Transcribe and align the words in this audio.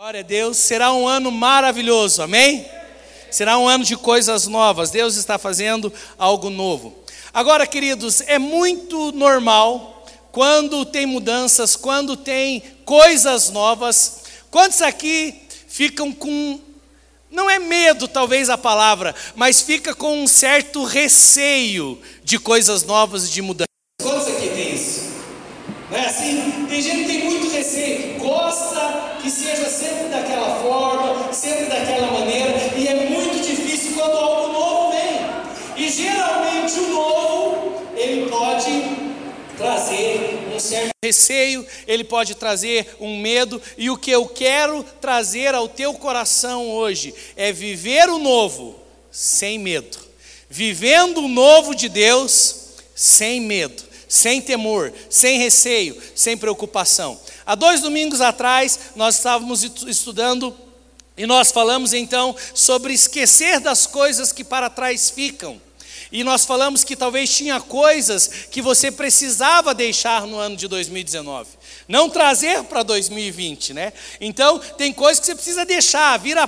Glória 0.00 0.20
a 0.20 0.22
Deus, 0.22 0.56
será 0.56 0.94
um 0.94 1.06
ano 1.06 1.30
maravilhoso, 1.30 2.22
amém? 2.22 2.64
Será 3.30 3.58
um 3.58 3.68
ano 3.68 3.84
de 3.84 3.98
coisas 3.98 4.46
novas, 4.46 4.90
Deus 4.90 5.14
está 5.16 5.36
fazendo 5.36 5.92
algo 6.16 6.48
novo. 6.48 7.04
Agora, 7.34 7.66
queridos, 7.66 8.22
é 8.22 8.38
muito 8.38 9.12
normal 9.12 10.06
quando 10.32 10.86
tem 10.86 11.04
mudanças, 11.04 11.76
quando 11.76 12.16
tem 12.16 12.62
coisas 12.86 13.50
novas. 13.50 14.22
Quantos 14.50 14.80
aqui 14.80 15.38
ficam 15.68 16.12
com, 16.12 16.58
não 17.30 17.50
é 17.50 17.58
medo 17.58 18.08
talvez 18.08 18.48
a 18.48 18.56
palavra, 18.56 19.14
mas 19.36 19.60
fica 19.60 19.94
com 19.94 20.22
um 20.22 20.26
certo 20.26 20.82
receio 20.82 22.00
de 22.24 22.38
coisas 22.38 22.84
novas 22.84 23.28
e 23.28 23.30
de 23.32 23.42
mudanças? 23.42 23.66
Quantos 24.00 24.28
aqui 24.28 24.48
tem 24.48 24.74
isso? 24.74 25.10
Não 25.90 25.98
é 25.98 26.06
assim? 26.06 26.66
Tem 26.70 26.80
gente 26.80 27.00
que 27.00 27.06
tem 27.06 27.24
muito 27.24 27.49
que 29.22 29.30
seja 29.30 29.68
sempre 29.68 30.08
daquela 30.08 30.60
forma, 30.62 31.32
sempre 31.32 31.66
daquela 31.66 32.10
maneira, 32.10 32.52
e 32.76 32.88
é 32.88 32.94
muito 33.10 33.40
difícil 33.46 33.92
quando 33.94 34.16
algo 34.16 34.52
novo 34.52 34.92
vem. 34.92 35.84
E 35.84 35.90
geralmente 35.90 36.78
o 36.78 36.88
novo, 36.88 37.82
ele 37.96 38.28
pode 38.28 38.70
trazer 39.56 40.38
um 40.54 40.58
certo 40.58 40.90
receio, 41.04 41.66
ele 41.86 42.04
pode 42.04 42.34
trazer 42.34 42.96
um 42.98 43.18
medo, 43.18 43.60
e 43.76 43.90
o 43.90 43.96
que 43.96 44.10
eu 44.10 44.26
quero 44.26 44.82
trazer 45.00 45.54
ao 45.54 45.68
teu 45.68 45.94
coração 45.94 46.70
hoje 46.70 47.14
é 47.36 47.52
viver 47.52 48.08
o 48.08 48.18
novo 48.18 48.78
sem 49.10 49.58
medo, 49.58 49.98
vivendo 50.48 51.18
o 51.18 51.28
novo 51.28 51.74
de 51.74 51.88
Deus 51.88 52.56
sem 52.94 53.40
medo 53.40 53.90
sem 54.10 54.42
temor, 54.42 54.92
sem 55.08 55.38
receio, 55.38 55.96
sem 56.16 56.36
preocupação. 56.36 57.16
Há 57.50 57.56
dois 57.56 57.80
domingos 57.80 58.20
atrás, 58.20 58.78
nós 58.94 59.16
estávamos 59.16 59.64
estudando 59.64 60.56
e 61.16 61.26
nós 61.26 61.50
falamos 61.50 61.92
então 61.92 62.32
sobre 62.54 62.94
esquecer 62.94 63.58
das 63.58 63.88
coisas 63.88 64.30
que 64.30 64.44
para 64.44 64.70
trás 64.70 65.10
ficam. 65.10 65.60
E 66.12 66.22
nós 66.22 66.44
falamos 66.44 66.84
que 66.84 66.94
talvez 66.94 67.34
tinha 67.34 67.60
coisas 67.60 68.28
que 68.52 68.62
você 68.62 68.92
precisava 68.92 69.74
deixar 69.74 70.28
no 70.28 70.38
ano 70.38 70.54
de 70.54 70.68
2019, 70.68 71.48
não 71.88 72.08
trazer 72.08 72.62
para 72.62 72.84
2020, 72.84 73.74
né? 73.74 73.92
Então, 74.20 74.60
tem 74.78 74.92
coisas 74.92 75.18
que 75.18 75.26
você 75.26 75.34
precisa 75.34 75.64
deixar, 75.66 76.20
vir 76.20 76.38
a 76.38 76.46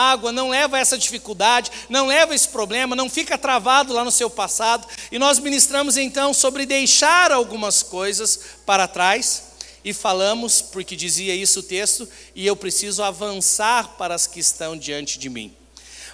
água, 0.00 0.30
não 0.30 0.50
leva 0.50 0.78
essa 0.78 0.96
dificuldade, 0.96 1.72
não 1.88 2.06
leva 2.06 2.32
esse 2.32 2.46
problema, 2.46 2.94
não 2.94 3.10
fica 3.10 3.36
travado 3.36 3.92
lá 3.92 4.04
no 4.04 4.12
seu 4.12 4.30
passado. 4.30 4.86
E 5.10 5.18
nós 5.18 5.40
ministramos 5.40 5.96
então 5.96 6.32
sobre 6.32 6.64
deixar 6.64 7.32
algumas 7.32 7.82
coisas 7.82 8.38
para 8.64 8.86
trás 8.86 9.42
e 9.84 9.92
falamos, 9.92 10.62
porque 10.62 10.94
dizia 10.94 11.34
isso 11.34 11.58
o 11.58 11.62
texto, 11.64 12.08
e 12.32 12.46
eu 12.46 12.54
preciso 12.54 13.02
avançar 13.02 13.96
para 13.98 14.14
as 14.14 14.24
que 14.24 14.38
estão 14.38 14.76
diante 14.76 15.18
de 15.18 15.28
mim. 15.28 15.52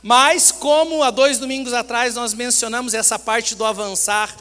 Mas, 0.03 0.51
como 0.51 1.03
há 1.03 1.11
dois 1.11 1.39
domingos 1.39 1.75
atrás 1.75 2.15
nós 2.15 2.33
mencionamos 2.33 2.95
essa 2.95 3.19
parte 3.19 3.55
do 3.55 3.67
avançar, 3.67 4.35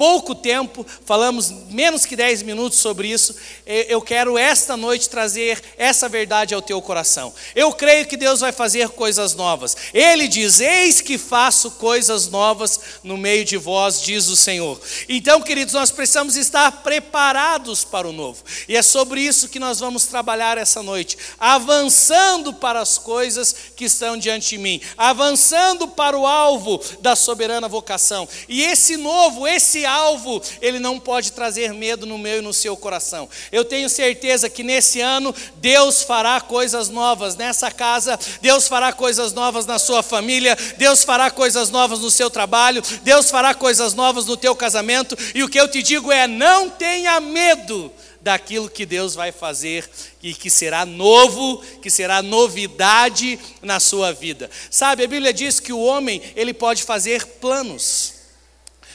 pouco 0.00 0.34
tempo, 0.34 0.86
falamos 1.04 1.50
menos 1.68 2.06
que 2.06 2.16
10 2.16 2.40
minutos 2.44 2.78
sobre 2.78 3.08
isso. 3.08 3.36
Eu 3.66 4.00
quero 4.00 4.38
esta 4.38 4.74
noite 4.74 5.10
trazer 5.10 5.62
essa 5.76 6.08
verdade 6.08 6.54
ao 6.54 6.62
teu 6.62 6.80
coração. 6.80 7.34
Eu 7.54 7.70
creio 7.74 8.06
que 8.06 8.16
Deus 8.16 8.40
vai 8.40 8.50
fazer 8.50 8.88
coisas 8.88 9.34
novas. 9.34 9.76
Ele 9.92 10.26
diz: 10.26 10.58
Eis 10.58 11.02
que 11.02 11.18
faço 11.18 11.72
coisas 11.72 12.28
novas 12.28 12.80
no 13.04 13.18
meio 13.18 13.44
de 13.44 13.58
vós, 13.58 14.00
diz 14.00 14.28
o 14.28 14.36
Senhor. 14.38 14.80
Então, 15.06 15.42
queridos, 15.42 15.74
nós 15.74 15.90
precisamos 15.90 16.34
estar 16.34 16.82
preparados 16.82 17.84
para 17.84 18.08
o 18.08 18.12
novo. 18.12 18.42
E 18.66 18.78
é 18.78 18.82
sobre 18.82 19.20
isso 19.20 19.50
que 19.50 19.58
nós 19.58 19.80
vamos 19.80 20.06
trabalhar 20.06 20.56
essa 20.56 20.82
noite, 20.82 21.18
avançando 21.38 22.54
para 22.54 22.80
as 22.80 22.96
coisas 22.96 23.54
que 23.76 23.84
estão 23.84 24.16
diante 24.16 24.48
de 24.48 24.58
mim, 24.58 24.80
avançando 24.96 25.86
para 25.88 26.16
o 26.18 26.26
alvo 26.26 26.80
da 27.02 27.14
soberana 27.14 27.68
vocação. 27.68 28.26
E 28.48 28.62
esse 28.62 28.96
novo, 28.96 29.46
esse 29.46 29.89
alvo, 29.90 30.40
ele 30.62 30.78
não 30.78 30.98
pode 30.98 31.32
trazer 31.32 31.72
medo 31.72 32.06
no 32.06 32.16
meu 32.16 32.38
e 32.38 32.42
no 32.42 32.54
seu 32.54 32.76
coração. 32.76 33.28
Eu 33.50 33.64
tenho 33.64 33.88
certeza 33.88 34.48
que 34.48 34.62
nesse 34.62 35.00
ano 35.00 35.34
Deus 35.56 36.02
fará 36.02 36.40
coisas 36.40 36.88
novas 36.88 37.36
nessa 37.36 37.70
casa, 37.70 38.18
Deus 38.40 38.68
fará 38.68 38.92
coisas 38.92 39.32
novas 39.32 39.66
na 39.66 39.78
sua 39.78 40.02
família, 40.02 40.56
Deus 40.76 41.04
fará 41.04 41.30
coisas 41.30 41.70
novas 41.70 42.00
no 42.00 42.10
seu 42.10 42.30
trabalho, 42.30 42.82
Deus 43.02 43.30
fará 43.30 43.54
coisas 43.54 43.94
novas 43.94 44.26
no 44.26 44.36
teu 44.36 44.54
casamento, 44.54 45.16
e 45.34 45.42
o 45.42 45.48
que 45.48 45.60
eu 45.60 45.68
te 45.68 45.82
digo 45.82 46.12
é: 46.12 46.26
não 46.26 46.70
tenha 46.70 47.20
medo 47.20 47.92
daquilo 48.20 48.68
que 48.68 48.84
Deus 48.84 49.14
vai 49.14 49.32
fazer 49.32 49.88
e 50.22 50.34
que 50.34 50.50
será 50.50 50.84
novo, 50.84 51.62
que 51.80 51.90
será 51.90 52.22
novidade 52.22 53.38
na 53.62 53.80
sua 53.80 54.12
vida. 54.12 54.50
Sabe, 54.70 55.04
a 55.04 55.08
Bíblia 55.08 55.32
diz 55.32 55.58
que 55.58 55.72
o 55.72 55.80
homem, 55.80 56.20
ele 56.36 56.52
pode 56.52 56.82
fazer 56.82 57.24
planos 57.26 58.19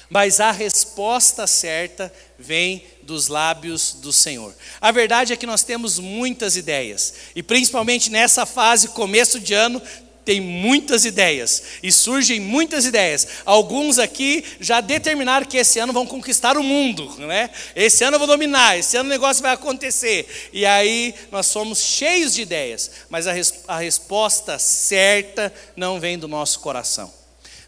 mas 0.10 0.40
a 0.40 0.52
resposta 0.52 1.48
certa 1.48 2.12
vem 2.38 2.86
dos 3.02 3.28
lábios 3.28 3.94
do 4.02 4.12
Senhor. 4.12 4.54
A 4.82 4.92
verdade 4.92 5.34
é 5.34 5.38
que 5.38 5.46
nós 5.46 5.64
temos 5.64 6.00
muitas 6.00 6.56
ideias, 6.56 7.14
e 7.36 7.44
principalmente 7.44 8.10
nessa 8.10 8.46
fase, 8.46 8.90
começo 8.90 9.40
de 9.40 9.54
ano, 9.54 9.82
tem 10.26 10.42
muitas 10.42 11.06
ideias 11.06 11.62
e 11.84 11.92
surgem 11.92 12.40
muitas 12.40 12.86
ideias. 12.86 13.28
Alguns 13.46 14.00
aqui 14.00 14.44
já 14.60 14.82
determinaram 14.82 15.46
que 15.46 15.56
esse 15.56 15.78
ano 15.78 15.94
vão 15.94 16.08
conquistar 16.08 16.58
o 16.58 16.64
mundo, 16.64 17.08
né? 17.20 17.52
Esse 17.76 18.04
ano 18.04 18.16
eu 18.16 18.20
vou 18.20 18.28
dominar, 18.28 18.76
esse 18.76 18.98
ano 18.98 19.08
o 19.08 19.12
negócio 19.12 19.44
vai 19.44 19.54
acontecer. 19.54 20.50
E 20.52 20.66
aí 20.66 21.14
nós 21.32 21.46
somos 21.46 21.80
cheios 21.80 22.34
de 22.34 22.42
ideias, 22.42 22.90
mas 23.08 23.28
a, 23.28 23.32
res 23.32 23.54
a 23.68 23.78
resposta 23.78 24.58
certa 24.58 25.54
não 25.76 26.00
vem 26.00 26.18
do 26.18 26.28
nosso 26.28 26.60
coração 26.60 27.25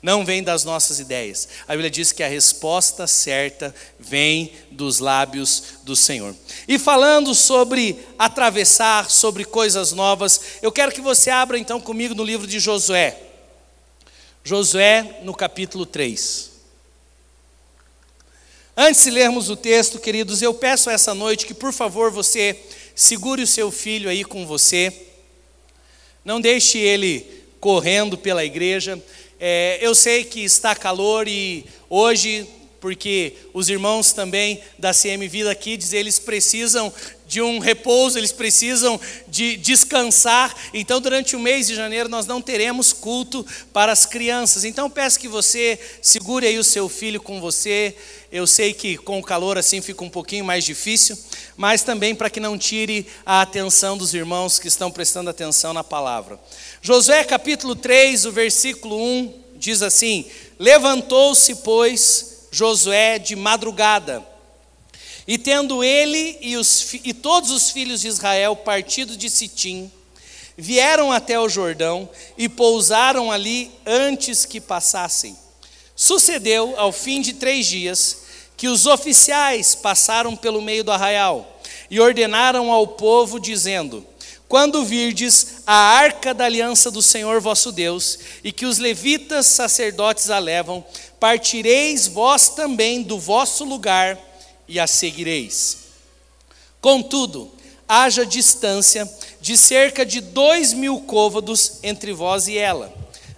não 0.07 0.23
vem 0.23 0.41
das 0.41 0.63
nossas 0.63 1.01
ideias. 1.01 1.49
A 1.67 1.73
Bíblia 1.73 1.89
diz 1.89 2.13
que 2.13 2.23
a 2.23 2.29
resposta 2.29 3.05
certa 3.05 3.75
vem 3.99 4.53
dos 4.71 4.99
lábios 4.99 5.81
do 5.83 5.97
Senhor. 5.97 6.33
E 6.65 6.79
falando 6.79 7.35
sobre 7.35 7.99
atravessar, 8.17 9.11
sobre 9.11 9.43
coisas 9.43 9.91
novas, 9.91 10.39
eu 10.61 10.71
quero 10.71 10.93
que 10.93 11.01
você 11.01 11.29
abra 11.29 11.59
então 11.59 11.81
comigo 11.81 12.15
no 12.15 12.23
livro 12.23 12.47
de 12.47 12.57
Josué. 12.57 13.21
Josué, 14.45 15.19
no 15.23 15.35
capítulo 15.35 15.85
3. 15.85 16.51
Antes 18.77 19.03
de 19.03 19.11
lermos 19.11 19.49
o 19.49 19.57
texto, 19.57 19.99
queridos, 19.99 20.41
eu 20.41 20.53
peço 20.53 20.89
essa 20.89 21.13
noite 21.13 21.45
que, 21.45 21.53
por 21.53 21.73
favor, 21.73 22.11
você 22.11 22.57
segure 22.95 23.41
o 23.41 23.47
seu 23.47 23.69
filho 23.71 24.09
aí 24.09 24.23
com 24.23 24.47
você. 24.47 25.07
Não 26.23 26.39
deixe 26.39 26.77
ele 26.77 27.43
correndo 27.59 28.17
pela 28.17 28.45
igreja. 28.45 29.03
É, 29.39 29.77
eu 29.81 29.93
sei 29.93 30.23
que 30.23 30.43
está 30.43 30.73
calor 30.73 31.27
e 31.27 31.63
hoje, 31.87 32.47
porque 32.79 33.33
os 33.53 33.69
irmãos 33.69 34.11
também 34.11 34.61
da 34.79 34.93
CM 34.93 35.27
Vida 35.27 35.53
Kids, 35.53 35.93
eles 35.93 36.17
precisam 36.17 36.91
de 37.27 37.41
um 37.41 37.59
repouso, 37.59 38.17
eles 38.17 38.31
precisam 38.31 38.99
de 39.27 39.57
descansar. 39.57 40.55
Então, 40.73 41.01
durante 41.01 41.35
o 41.35 41.39
mês 41.39 41.67
de 41.67 41.75
janeiro, 41.75 42.07
nós 42.07 42.25
não 42.25 42.41
teremos 42.41 42.93
culto 42.93 43.45
para 43.73 43.91
as 43.91 44.05
crianças. 44.05 44.63
Então, 44.63 44.89
peço 44.89 45.19
que 45.19 45.27
você 45.27 45.77
segure 46.01 46.47
aí 46.47 46.57
o 46.57 46.63
seu 46.63 46.87
filho 46.87 47.21
com 47.21 47.41
você. 47.41 47.95
Eu 48.31 48.47
sei 48.47 48.73
que 48.73 48.97
com 48.97 49.19
o 49.19 49.23
calor 49.23 49.57
assim 49.57 49.81
fica 49.81 50.03
um 50.03 50.09
pouquinho 50.09 50.43
mais 50.43 50.65
difícil, 50.65 51.17
mas 51.55 51.83
também 51.83 52.15
para 52.15 52.29
que 52.29 52.39
não 52.39 52.57
tire 52.57 53.07
a 53.25 53.41
atenção 53.41 53.97
dos 53.97 54.13
irmãos 54.13 54.57
que 54.57 54.67
estão 54.67 54.89
prestando 54.89 55.29
atenção 55.29 55.73
na 55.73 55.83
palavra. 55.83 56.39
Josué 56.87 57.21
capítulo 57.25 57.75
3, 57.75 58.27
o 58.27 58.31
versículo 58.31 58.97
1 58.97 59.33
diz 59.57 59.81
assim: 59.81 60.25
Levantou-se, 60.57 61.55
pois, 61.55 62.47
Josué 62.49 63.19
de 63.19 63.35
madrugada, 63.35 64.25
e 65.27 65.37
tendo 65.37 65.83
ele 65.83 66.37
e, 66.39 66.55
os, 66.55 66.93
e 67.03 67.13
todos 67.13 67.51
os 67.51 67.71
filhos 67.71 67.99
de 67.99 68.07
Israel 68.07 68.55
partido 68.55 69.17
de 69.17 69.29
Sitim, 69.29 69.91
vieram 70.55 71.11
até 71.11 71.37
o 71.37 71.49
Jordão 71.49 72.09
e 72.37 72.47
pousaram 72.47 73.33
ali 73.33 73.69
antes 73.85 74.45
que 74.45 74.61
passassem. 74.61 75.37
Sucedeu, 75.93 76.73
ao 76.77 76.93
fim 76.93 77.19
de 77.19 77.33
três 77.33 77.65
dias, 77.65 78.19
que 78.55 78.69
os 78.69 78.85
oficiais 78.85 79.75
passaram 79.75 80.37
pelo 80.37 80.61
meio 80.61 80.85
do 80.85 80.93
arraial 80.93 81.59
e 81.91 81.99
ordenaram 81.99 82.71
ao 82.71 82.87
povo, 82.87 83.41
dizendo: 83.41 84.07
quando 84.47 84.85
virdes 84.85 85.61
a 85.67 85.73
arca 85.73 86.33
da 86.33 86.45
aliança 86.45 86.89
do 86.89 87.01
Senhor 87.01 87.41
vosso 87.41 87.71
Deus, 87.71 88.17
e 88.43 88.51
que 88.51 88.65
os 88.65 88.77
levitas 88.77 89.45
sacerdotes 89.45 90.29
a 90.29 90.39
levam, 90.39 90.83
partireis 91.19 92.07
vós 92.07 92.49
também 92.49 93.03
do 93.03 93.19
vosso 93.19 93.65
lugar 93.65 94.17
e 94.67 94.79
a 94.79 94.87
seguireis. 94.87 95.77
Contudo, 96.79 97.51
haja 97.87 98.25
distância 98.25 99.09
de 99.41 99.57
cerca 99.57 100.05
de 100.05 100.21
dois 100.21 100.73
mil 100.73 101.01
côvados 101.01 101.79
entre 101.83 102.13
vós 102.13 102.47
e 102.47 102.57
ela. 102.57 102.93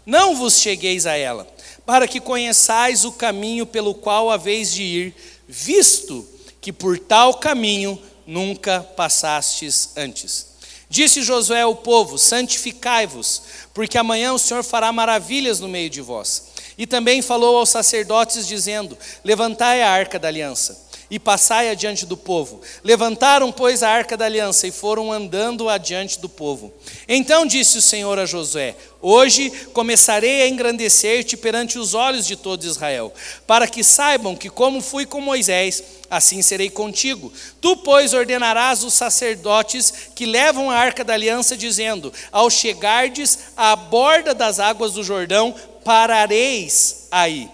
Não 0.06 0.36
vos 0.36 0.60
chegueis 0.60 1.06
a 1.06 1.16
ela, 1.16 1.48
para 1.86 2.08
que 2.08 2.20
conheçais 2.20 3.04
o 3.06 3.12
caminho 3.12 3.66
pelo 3.66 3.96
qual 3.96 4.30
haveis 4.30 4.72
de 4.72 4.84
ir, 4.84 5.16
visto 5.48 6.28
que 6.62 6.72
por 6.72 7.00
tal 7.00 7.36
caminho 7.36 8.00
nunca 8.28 8.82
passastes 8.82 9.90
antes. 9.96 10.49
Disse 10.90 11.22
Josué 11.22 11.62
ao 11.62 11.76
povo: 11.76 12.18
Santificai-vos, 12.18 13.44
porque 13.74 13.98
amanhã 13.98 14.34
o 14.34 14.40
Senhor 14.40 14.64
fará 14.64 14.92
maravilhas 14.92 15.60
no 15.60 15.68
meio 15.68 15.90
de 15.90 16.02
vós. 16.02 16.50
E 16.78 16.88
também 16.88 17.22
falou 17.22 17.58
aos 17.58 17.70
sacerdotes, 17.70 18.48
dizendo: 18.48 18.98
Levantai 19.24 19.84
a 19.84 19.92
arca 19.92 20.18
da 20.18 20.28
aliança 20.28 20.89
e 21.10 21.18
passai 21.18 21.70
adiante 21.70 22.06
do 22.06 22.16
povo. 22.16 22.62
Levantaram, 22.84 23.52
pois, 23.52 23.82
a 23.82 23.90
arca 23.90 24.16
da 24.16 24.26
aliança 24.26 24.68
e 24.68 24.72
foram 24.72 25.12
andando 25.12 25.68
adiante 25.68 26.20
do 26.20 26.30
povo. 26.30 26.72
Então 27.08 27.46
disse 27.46 27.78
o 27.78 27.82
Senhor 27.82 28.20
a 28.20 28.26
Josué: 28.26 28.76
Hoje 29.02 29.50
começarei 29.74 30.44
a 30.44 30.48
engrandecer-te 30.48 31.36
perante 31.38 31.80
os 31.80 31.94
olhos 31.94 32.28
de 32.28 32.36
todo 32.36 32.64
Israel, 32.64 33.14
para 33.48 33.68
que 33.68 33.84
saibam 33.84 34.36
que, 34.36 34.50
como 34.50 34.82
fui 34.82 35.06
com 35.06 35.22
Moisés, 35.22 35.84
assim 36.10 36.42
serei 36.42 36.70
contigo. 36.70 37.32
Tu, 37.62 37.78
pois, 37.78 38.14
ordenarás 38.14 38.84
os 38.84 38.94
sacerdotes 38.94 39.94
que 40.16 40.26
levam 40.26 40.70
a 40.70 40.76
arca 40.76 41.04
da 41.04 41.14
aliança, 41.14 41.58
dizendo: 41.58 42.14
Ao 42.32 42.50
chegardes 42.50 43.40
à 43.56 43.76
borda 43.76 44.34
das 44.34 44.60
águas 44.60 44.94
do 44.94 45.04
Jordão, 45.04 45.56
parareis 45.84 47.08
aí. 47.12 47.50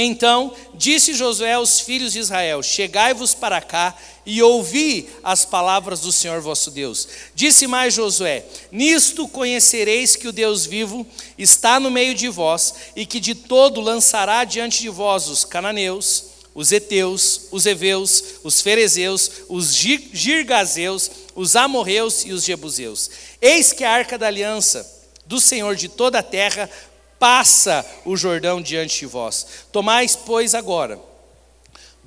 Então 0.00 0.54
disse 0.74 1.12
Josué 1.12 1.54
aos 1.54 1.80
filhos 1.80 2.12
de 2.12 2.20
Israel: 2.20 2.62
Chegai-vos 2.62 3.34
para 3.34 3.60
cá 3.60 3.96
e 4.24 4.40
ouvi 4.40 5.08
as 5.24 5.44
palavras 5.44 6.02
do 6.02 6.12
Senhor 6.12 6.40
vosso 6.40 6.70
Deus. 6.70 7.08
Disse 7.34 7.66
mais 7.66 7.94
Josué: 7.94 8.44
Nisto 8.70 9.26
conhecereis 9.26 10.14
que 10.14 10.28
o 10.28 10.32
Deus 10.32 10.64
vivo 10.64 11.04
está 11.36 11.80
no 11.80 11.90
meio 11.90 12.14
de 12.14 12.28
vós 12.28 12.74
e 12.94 13.04
que 13.04 13.18
de 13.18 13.34
todo 13.34 13.80
lançará 13.80 14.44
diante 14.44 14.82
de 14.82 14.88
vós 14.88 15.26
os 15.26 15.44
cananeus, 15.44 16.26
os 16.54 16.70
heteus, 16.70 17.48
os 17.50 17.66
heveus, 17.66 18.22
os 18.44 18.60
ferezeus, 18.60 19.28
os 19.48 19.74
girgazeus, 19.74 21.10
os 21.34 21.56
amorreus 21.56 22.24
e 22.24 22.30
os 22.30 22.44
jebuseus. 22.44 23.10
Eis 23.42 23.72
que 23.72 23.82
a 23.82 23.90
arca 23.90 24.16
da 24.16 24.28
aliança 24.28 24.98
do 25.28 25.40
Senhor 25.40 25.76
de 25.76 25.88
toda 25.88 26.20
a 26.20 26.22
terra 26.22 26.70
passa 27.18 27.84
o 28.04 28.16
Jordão 28.16 28.60
diante 28.62 29.00
de 29.00 29.06
vós. 29.06 29.46
Tomais, 29.72 30.16
pois, 30.16 30.54
agora 30.54 31.08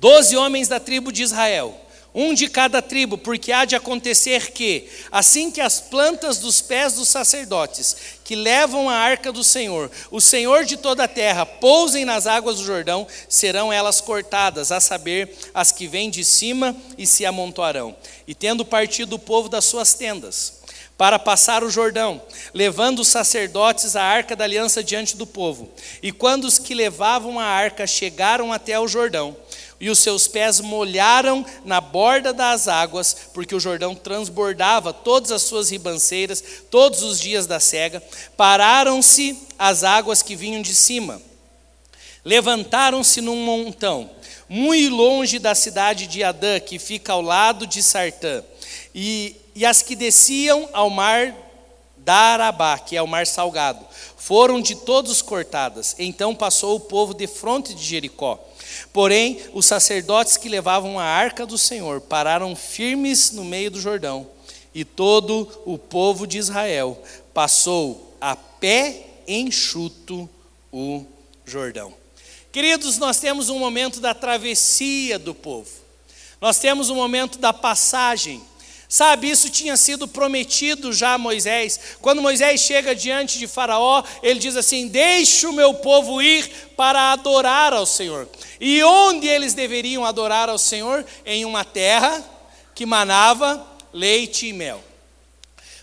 doze 0.02 0.36
homens 0.36 0.66
da 0.66 0.80
tribo 0.80 1.12
de 1.12 1.22
Israel, 1.22 1.72
um 2.12 2.34
de 2.34 2.48
cada 2.48 2.82
tribo, 2.82 3.16
porque 3.16 3.52
há 3.52 3.64
de 3.64 3.76
acontecer 3.76 4.50
que, 4.50 4.88
assim 5.12 5.48
que 5.48 5.60
as 5.60 5.80
plantas 5.80 6.38
dos 6.38 6.60
pés 6.60 6.94
dos 6.94 7.08
sacerdotes, 7.08 7.96
que 8.24 8.34
levam 8.34 8.90
a 8.90 8.96
arca 8.96 9.30
do 9.30 9.44
Senhor, 9.44 9.88
o 10.10 10.20
Senhor 10.20 10.64
de 10.64 10.76
toda 10.76 11.04
a 11.04 11.08
terra, 11.08 11.46
pousem 11.46 12.04
nas 12.04 12.26
águas 12.26 12.56
do 12.56 12.64
Jordão, 12.64 13.06
serão 13.28 13.72
elas 13.72 14.00
cortadas, 14.00 14.72
a 14.72 14.80
saber, 14.80 15.38
as 15.54 15.70
que 15.70 15.86
vêm 15.86 16.10
de 16.10 16.24
cima 16.24 16.76
e 16.98 17.06
se 17.06 17.24
amontoarão. 17.24 17.94
E 18.26 18.34
tendo 18.34 18.64
partido 18.64 19.14
o 19.14 19.20
povo 19.20 19.48
das 19.48 19.66
suas 19.66 19.94
tendas, 19.94 20.61
para 21.02 21.18
passar 21.18 21.64
o 21.64 21.68
Jordão, 21.68 22.22
levando 22.54 23.00
os 23.00 23.08
sacerdotes 23.08 23.96
a 23.96 24.04
arca 24.04 24.36
da 24.36 24.44
aliança 24.44 24.84
diante 24.84 25.16
do 25.16 25.26
povo. 25.26 25.68
E 26.00 26.12
quando 26.12 26.44
os 26.44 26.60
que 26.60 26.76
levavam 26.76 27.40
a 27.40 27.44
arca 27.44 27.88
chegaram 27.88 28.52
até 28.52 28.78
o 28.78 28.86
Jordão, 28.86 29.36
e 29.80 29.90
os 29.90 29.98
seus 29.98 30.28
pés 30.28 30.60
molharam 30.60 31.44
na 31.64 31.80
borda 31.80 32.32
das 32.32 32.68
águas, 32.68 33.16
porque 33.34 33.52
o 33.52 33.58
Jordão 33.58 33.96
transbordava 33.96 34.92
todas 34.92 35.32
as 35.32 35.42
suas 35.42 35.72
ribanceiras 35.72 36.40
todos 36.70 37.02
os 37.02 37.18
dias 37.18 37.48
da 37.48 37.58
cega, 37.58 38.00
pararam-se 38.36 39.36
as 39.58 39.82
águas 39.82 40.22
que 40.22 40.36
vinham 40.36 40.62
de 40.62 40.72
cima. 40.72 41.20
Levantaram-se 42.24 43.20
num 43.20 43.44
montão, 43.44 44.08
muito 44.48 44.94
longe 44.94 45.40
da 45.40 45.56
cidade 45.56 46.06
de 46.06 46.22
Adã, 46.22 46.60
que 46.60 46.78
fica 46.78 47.12
ao 47.12 47.22
lado 47.22 47.66
de 47.66 47.82
Sartã. 47.82 48.44
E 48.94 49.41
e 49.54 49.64
as 49.66 49.82
que 49.82 49.94
desciam 49.94 50.68
ao 50.72 50.88
mar 50.90 51.34
da 51.96 52.14
Arabá, 52.14 52.78
que 52.78 52.96
é 52.96 53.02
o 53.02 53.06
mar 53.06 53.26
salgado, 53.26 53.84
foram 54.16 54.60
de 54.60 54.74
todos 54.74 55.22
cortadas. 55.22 55.94
Então 55.98 56.34
passou 56.34 56.76
o 56.76 56.80
povo 56.80 57.14
de 57.14 57.26
fronte 57.26 57.74
de 57.74 57.82
Jericó. 57.82 58.38
Porém, 58.92 59.40
os 59.52 59.66
sacerdotes 59.66 60.36
que 60.36 60.48
levavam 60.48 60.98
a 60.98 61.04
arca 61.04 61.46
do 61.46 61.58
Senhor 61.58 62.00
pararam 62.00 62.56
firmes 62.56 63.30
no 63.30 63.44
meio 63.44 63.70
do 63.70 63.80
Jordão, 63.80 64.26
e 64.74 64.84
todo 64.84 65.48
o 65.66 65.76
povo 65.76 66.26
de 66.26 66.38
Israel 66.38 67.00
passou 67.34 68.16
a 68.20 68.34
pé 68.34 69.06
enxuto 69.28 70.28
o 70.72 71.04
Jordão. 71.44 71.92
Queridos, 72.50 72.98
nós 72.98 73.18
temos 73.18 73.48
um 73.48 73.58
momento 73.58 74.00
da 74.00 74.14
travessia 74.14 75.18
do 75.18 75.34
povo, 75.34 75.70
nós 76.40 76.58
temos 76.58 76.90
um 76.90 76.96
momento 76.96 77.38
da 77.38 77.52
passagem 77.52 78.42
Sabe, 78.92 79.30
isso 79.30 79.48
tinha 79.48 79.74
sido 79.74 80.06
prometido 80.06 80.92
já 80.92 81.14
a 81.14 81.18
Moisés. 81.18 81.80
Quando 82.02 82.20
Moisés 82.20 82.60
chega 82.60 82.94
diante 82.94 83.38
de 83.38 83.46
Faraó, 83.46 84.04
ele 84.22 84.38
diz 84.38 84.54
assim: 84.54 84.86
Deixe 84.86 85.46
o 85.46 85.52
meu 85.54 85.72
povo 85.72 86.20
ir 86.20 86.46
para 86.76 87.10
adorar 87.10 87.72
ao 87.72 87.86
Senhor. 87.86 88.28
E 88.60 88.82
onde 88.82 89.26
eles 89.26 89.54
deveriam 89.54 90.04
adorar 90.04 90.50
ao 90.50 90.58
Senhor? 90.58 91.06
Em 91.24 91.46
uma 91.46 91.64
terra 91.64 92.22
que 92.74 92.84
manava 92.84 93.66
leite 93.94 94.48
e 94.48 94.52
mel. 94.52 94.84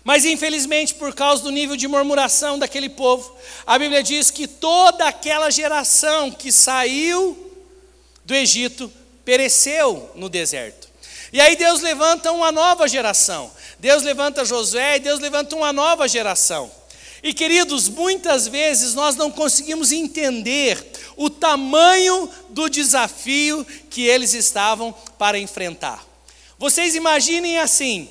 Mas 0.03 0.23
infelizmente, 0.23 0.93
por 0.93 1.15
causa 1.15 1.41
do 1.41 1.49
nível 1.49 1.75
de 1.75 1.87
murmuração 1.87 2.59
daquele 2.59 2.89
povo, 2.89 3.35
a 3.65 3.79
Bíblia 3.79 4.03
diz 4.03 4.29
que 4.29 4.45
toda 4.45 5.07
aquela 5.07 5.49
geração 5.49 6.29
que 6.29 6.51
saiu 6.51 7.35
do 8.23 8.35
Egito 8.35 8.93
pereceu 9.25 10.11
no 10.13 10.29
deserto. 10.29 10.88
E 11.31 11.39
aí 11.39 11.55
Deus 11.55 11.81
levanta 11.81 12.31
uma 12.31 12.51
nova 12.51 12.87
geração. 12.87 13.51
Deus 13.77 14.03
levanta 14.03 14.45
Josué 14.45 14.97
e 14.97 14.99
Deus 14.99 15.19
levanta 15.19 15.55
uma 15.55 15.71
nova 15.71 16.07
geração. 16.07 16.71
E 17.21 17.33
queridos, 17.33 17.89
muitas 17.89 18.47
vezes 18.47 18.93
nós 18.93 19.15
não 19.15 19.29
conseguimos 19.29 19.91
entender 19.91 20.83
o 21.17 21.29
tamanho 21.29 22.29
do 22.49 22.69
desafio 22.69 23.65
que 23.89 24.03
eles 24.03 24.33
estavam 24.33 24.93
para 25.17 25.37
enfrentar. 25.37 26.05
Vocês 26.57 26.95
imaginem 26.95 27.59
assim: 27.59 28.09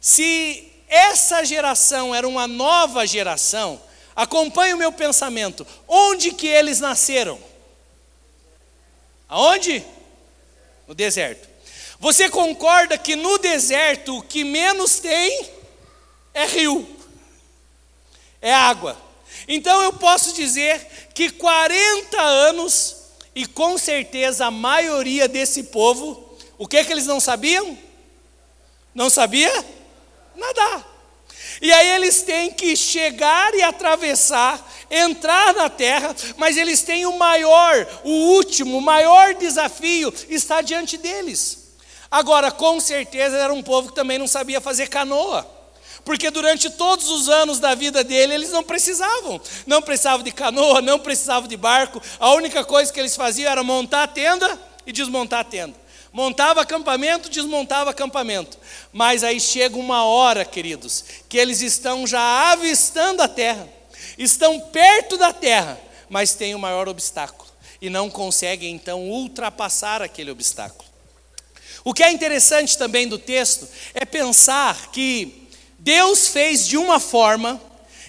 se 0.00 0.66
essa 0.88 1.44
geração 1.44 2.14
era 2.14 2.26
uma 2.26 2.46
nova 2.46 3.06
geração, 3.06 3.80
acompanhe 4.16 4.74
o 4.74 4.78
meu 4.78 4.92
pensamento. 4.92 5.66
Onde 5.86 6.32
que 6.32 6.46
eles 6.46 6.80
nasceram? 6.80 7.38
Aonde? 9.28 9.84
No 10.86 10.94
deserto. 10.94 11.47
Você 12.00 12.28
concorda 12.28 12.96
que 12.96 13.16
no 13.16 13.38
deserto 13.38 14.18
o 14.18 14.22
que 14.22 14.44
menos 14.44 15.00
tem 15.00 15.50
é 16.32 16.46
rio, 16.46 16.88
é 18.40 18.54
água. 18.54 18.96
Então 19.48 19.82
eu 19.82 19.92
posso 19.92 20.32
dizer 20.32 21.08
que 21.12 21.30
40 21.30 22.20
anos, 22.20 22.96
e 23.34 23.46
com 23.46 23.76
certeza 23.76 24.46
a 24.46 24.50
maioria 24.50 25.26
desse 25.26 25.64
povo, 25.64 26.36
o 26.56 26.68
que, 26.68 26.84
que 26.84 26.92
eles 26.92 27.06
não 27.06 27.18
sabiam? 27.18 27.76
Não 28.94 29.10
sabia? 29.10 29.52
Nadar. 30.36 30.86
E 31.60 31.72
aí 31.72 31.88
eles 31.88 32.22
têm 32.22 32.52
que 32.52 32.76
chegar 32.76 33.54
e 33.54 33.62
atravessar, 33.62 34.64
entrar 34.88 35.52
na 35.54 35.68
terra, 35.68 36.14
mas 36.36 36.56
eles 36.56 36.82
têm 36.82 37.06
o 37.06 37.18
maior, 37.18 37.86
o 38.04 38.10
último, 38.10 38.78
o 38.78 38.82
maior 38.82 39.34
desafio 39.34 40.14
está 40.28 40.60
diante 40.60 40.96
deles. 40.96 41.67
Agora, 42.10 42.50
com 42.50 42.80
certeza, 42.80 43.36
era 43.36 43.52
um 43.52 43.62
povo 43.62 43.88
que 43.88 43.94
também 43.94 44.18
não 44.18 44.26
sabia 44.26 44.60
fazer 44.60 44.88
canoa. 44.88 45.46
Porque 46.04 46.30
durante 46.30 46.70
todos 46.70 47.10
os 47.10 47.28
anos 47.28 47.60
da 47.60 47.74
vida 47.74 48.02
dele, 48.02 48.34
eles 48.34 48.50
não 48.50 48.62
precisavam. 48.62 49.38
Não 49.66 49.82
precisavam 49.82 50.24
de 50.24 50.32
canoa, 50.32 50.80
não 50.80 50.98
precisavam 50.98 51.46
de 51.46 51.56
barco. 51.56 52.00
A 52.18 52.32
única 52.32 52.64
coisa 52.64 52.90
que 52.90 52.98
eles 52.98 53.14
faziam 53.14 53.50
era 53.50 53.62
montar 53.62 54.04
a 54.04 54.08
tenda 54.08 54.58
e 54.86 54.92
desmontar 54.92 55.40
a 55.40 55.44
tenda. 55.44 55.74
Montava 56.10 56.62
acampamento, 56.62 57.28
desmontava 57.28 57.90
acampamento. 57.90 58.58
Mas 58.90 59.22
aí 59.22 59.38
chega 59.38 59.76
uma 59.76 60.04
hora, 60.04 60.46
queridos, 60.46 61.04
que 61.28 61.36
eles 61.36 61.60
estão 61.60 62.06
já 62.06 62.52
avistando 62.52 63.20
a 63.20 63.28
terra. 63.28 63.68
Estão 64.16 64.58
perto 64.58 65.18
da 65.18 65.32
terra, 65.32 65.78
mas 66.08 66.34
tem 66.34 66.54
o 66.54 66.58
maior 66.58 66.88
obstáculo. 66.88 67.50
E 67.82 67.90
não 67.90 68.08
conseguem 68.08 68.74
então 68.74 69.10
ultrapassar 69.10 70.00
aquele 70.00 70.30
obstáculo. 70.30 70.87
O 71.84 71.94
que 71.94 72.02
é 72.02 72.10
interessante 72.10 72.76
também 72.76 73.08
do 73.08 73.18
texto 73.18 73.68
é 73.94 74.04
pensar 74.04 74.90
que 74.90 75.48
Deus 75.78 76.28
fez 76.28 76.66
de 76.66 76.76
uma 76.76 77.00
forma 77.00 77.60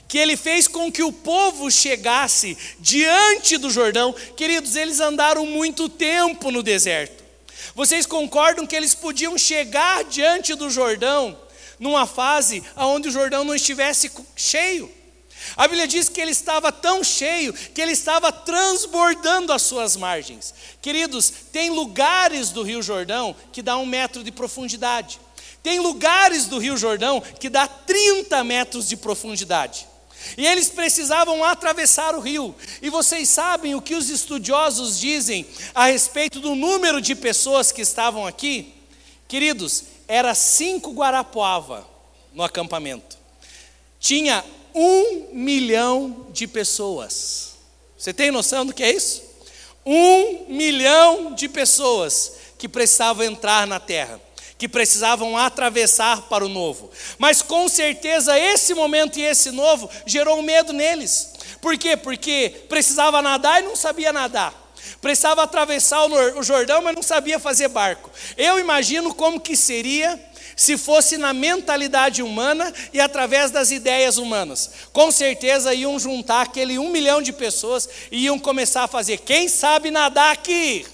que 0.07 0.17
ele 0.17 0.35
fez 0.35 0.67
com 0.67 0.91
que 0.91 1.03
o 1.03 1.13
povo 1.13 1.69
chegasse 1.69 2.57
diante 2.79 3.57
do 3.57 3.69
Jordão. 3.69 4.11
Queridos, 4.35 4.75
eles 4.75 4.99
andaram 4.99 5.45
muito 5.45 5.87
tempo 5.87 6.49
no 6.49 6.63
deserto. 6.63 7.23
Vocês 7.75 8.07
concordam 8.07 8.65
que 8.65 8.75
eles 8.75 8.95
podiam 8.95 9.37
chegar 9.37 10.03
diante 10.05 10.55
do 10.55 10.69
Jordão 10.69 11.37
numa 11.79 12.07
fase 12.07 12.63
onde 12.75 13.07
o 13.07 13.11
Jordão 13.11 13.43
não 13.43 13.53
estivesse 13.53 14.11
cheio? 14.35 14.91
A 15.55 15.67
Bíblia 15.67 15.87
diz 15.87 16.09
que 16.09 16.21
ele 16.21 16.31
estava 16.31 16.71
tão 16.71 17.03
cheio 17.03 17.53
que 17.53 17.81
ele 17.81 17.91
estava 17.91 18.31
transbordando 18.31 19.53
as 19.53 19.61
suas 19.61 19.95
margens. 19.95 20.53
Queridos, 20.81 21.31
tem 21.51 21.69
lugares 21.69 22.49
do 22.49 22.63
Rio 22.63 22.81
Jordão 22.81 23.35
que 23.51 23.61
dá 23.61 23.77
um 23.77 23.85
metro 23.85 24.23
de 24.23 24.31
profundidade. 24.31 25.19
Tem 25.61 25.79
lugares 25.79 26.45
do 26.45 26.57
Rio 26.57 26.77
Jordão 26.77 27.21
que 27.21 27.49
dá 27.49 27.67
30 27.67 28.43
metros 28.43 28.87
de 28.87 28.95
profundidade. 28.95 29.87
E 30.37 30.45
eles 30.45 30.69
precisavam 30.69 31.43
atravessar 31.43 32.15
o 32.15 32.19
rio. 32.19 32.55
E 32.81 32.89
vocês 32.89 33.29
sabem 33.29 33.75
o 33.75 33.81
que 33.81 33.95
os 33.95 34.09
estudiosos 34.09 34.99
dizem 34.99 35.45
a 35.73 35.85
respeito 35.85 36.39
do 36.39 36.55
número 36.55 37.01
de 37.01 37.15
pessoas 37.15 37.71
que 37.71 37.81
estavam 37.81 38.25
aqui? 38.25 38.73
Queridos, 39.27 39.83
era 40.07 40.33
cinco 40.33 40.91
Guarapuava 40.91 41.87
no 42.33 42.43
acampamento. 42.43 43.17
Tinha 43.99 44.43
um 44.73 45.29
milhão 45.33 46.27
de 46.31 46.47
pessoas. 46.47 47.53
Você 47.97 48.13
tem 48.13 48.31
noção 48.31 48.65
do 48.65 48.73
que 48.73 48.83
é 48.83 48.91
isso? 48.91 49.23
Um 49.85 50.45
milhão 50.47 51.33
de 51.33 51.49
pessoas 51.49 52.33
que 52.57 52.67
precisavam 52.67 53.25
entrar 53.25 53.65
na 53.65 53.79
terra 53.79 54.19
que 54.59 54.67
precisavam 54.67 55.37
atravessar 55.37 56.23
para 56.23 56.45
o 56.45 56.49
novo. 56.49 56.91
Mas 57.17 57.41
com 57.41 57.69
certeza 57.69 58.37
esse 58.37 58.73
momento 58.73 59.17
e 59.17 59.23
esse 59.23 59.51
novo 59.51 59.89
gerou 60.05 60.41
medo 60.43 60.73
neles. 60.73 61.31
Por 61.61 61.77
quê? 61.77 61.95
Porque 61.95 62.65
precisava 62.67 63.21
nadar 63.21 63.63
e 63.63 63.65
não 63.65 63.75
sabia 63.75 64.11
nadar. 64.11 64.53
Precisava 65.01 65.43
atravessar 65.43 66.05
o 66.05 66.43
Jordão, 66.43 66.81
mas 66.81 66.95
não 66.95 67.03
sabia 67.03 67.39
fazer 67.39 67.67
barco. 67.67 68.09
Eu 68.37 68.59
imagino 68.59 69.13
como 69.13 69.39
que 69.39 69.55
seria 69.55 70.19
se 70.55 70.77
fosse 70.77 71.17
na 71.17 71.33
mentalidade 71.33 72.21
humana 72.21 72.73
e 72.93 72.99
através 72.99 73.49
das 73.49 73.71
ideias 73.71 74.17
humanas. 74.17 74.71
Com 74.91 75.11
certeza 75.11 75.73
iam 75.73 75.97
juntar 75.97 76.41
aquele 76.41 76.77
um 76.77 76.89
milhão 76.89 77.21
de 77.21 77.31
pessoas 77.31 77.87
e 78.11 78.25
iam 78.25 78.37
começar 78.37 78.83
a 78.83 78.87
fazer. 78.87 79.19
Quem 79.19 79.47
sabe 79.47 79.89
nadar 79.89 80.33
aqui? 80.33 80.85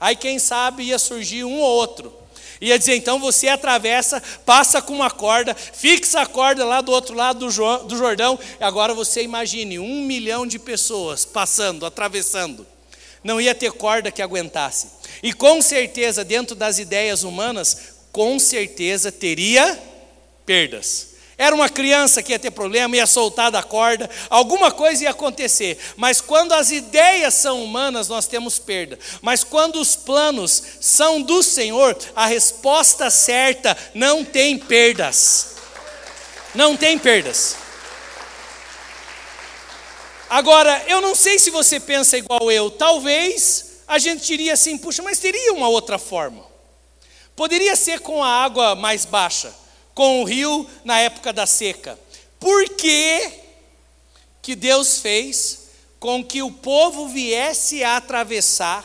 Aí 0.00 0.16
quem 0.16 0.38
sabe 0.38 0.84
ia 0.84 0.98
surgir 0.98 1.44
um 1.44 1.60
ou 1.60 1.70
outro 1.70 2.24
Ia 2.60 2.78
dizer, 2.78 2.96
então 2.96 3.18
você 3.18 3.48
atravessa, 3.48 4.22
passa 4.44 4.80
com 4.80 4.94
uma 4.94 5.10
corda, 5.10 5.54
fixa 5.54 6.20
a 6.20 6.26
corda 6.26 6.64
lá 6.64 6.80
do 6.80 6.92
outro 6.92 7.14
lado 7.14 7.40
do, 7.40 7.50
Jordão, 7.96 8.38
e 8.58 8.64
agora 8.64 8.94
você 8.94 9.22
imagine 9.22 9.78
um 9.78 10.02
milhão 10.02 10.46
de 10.46 10.58
pessoas 10.58 11.24
passando, 11.24 11.84
atravessando. 11.84 12.66
Não 13.24 13.40
ia 13.40 13.54
ter 13.54 13.72
corda 13.72 14.12
que 14.12 14.22
aguentasse. 14.22 14.88
E 15.22 15.32
com 15.32 15.60
certeza, 15.62 16.22
dentro 16.22 16.54
das 16.54 16.78
ideias 16.78 17.24
humanas, 17.24 17.94
com 18.12 18.38
certeza 18.38 19.10
teria 19.10 19.76
perdas. 20.46 21.14
Era 21.36 21.54
uma 21.54 21.68
criança 21.68 22.22
que 22.22 22.30
ia 22.30 22.38
ter 22.38 22.52
problema, 22.52 22.96
ia 22.96 23.06
soltar 23.06 23.50
da 23.50 23.62
corda, 23.62 24.08
alguma 24.30 24.70
coisa 24.70 25.02
ia 25.02 25.10
acontecer. 25.10 25.78
Mas 25.96 26.20
quando 26.20 26.52
as 26.52 26.70
ideias 26.70 27.34
são 27.34 27.64
humanas, 27.64 28.08
nós 28.08 28.28
temos 28.28 28.58
perda. 28.58 28.98
Mas 29.20 29.42
quando 29.42 29.80
os 29.80 29.96
planos 29.96 30.62
são 30.80 31.20
do 31.20 31.42
Senhor, 31.42 31.96
a 32.14 32.26
resposta 32.26 33.10
certa 33.10 33.76
não 33.94 34.24
tem 34.24 34.56
perdas. 34.58 35.56
Não 36.54 36.76
tem 36.76 36.96
perdas. 36.96 37.63
Agora, 40.34 40.84
eu 40.88 41.00
não 41.00 41.14
sei 41.14 41.38
se 41.38 41.48
você 41.48 41.78
pensa 41.78 42.18
igual 42.18 42.50
eu, 42.50 42.68
talvez 42.68 43.82
a 43.86 44.00
gente 44.00 44.26
diria 44.26 44.54
assim, 44.54 44.76
puxa, 44.76 45.00
mas 45.00 45.20
teria 45.20 45.52
uma 45.52 45.68
outra 45.68 45.96
forma. 45.96 46.44
Poderia 47.36 47.76
ser 47.76 48.00
com 48.00 48.20
a 48.20 48.28
água 48.42 48.74
mais 48.74 49.04
baixa 49.04 49.54
com 49.94 50.20
o 50.20 50.24
rio 50.24 50.68
na 50.84 50.98
época 50.98 51.32
da 51.32 51.46
seca. 51.46 51.96
Por 52.40 52.68
que, 52.70 53.30
que 54.42 54.56
Deus 54.56 54.98
fez 54.98 55.68
com 56.00 56.24
que 56.24 56.42
o 56.42 56.50
povo 56.50 57.06
viesse 57.06 57.84
a 57.84 57.96
atravessar 57.96 58.84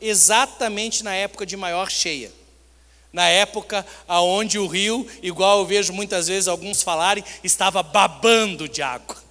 exatamente 0.00 1.04
na 1.04 1.14
época 1.14 1.44
de 1.44 1.58
maior 1.58 1.90
cheia? 1.90 2.32
Na 3.12 3.28
época 3.28 3.84
aonde 4.08 4.58
o 4.58 4.66
rio, 4.66 5.06
igual 5.22 5.58
eu 5.58 5.66
vejo 5.66 5.92
muitas 5.92 6.26
vezes 6.26 6.48
alguns 6.48 6.82
falarem, 6.82 7.22
estava 7.44 7.82
babando 7.82 8.66
de 8.66 8.80
água. 8.80 9.25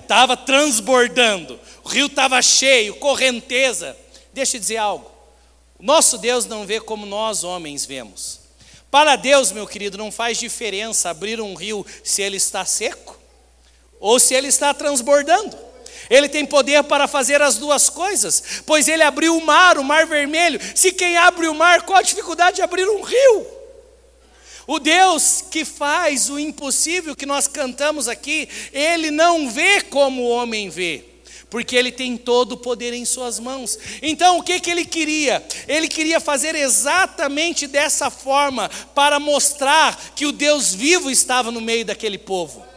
Estava 0.00 0.32
é? 0.32 0.36
transbordando, 0.36 1.60
o 1.84 1.88
rio 1.88 2.06
estava 2.06 2.40
cheio, 2.40 2.94
correnteza. 2.96 3.96
Deixa 4.32 4.56
eu 4.56 4.60
dizer 4.60 4.78
algo: 4.78 5.10
nosso 5.78 6.16
Deus 6.16 6.46
não 6.46 6.64
vê 6.64 6.80
como 6.80 7.04
nós 7.04 7.44
homens 7.44 7.84
vemos. 7.84 8.40
Para 8.90 9.16
Deus, 9.16 9.52
meu 9.52 9.66
querido, 9.66 9.98
não 9.98 10.12
faz 10.12 10.38
diferença 10.38 11.10
abrir 11.10 11.40
um 11.40 11.54
rio 11.54 11.84
se 12.04 12.22
ele 12.22 12.36
está 12.36 12.64
seco 12.64 13.18
ou 14.00 14.18
se 14.18 14.34
ele 14.34 14.48
está 14.48 14.72
transbordando. 14.74 15.56
Ele 16.10 16.28
tem 16.28 16.44
poder 16.44 16.82
para 16.84 17.06
fazer 17.06 17.40
as 17.40 17.56
duas 17.56 17.88
coisas, 17.88 18.62
pois 18.66 18.88
ele 18.88 19.02
abriu 19.02 19.36
o 19.36 19.44
mar, 19.44 19.78
o 19.78 19.84
mar 19.84 20.06
vermelho. 20.06 20.60
Se 20.74 20.92
quem 20.92 21.16
abre 21.16 21.48
o 21.48 21.54
mar, 21.54 21.82
qual 21.82 21.98
a 21.98 22.02
dificuldade 22.02 22.56
de 22.56 22.62
abrir 22.62 22.88
um 22.88 23.02
rio? 23.02 23.46
O 24.66 24.78
Deus 24.78 25.44
que 25.50 25.64
faz 25.64 26.30
o 26.30 26.38
impossível 26.38 27.16
que 27.16 27.26
nós 27.26 27.46
cantamos 27.46 28.08
aqui, 28.08 28.48
ele 28.72 29.10
não 29.10 29.50
vê 29.50 29.80
como 29.80 30.22
o 30.22 30.28
homem 30.28 30.68
vê 30.68 31.12
porque 31.52 31.76
ele 31.76 31.92
tem 31.92 32.16
todo 32.16 32.52
o 32.52 32.56
poder 32.56 32.94
em 32.94 33.04
suas 33.04 33.38
mãos. 33.38 33.78
Então, 34.00 34.38
o 34.38 34.42
que, 34.42 34.58
que 34.58 34.70
ele 34.70 34.86
queria? 34.86 35.46
Ele 35.68 35.86
queria 35.86 36.18
fazer 36.18 36.54
exatamente 36.54 37.66
dessa 37.66 38.08
forma, 38.08 38.70
para 38.94 39.20
mostrar 39.20 40.14
que 40.16 40.24
o 40.24 40.32
Deus 40.32 40.72
vivo 40.72 41.10
estava 41.10 41.50
no 41.50 41.60
meio 41.60 41.84
daquele 41.84 42.16
povo. 42.16 42.71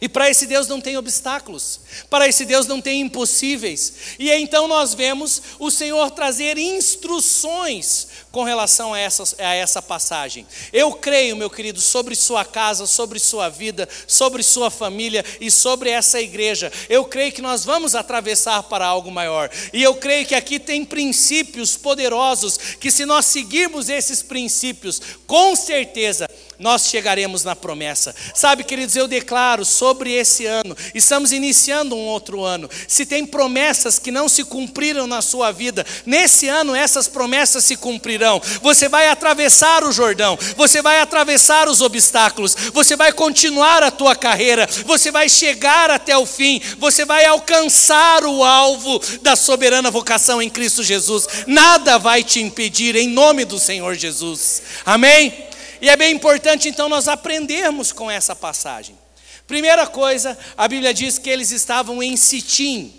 E 0.00 0.08
para 0.08 0.30
esse 0.30 0.46
Deus 0.46 0.68
não 0.68 0.80
tem 0.80 0.96
obstáculos, 0.96 1.80
para 2.08 2.28
esse 2.28 2.44
Deus 2.44 2.66
não 2.66 2.80
tem 2.80 3.00
impossíveis. 3.00 3.92
E 4.18 4.30
então 4.30 4.68
nós 4.68 4.94
vemos 4.94 5.42
o 5.58 5.70
Senhor 5.70 6.10
trazer 6.10 6.56
instruções 6.56 8.08
com 8.30 8.44
relação 8.44 8.94
a 8.94 8.98
essa, 8.98 9.24
a 9.38 9.54
essa 9.54 9.82
passagem. 9.82 10.46
Eu 10.72 10.92
creio, 10.92 11.36
meu 11.36 11.50
querido, 11.50 11.80
sobre 11.80 12.14
sua 12.14 12.44
casa, 12.44 12.86
sobre 12.86 13.18
sua 13.18 13.48
vida, 13.48 13.88
sobre 14.06 14.42
sua 14.42 14.70
família 14.70 15.24
e 15.40 15.50
sobre 15.50 15.90
essa 15.90 16.20
igreja. 16.20 16.72
Eu 16.88 17.04
creio 17.04 17.32
que 17.32 17.42
nós 17.42 17.64
vamos 17.64 17.94
atravessar 17.94 18.62
para 18.64 18.86
algo 18.86 19.10
maior. 19.10 19.50
E 19.72 19.82
eu 19.82 19.96
creio 19.96 20.26
que 20.26 20.34
aqui 20.34 20.60
tem 20.60 20.84
princípios 20.84 21.76
poderosos 21.76 22.56
que, 22.78 22.90
se 22.90 23.04
nós 23.04 23.26
seguirmos 23.26 23.88
esses 23.88 24.22
princípios, 24.22 25.00
com 25.26 25.56
certeza 25.56 26.28
nós 26.58 26.88
chegaremos 26.88 27.44
na 27.44 27.54
promessa. 27.54 28.14
Sabe, 28.34 28.64
queridos, 28.64 28.96
eu 28.96 29.06
declaro 29.06 29.64
sobre 29.64 30.12
esse 30.12 30.44
ano, 30.44 30.76
estamos 30.94 31.32
iniciando 31.32 31.94
um 31.94 32.06
outro 32.06 32.42
ano. 32.42 32.68
Se 32.88 33.06
tem 33.06 33.24
promessas 33.24 33.98
que 33.98 34.10
não 34.10 34.28
se 34.28 34.44
cumpriram 34.44 35.06
na 35.06 35.22
sua 35.22 35.52
vida, 35.52 35.86
nesse 36.04 36.48
ano 36.48 36.74
essas 36.74 37.06
promessas 37.06 37.64
se 37.64 37.76
cumprirão. 37.76 38.40
Você 38.62 38.88
vai 38.88 39.08
atravessar 39.08 39.84
o 39.84 39.92
Jordão, 39.92 40.38
você 40.56 40.82
vai 40.82 41.00
atravessar 41.00 41.68
os 41.68 41.80
obstáculos, 41.80 42.56
você 42.72 42.96
vai 42.96 43.12
continuar 43.12 43.82
a 43.82 43.90
tua 43.90 44.16
carreira, 44.16 44.68
você 44.84 45.10
vai 45.10 45.28
chegar 45.28 45.90
até 45.90 46.16
o 46.16 46.26
fim, 46.26 46.60
você 46.78 47.04
vai 47.04 47.24
alcançar 47.24 48.24
o 48.24 48.42
alvo 48.42 49.00
da 49.22 49.36
soberana 49.36 49.90
vocação 49.90 50.42
em 50.42 50.50
Cristo 50.50 50.82
Jesus. 50.82 51.26
Nada 51.46 51.98
vai 51.98 52.24
te 52.24 52.40
impedir 52.40 52.96
em 52.96 53.08
nome 53.08 53.44
do 53.44 53.58
Senhor 53.58 53.94
Jesus. 53.94 54.62
Amém? 54.84 55.47
E 55.80 55.88
é 55.88 55.96
bem 55.96 56.14
importante 56.14 56.68
então 56.68 56.88
nós 56.88 57.08
aprendermos 57.08 57.92
com 57.92 58.10
essa 58.10 58.34
passagem. 58.34 58.98
Primeira 59.46 59.86
coisa, 59.86 60.36
a 60.56 60.68
Bíblia 60.68 60.92
diz 60.92 61.18
que 61.18 61.30
eles 61.30 61.50
estavam 61.50 62.02
em 62.02 62.16
Sitim. 62.16 62.92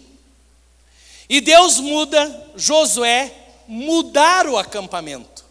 E 1.30 1.40
Deus 1.40 1.80
muda 1.80 2.52
Josué 2.56 3.32
mudar 3.68 4.48
o 4.48 4.58
acampamento. 4.58 5.46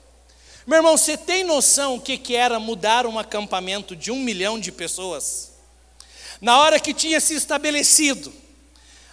Meu 0.67 0.79
irmão, 0.79 0.97
você 0.97 1.17
tem 1.17 1.45
noção 1.45 1.95
o 1.95 2.01
que, 2.01 2.19
que 2.19 2.35
era 2.35 2.59
mudar 2.59 3.07
um 3.07 3.19
acampamento 3.19 3.95
de 3.95 4.11
um 4.11 4.19
milhão 4.19 4.59
de 4.59 4.73
pessoas? 4.73 5.53
Na 6.41 6.59
hora 6.59 6.81
que 6.81 6.93
tinha 6.93 7.21
se 7.21 7.35
estabelecido, 7.35 8.33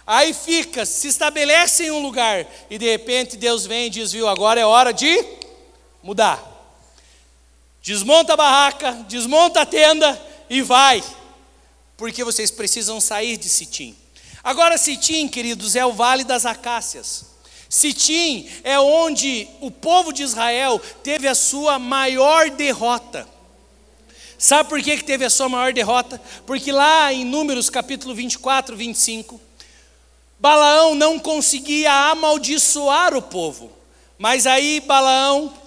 aí 0.06 0.34
fica, 0.34 0.84
se 0.84 1.08
estabelece 1.08 1.86
em 1.86 1.90
um 1.90 2.02
lugar, 2.02 2.46
e 2.68 2.78
de 2.78 2.90
repente 2.90 3.36
Deus 3.36 3.64
vem 3.64 3.86
e 3.86 3.90
diz: 3.90 4.12
Viu, 4.12 4.28
agora 4.28 4.60
é 4.60 4.66
hora 4.66 4.92
de 4.92 5.24
mudar. 6.02 6.55
Desmonta 7.86 8.32
a 8.32 8.36
barraca, 8.36 8.90
desmonta 9.08 9.60
a 9.60 9.64
tenda 9.64 10.20
e 10.50 10.60
vai, 10.60 11.00
porque 11.96 12.24
vocês 12.24 12.50
precisam 12.50 13.00
sair 13.00 13.36
de 13.36 13.48
Sitim. 13.48 13.96
Agora, 14.42 14.76
Sitim, 14.76 15.28
queridos, 15.28 15.76
é 15.76 15.86
o 15.86 15.92
Vale 15.92 16.24
das 16.24 16.44
Acácias. 16.44 17.26
Sitim 17.68 18.50
é 18.64 18.76
onde 18.80 19.46
o 19.60 19.70
povo 19.70 20.12
de 20.12 20.24
Israel 20.24 20.80
teve 21.04 21.28
a 21.28 21.34
sua 21.36 21.78
maior 21.78 22.50
derrota. 22.50 23.24
Sabe 24.36 24.68
por 24.68 24.82
que, 24.82 24.96
que 24.96 25.04
teve 25.04 25.24
a 25.24 25.30
sua 25.30 25.48
maior 25.48 25.72
derrota? 25.72 26.20
Porque 26.44 26.72
lá 26.72 27.12
em 27.12 27.24
Números 27.24 27.70
capítulo 27.70 28.16
24, 28.16 28.76
25, 28.76 29.40
Balaão 30.40 30.96
não 30.96 31.20
conseguia 31.20 31.92
amaldiçoar 32.10 33.14
o 33.16 33.22
povo. 33.22 33.70
Mas 34.18 34.44
aí 34.44 34.80
Balaão 34.80 35.65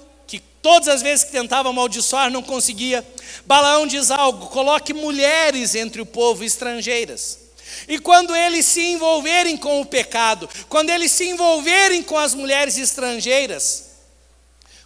Todas 0.61 0.87
as 0.89 1.01
vezes 1.01 1.23
que 1.23 1.31
tentava 1.31 1.69
amaldiçoar, 1.69 2.29
não 2.29 2.43
conseguia. 2.43 3.05
Balaão 3.45 3.87
diz 3.87 4.11
algo: 4.11 4.47
coloque 4.47 4.93
mulheres 4.93 5.75
entre 5.75 6.01
o 6.01 6.05
povo 6.05 6.43
estrangeiras. 6.43 7.39
E 7.87 7.99
quando 7.99 8.35
eles 8.35 8.65
se 8.65 8.81
envolverem 8.81 9.55
com 9.55 9.79
o 9.79 9.85
pecado, 9.85 10.49
quando 10.67 10.89
eles 10.89 11.11
se 11.11 11.29
envolverem 11.29 12.03
com 12.03 12.17
as 12.17 12.33
mulheres 12.33 12.77
estrangeiras, 12.77 13.91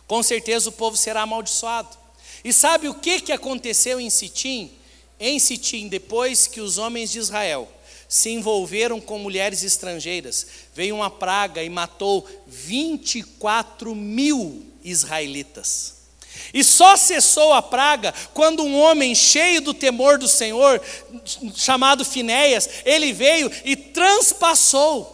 com 0.05 0.21
certeza 0.21 0.69
o 0.69 0.73
povo 0.73 0.95
será 0.95 1.21
amaldiçoado. 1.21 1.97
E 2.43 2.51
sabe 2.51 2.89
o 2.89 2.93
que, 2.93 3.21
que 3.21 3.31
aconteceu 3.31 3.99
em 3.99 4.09
Sitim? 4.09 4.71
Em 5.19 5.39
Sitim, 5.39 5.87
depois 5.87 6.45
que 6.45 6.59
os 6.59 6.77
homens 6.77 7.11
de 7.11 7.19
Israel 7.19 7.71
se 8.07 8.29
envolveram 8.29 8.99
com 8.99 9.17
mulheres 9.17 9.63
estrangeiras, 9.63 10.45
veio 10.75 10.95
uma 10.95 11.09
praga 11.09 11.63
e 11.63 11.69
matou 11.69 12.27
24 12.45 13.95
mil 13.95 14.72
israelitas. 14.83 15.93
E 16.53 16.63
só 16.63 16.95
cessou 16.95 17.53
a 17.53 17.61
praga 17.61 18.13
quando 18.33 18.63
um 18.63 18.79
homem 18.79 19.15
cheio 19.15 19.61
do 19.61 19.73
temor 19.73 20.17
do 20.17 20.27
Senhor, 20.27 20.81
chamado 21.55 22.05
Finéias, 22.05 22.69
ele 22.85 23.11
veio 23.13 23.51
e 23.63 23.75
transpassou 23.75 25.13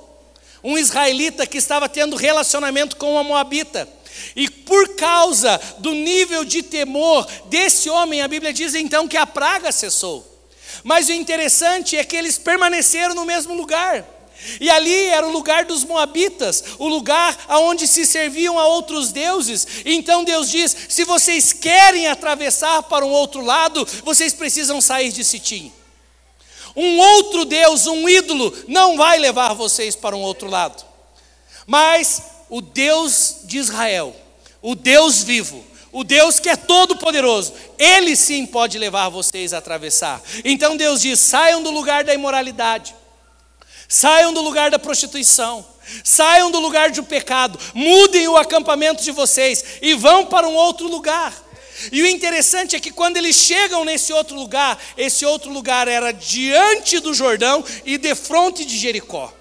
um 0.64 0.78
israelita 0.78 1.48
que 1.48 1.58
estava 1.58 1.88
tendo 1.88 2.16
relacionamento 2.16 2.98
com 2.98 3.14
uma 3.14 3.24
moabita. 3.24 3.88
E 4.36 4.50
por 4.50 4.96
causa 4.96 5.60
do 5.78 5.94
nível 5.94 6.44
de 6.44 6.62
temor 6.62 7.26
desse 7.46 7.90
homem, 7.90 8.22
a 8.22 8.28
Bíblia 8.28 8.52
diz 8.52 8.76
então 8.76 9.08
que 9.08 9.18
a 9.18 9.26
praga 9.26 9.72
cessou. 9.72 10.26
Mas 10.84 11.08
o 11.10 11.14
interessante 11.14 11.98
é 11.98 12.04
que 12.04 12.16
eles 12.16 12.38
permaneceram 12.38 13.16
no 13.16 13.26
mesmo 13.26 13.54
lugar. 13.54 14.06
E 14.60 14.70
ali 14.70 15.06
era 15.06 15.28
o 15.28 15.32
lugar 15.32 15.66
dos 15.66 15.84
Moabitas, 15.84 16.64
o 16.78 16.88
lugar 16.88 17.38
onde 17.50 17.88
se 17.88 18.06
serviam 18.06 18.58
a 18.58 18.68
outros 18.68 19.12
deuses. 19.12 19.68
Então 19.86 20.24
Deus 20.24 20.50
diz: 20.50 20.76
se 20.88 21.04
vocês 21.04 21.52
querem 21.52 22.08
atravessar 22.08 22.84
para 22.84 23.06
um 23.06 23.12
outro 23.12 23.44
lado, 23.44 23.86
vocês 24.04 24.34
precisam 24.34 24.80
sair 24.80 25.12
de 25.12 25.24
Sitim. 25.24 25.72
Um 26.76 27.00
outro 27.00 27.46
Deus, 27.46 27.88
um 27.88 28.08
ídolo, 28.08 28.56
não 28.68 28.96
vai 28.96 29.20
levar 29.20 29.54
vocês 29.54 29.96
para 29.96 30.16
um 30.16 30.22
outro 30.22 30.50
lado. 30.50 30.86
Mas 31.68 32.22
o 32.50 32.62
Deus 32.62 33.38
de 33.44 33.58
Israel, 33.58 34.16
o 34.62 34.76
Deus 34.76 35.22
vivo, 35.22 35.64
o 35.92 36.04
Deus 36.04 36.40
que 36.40 36.50
é 36.50 36.56
todo 36.56 36.98
poderoso, 36.98 37.54
ele 37.78 38.16
sim 38.16 38.46
pode 38.46 38.78
levar 38.78 39.10
vocês 39.10 39.54
a 39.54 39.58
atravessar. 39.58 40.22
Então 40.46 40.78
Deus 40.78 41.02
diz: 41.02 41.20
saiam 41.20 41.62
do 41.62 41.72
lugar 41.72 42.04
da 42.06 42.14
imoralidade 42.14 42.96
Saiam 43.92 44.32
do 44.32 44.42
lugar 44.42 44.70
da 44.70 44.78
prostituição. 44.78 45.66
Saiam 46.04 46.52
do 46.52 46.60
lugar 46.60 46.92
do 46.92 47.04
pecado. 47.04 47.60
Mudem 47.74 48.28
o 48.28 48.38
acampamento 48.38 49.04
de 49.04 49.10
vocês 49.10 49.66
e 49.82 49.96
vão 49.96 50.28
para 50.28 50.48
um 50.48 50.54
outro 50.54 50.88
lugar. 50.88 51.34
E 51.92 52.04
o 52.04 52.08
interessante 52.08 52.76
é 52.76 52.80
que 52.80 52.92
quando 52.92 53.18
eles 53.18 53.36
chegam 53.36 53.84
nesse 53.84 54.14
outro 54.14 54.36
lugar, 54.36 54.78
esse 54.96 55.26
outro 55.26 55.50
lugar 55.50 55.88
era 55.88 56.12
diante 56.12 57.00
do 57.00 57.16
Jordão 57.16 57.66
e 57.84 57.98
de 57.98 58.14
frente 58.14 58.64
de 58.64 58.78
Jericó. 58.78 59.34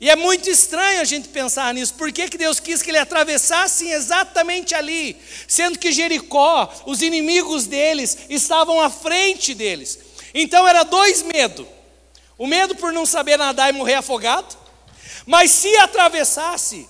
E 0.00 0.10
é 0.10 0.16
muito 0.16 0.50
estranho 0.50 1.00
a 1.00 1.04
gente 1.04 1.28
pensar 1.28 1.72
nisso. 1.74 1.94
Por 1.94 2.10
que, 2.10 2.28
que 2.28 2.38
Deus 2.38 2.58
quis 2.58 2.82
que 2.82 2.90
ele 2.90 2.98
atravessasse 2.98 3.88
exatamente 3.88 4.74
ali? 4.74 5.16
Sendo 5.46 5.78
que 5.78 5.92
Jericó, 5.92 6.72
os 6.86 7.02
inimigos 7.02 7.66
deles, 7.66 8.18
estavam 8.28 8.80
à 8.80 8.90
frente 8.90 9.54
deles. 9.54 9.98
Então 10.34 10.66
era 10.66 10.82
dois 10.82 11.22
medos. 11.22 11.77
O 12.38 12.46
medo 12.46 12.76
por 12.76 12.92
não 12.92 13.04
saber 13.04 13.36
nadar 13.36 13.68
e 13.68 13.76
morrer 13.76 13.94
afogado. 13.94 14.56
Mas 15.26 15.50
se 15.50 15.76
atravessasse, 15.78 16.88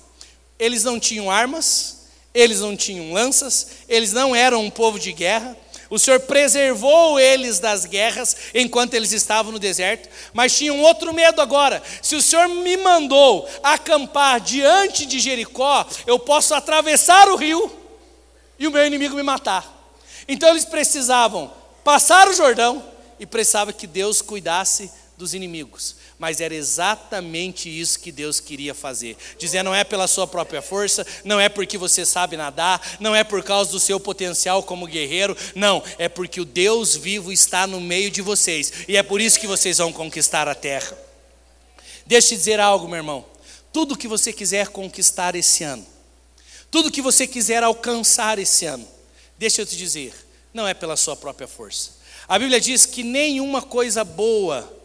eles 0.59 0.85
não 0.85 1.01
tinham 1.01 1.31
armas, 1.31 2.07
eles 2.35 2.61
não 2.61 2.77
tinham 2.77 3.13
lanças, 3.13 3.69
eles 3.89 4.13
não 4.13 4.37
eram 4.37 4.63
um 4.63 4.71
povo 4.71 4.99
de 4.99 5.13
guerra. 5.13 5.57
O 5.91 5.99
Senhor 5.99 6.21
preservou 6.21 7.19
eles 7.19 7.59
das 7.59 7.87
guerras 7.87 8.37
enquanto 8.55 8.93
eles 8.93 9.13
estavam 9.13 9.51
no 9.51 9.59
deserto, 9.59 10.09
mas 10.35 10.57
tinham 10.57 10.83
outro 10.83 11.15
medo 11.15 11.41
agora. 11.41 11.83
Se 12.03 12.15
o 12.15 12.21
Senhor 12.21 12.47
me 12.47 12.77
mandou 12.77 13.49
acampar 13.63 14.39
diante 14.41 15.07
de 15.07 15.19
Jericó, 15.19 15.87
eu 16.07 16.19
posso 16.19 16.55
atravessar 16.55 17.29
o 17.29 17.37
rio 17.37 17.75
e 18.59 18.67
o 18.67 18.71
meu 18.71 18.87
inimigo 18.87 19.17
me 19.17 19.23
matar. 19.23 19.67
Então 20.29 20.51
eles 20.51 20.67
precisavam 20.67 21.51
passar 21.83 22.29
o 22.29 22.35
Jordão 22.35 22.85
e 23.19 23.25
precisavam 23.25 23.73
que 23.73 23.87
Deus 23.87 24.21
cuidasse 24.21 24.91
dos 25.19 25.35
inimigos. 25.35 25.97
Mas 26.19 26.41
era 26.41 26.55
exatamente 26.55 27.69
isso 27.69 27.99
que 27.99 28.13
Deus 28.13 28.39
queria 28.39 28.73
fazer. 28.73 29.17
Dizer, 29.37 29.63
não 29.63 29.75
é 29.75 29.83
pela 29.83 30.07
sua 30.07 30.27
própria 30.27 30.63
força, 30.63 31.05
não 31.25 31.41
é 31.41 31.49
porque 31.49 31.77
você 31.77 32.07
sabe 32.07 32.37
nadar, 32.37 32.81
não 33.01 33.15
é 33.15 33.25
por 33.25 33.43
causa 33.43 33.73
do 33.73 33.81
seu 33.81 33.99
potencial 33.99 34.63
como 34.63 34.87
guerreiro, 34.87 35.37
não, 35.55 35.83
é 35.99 36.09
porque 36.09 36.41
o 36.41 36.45
Deus 36.45 36.97
vivo 36.97 37.33
está 37.33 37.67
no 37.67 37.81
meio 37.81 38.11
de 38.11 38.23
vocês. 38.23 38.73
E 38.87 38.97
é 38.97 39.03
por 39.03 39.21
isso 39.21 39.41
que 39.41 39.47
vocês 39.47 39.79
vão 39.79 39.93
conquistar 39.93 40.47
a 40.47 40.55
terra. 40.55 40.97
Deixa 42.07 42.33
eu 42.33 42.39
dizer 42.39 42.61
algo, 42.61 42.87
meu 42.87 42.97
irmão. 42.97 43.27
Tudo 43.73 43.99
que 43.99 44.09
você 44.09 44.33
quiser 44.33 44.69
conquistar 44.69 45.35
esse 45.35 45.65
ano, 45.65 45.87
tudo 46.71 46.91
que 46.91 47.03
você 47.03 47.27
quiser 47.27 47.63
alcançar 47.63 48.39
esse 48.39 48.65
ano, 48.65 48.89
deixa 49.37 49.61
eu 49.61 49.67
te 49.67 49.77
dizer, 49.77 50.15
não 50.55 50.67
é 50.67 50.73
pela 50.73 50.97
sua 50.97 51.17
própria 51.17 51.47
força. 51.47 51.99
A 52.27 52.39
Bíblia 52.39 52.61
diz 52.61 52.87
que 52.87 53.03
nenhuma 53.03 53.61
coisa 53.61 54.05
boa 54.05 54.78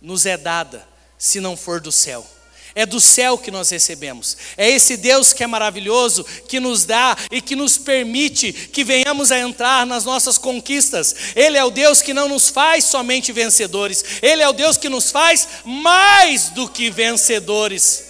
nos 0.00 0.26
é 0.26 0.36
dada 0.36 0.86
se 1.18 1.40
não 1.40 1.56
for 1.56 1.80
do 1.80 1.92
céu. 1.92 2.26
É 2.74 2.86
do 2.86 3.00
céu 3.00 3.36
que 3.36 3.50
nós 3.50 3.68
recebemos. 3.70 4.36
É 4.56 4.70
esse 4.70 4.96
Deus 4.96 5.32
que 5.32 5.42
é 5.42 5.46
maravilhoso, 5.46 6.24
que 6.48 6.60
nos 6.60 6.84
dá 6.84 7.16
e 7.30 7.40
que 7.40 7.56
nos 7.56 7.76
permite 7.76 8.52
que 8.52 8.84
venhamos 8.84 9.32
a 9.32 9.38
entrar 9.38 9.84
nas 9.84 10.04
nossas 10.04 10.38
conquistas. 10.38 11.14
Ele 11.34 11.58
é 11.58 11.64
o 11.64 11.70
Deus 11.70 12.00
que 12.00 12.14
não 12.14 12.28
nos 12.28 12.48
faz 12.48 12.84
somente 12.84 13.32
vencedores, 13.32 14.04
ele 14.22 14.42
é 14.42 14.48
o 14.48 14.52
Deus 14.52 14.76
que 14.76 14.88
nos 14.88 15.10
faz 15.10 15.48
mais 15.64 16.50
do 16.50 16.68
que 16.68 16.90
vencedores. 16.90 18.04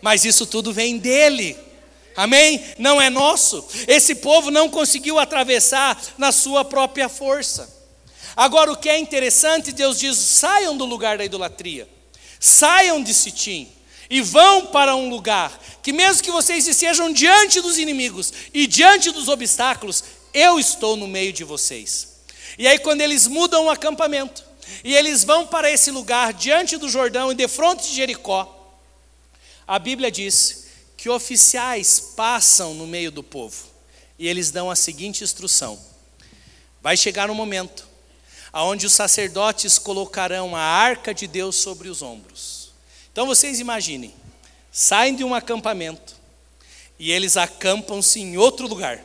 Mas 0.00 0.24
isso 0.24 0.46
tudo 0.46 0.72
vem 0.72 0.96
dele. 0.98 1.56
Amém? 2.16 2.64
Não 2.78 3.02
é 3.02 3.10
nosso. 3.10 3.66
Esse 3.88 4.14
povo 4.14 4.50
não 4.50 4.70
conseguiu 4.70 5.18
atravessar 5.18 6.00
na 6.16 6.30
sua 6.30 6.64
própria 6.64 7.08
força. 7.08 7.83
Agora, 8.36 8.72
o 8.72 8.76
que 8.76 8.88
é 8.88 8.98
interessante, 8.98 9.72
Deus 9.72 9.98
diz: 9.98 10.16
saiam 10.16 10.76
do 10.76 10.84
lugar 10.84 11.18
da 11.18 11.24
idolatria, 11.24 11.88
saiam 12.40 13.02
de 13.02 13.14
Sitim 13.14 13.68
e 14.10 14.20
vão 14.20 14.66
para 14.66 14.96
um 14.96 15.08
lugar 15.08 15.58
que, 15.82 15.92
mesmo 15.92 16.22
que 16.22 16.30
vocês 16.30 16.66
estejam 16.66 17.12
diante 17.12 17.60
dos 17.60 17.78
inimigos 17.78 18.32
e 18.52 18.66
diante 18.66 19.10
dos 19.10 19.28
obstáculos, 19.28 20.04
eu 20.32 20.58
estou 20.58 20.96
no 20.96 21.06
meio 21.06 21.32
de 21.32 21.44
vocês. 21.44 22.14
E 22.58 22.66
aí, 22.66 22.78
quando 22.78 23.00
eles 23.00 23.26
mudam 23.26 23.66
o 23.66 23.70
acampamento 23.70 24.44
e 24.82 24.94
eles 24.94 25.24
vão 25.24 25.46
para 25.46 25.70
esse 25.70 25.90
lugar 25.90 26.32
diante 26.32 26.76
do 26.76 26.88
Jordão 26.88 27.30
e 27.30 27.34
de 27.34 27.46
frente 27.46 27.88
de 27.88 27.94
Jericó, 27.94 28.50
a 29.66 29.78
Bíblia 29.78 30.10
diz 30.10 30.66
que 30.96 31.08
oficiais 31.08 32.00
passam 32.00 32.74
no 32.74 32.86
meio 32.86 33.10
do 33.10 33.22
povo 33.22 33.64
e 34.18 34.26
eles 34.26 34.50
dão 34.50 34.70
a 34.70 34.76
seguinte 34.76 35.22
instrução: 35.22 35.78
vai 36.82 36.96
chegar 36.96 37.30
um 37.30 37.34
momento 37.34 37.93
aonde 38.54 38.86
os 38.86 38.92
sacerdotes 38.92 39.80
colocarão 39.80 40.54
a 40.54 40.60
arca 40.60 41.12
de 41.12 41.26
Deus 41.26 41.56
sobre 41.56 41.88
os 41.88 42.02
ombros. 42.02 42.70
Então 43.10 43.26
vocês 43.26 43.58
imaginem, 43.58 44.14
saem 44.70 45.16
de 45.16 45.24
um 45.24 45.34
acampamento 45.34 46.14
e 46.96 47.10
eles 47.10 47.36
acampam-se 47.36 48.20
em 48.20 48.36
outro 48.36 48.68
lugar. 48.68 49.04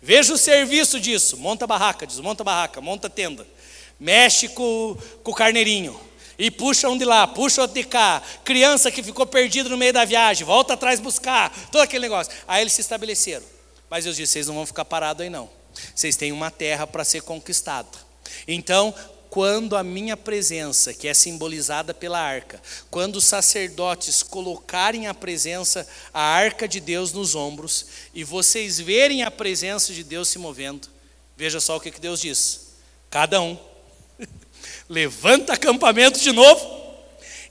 Veja 0.00 0.32
o 0.32 0.38
serviço 0.38 1.00
disso: 1.00 1.36
monta 1.36 1.66
barraca, 1.66 2.06
desmonta 2.06 2.44
barraca, 2.44 2.80
monta 2.80 3.10
tenda, 3.10 3.44
mexe 3.98 4.48
com, 4.48 4.96
com 5.24 5.32
o 5.32 5.34
carneirinho, 5.34 5.98
e 6.38 6.48
puxa 6.48 6.88
um 6.88 6.96
de 6.96 7.04
lá, 7.04 7.26
puxa 7.26 7.62
outro 7.62 7.74
de 7.74 7.82
cá, 7.82 8.22
criança 8.44 8.88
que 8.88 9.02
ficou 9.02 9.26
perdida 9.26 9.68
no 9.68 9.76
meio 9.76 9.92
da 9.92 10.04
viagem, 10.04 10.46
volta 10.46 10.74
atrás 10.74 11.00
buscar, 11.00 11.52
todo 11.72 11.82
aquele 11.82 12.02
negócio. 12.02 12.32
Aí 12.46 12.62
eles 12.62 12.72
se 12.72 12.82
estabeleceram. 12.82 13.44
Mas 13.90 14.04
Deus 14.04 14.14
disse: 14.14 14.34
vocês 14.34 14.46
não 14.46 14.54
vão 14.54 14.64
ficar 14.64 14.84
parados 14.84 15.24
aí 15.24 15.28
não. 15.28 15.50
Vocês 15.92 16.14
têm 16.14 16.30
uma 16.30 16.52
terra 16.52 16.86
para 16.86 17.04
ser 17.04 17.22
conquistada. 17.22 18.09
Então, 18.46 18.94
quando 19.30 19.76
a 19.76 19.84
minha 19.84 20.16
presença, 20.16 20.92
que 20.92 21.06
é 21.06 21.14
simbolizada 21.14 21.94
pela 21.94 22.18
arca, 22.18 22.60
quando 22.90 23.16
os 23.16 23.24
sacerdotes 23.24 24.24
colocarem 24.24 25.06
a 25.06 25.14
presença, 25.14 25.86
a 26.12 26.20
arca 26.20 26.66
de 26.66 26.80
Deus 26.80 27.12
nos 27.12 27.36
ombros, 27.36 27.86
e 28.12 28.24
vocês 28.24 28.80
verem 28.80 29.22
a 29.22 29.30
presença 29.30 29.92
de 29.94 30.02
Deus 30.02 30.28
se 30.28 30.38
movendo, 30.38 30.88
veja 31.36 31.60
só 31.60 31.76
o 31.76 31.80
que, 31.80 31.92
que 31.92 32.00
Deus 32.00 32.20
diz: 32.20 32.72
cada 33.08 33.40
um 33.40 33.56
levanta 34.88 35.52
acampamento 35.52 36.18
de 36.18 36.32
novo 36.32 36.80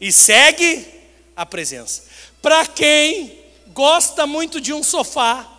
e 0.01 0.11
segue 0.11 0.85
a 1.33 1.45
presença. 1.45 2.03
Para 2.41 2.65
quem 2.67 3.39
gosta 3.69 4.27
muito 4.27 4.59
de 4.59 4.73
um 4.73 4.83
sofá, 4.83 5.58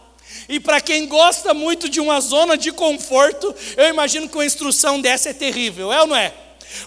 e 0.50 0.58
para 0.58 0.80
quem 0.80 1.06
gosta 1.06 1.54
muito 1.54 1.88
de 1.88 2.00
uma 2.00 2.20
zona 2.20 2.58
de 2.58 2.72
conforto, 2.72 3.54
eu 3.76 3.88
imagino 3.88 4.28
que 4.28 4.36
uma 4.36 4.44
instrução 4.44 5.00
dessa 5.00 5.30
é 5.30 5.32
terrível, 5.32 5.92
é 5.92 6.00
ou 6.00 6.08
não 6.08 6.16
é? 6.16 6.34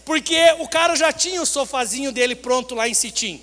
Porque 0.03 0.37
o 0.59 0.67
cara 0.67 0.97
já 0.97 1.13
tinha 1.13 1.41
o 1.41 1.45
sofazinho 1.45 2.11
dele 2.11 2.35
pronto 2.35 2.75
lá 2.75 2.89
em 2.89 2.93
Sitim. 2.93 3.41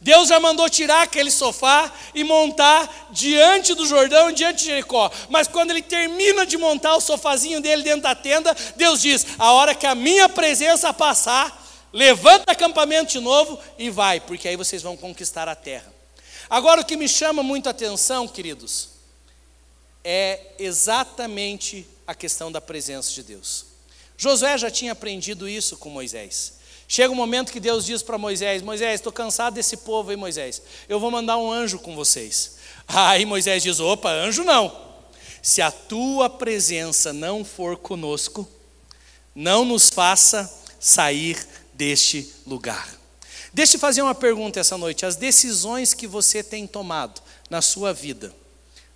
Deus 0.00 0.28
já 0.28 0.40
mandou 0.40 0.68
tirar 0.68 1.02
aquele 1.02 1.30
sofá 1.30 1.92
e 2.12 2.24
montar 2.24 3.08
diante 3.10 3.72
do 3.72 3.86
Jordão, 3.86 4.32
diante 4.32 4.60
de 4.60 4.64
Jericó. 4.66 5.10
Mas 5.28 5.46
quando 5.46 5.70
ele 5.70 5.82
termina 5.82 6.44
de 6.44 6.56
montar 6.56 6.96
o 6.96 7.00
sofazinho 7.00 7.60
dele 7.60 7.84
dentro 7.84 8.02
da 8.02 8.16
tenda, 8.16 8.54
Deus 8.74 9.00
diz: 9.00 9.26
a 9.38 9.52
hora 9.52 9.76
que 9.76 9.86
a 9.86 9.94
minha 9.94 10.28
presença 10.28 10.92
passar, 10.92 11.66
levanta 11.92 12.50
acampamento 12.50 13.12
de 13.12 13.20
novo 13.20 13.60
e 13.78 13.90
vai, 13.90 14.20
porque 14.20 14.48
aí 14.48 14.56
vocês 14.56 14.82
vão 14.82 14.96
conquistar 14.96 15.48
a 15.48 15.54
terra. 15.54 15.97
Agora, 16.50 16.80
o 16.80 16.84
que 16.84 16.96
me 16.96 17.08
chama 17.08 17.42
muito 17.42 17.66
a 17.66 17.70
atenção, 17.70 18.26
queridos, 18.26 18.90
é 20.02 20.52
exatamente 20.58 21.86
a 22.06 22.14
questão 22.14 22.50
da 22.50 22.60
presença 22.60 23.12
de 23.12 23.22
Deus. 23.22 23.66
Josué 24.16 24.56
já 24.56 24.70
tinha 24.70 24.92
aprendido 24.92 25.48
isso 25.48 25.76
com 25.76 25.90
Moisés. 25.90 26.54
Chega 26.88 27.12
um 27.12 27.16
momento 27.16 27.52
que 27.52 27.60
Deus 27.60 27.84
diz 27.84 28.02
para 28.02 28.16
Moisés: 28.16 28.62
Moisés, 28.62 28.94
estou 28.94 29.12
cansado 29.12 29.54
desse 29.54 29.76
povo 29.76 30.10
aí, 30.10 30.16
Moisés. 30.16 30.62
Eu 30.88 30.98
vou 30.98 31.10
mandar 31.10 31.36
um 31.36 31.52
anjo 31.52 31.78
com 31.78 31.94
vocês. 31.94 32.56
Aí 32.88 33.26
Moisés 33.26 33.62
diz: 33.62 33.78
opa, 33.78 34.10
anjo 34.10 34.42
não. 34.42 34.88
Se 35.42 35.60
a 35.60 35.70
tua 35.70 36.30
presença 36.30 37.12
não 37.12 37.44
for 37.44 37.76
conosco, 37.76 38.48
não 39.34 39.64
nos 39.64 39.90
faça 39.90 40.50
sair 40.80 41.46
deste 41.74 42.32
lugar. 42.46 42.97
Deixa 43.58 43.74
eu 43.74 43.80
fazer 43.80 44.02
uma 44.02 44.14
pergunta 44.14 44.60
essa 44.60 44.78
noite. 44.78 45.04
As 45.04 45.16
decisões 45.16 45.92
que 45.92 46.06
você 46.06 46.44
tem 46.44 46.64
tomado 46.64 47.20
na 47.50 47.60
sua 47.60 47.92
vida, 47.92 48.32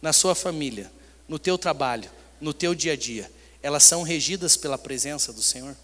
na 0.01 0.13
sua 0.13 0.37
família, 0.37 0.89
no 1.27 1.37
teu 1.37 1.59
trabalho, 1.59 2.09
no 2.41 2.55
teu 2.55 2.73
dia 2.73 2.93
a 2.93 2.97
dia, 2.97 3.29
elas 3.61 3.83
são 3.83 4.05
regidas 4.05 4.57
pela 4.57 4.79
presença 4.79 5.33
do 5.33 5.43
Senhor? 5.43 5.77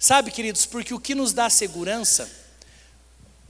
Sabe, 0.00 0.32
queridos, 0.32 0.66
porque 0.66 0.92
o 0.92 0.98
que 0.98 1.14
nos 1.14 1.32
dá 1.32 1.48
segurança, 1.48 2.28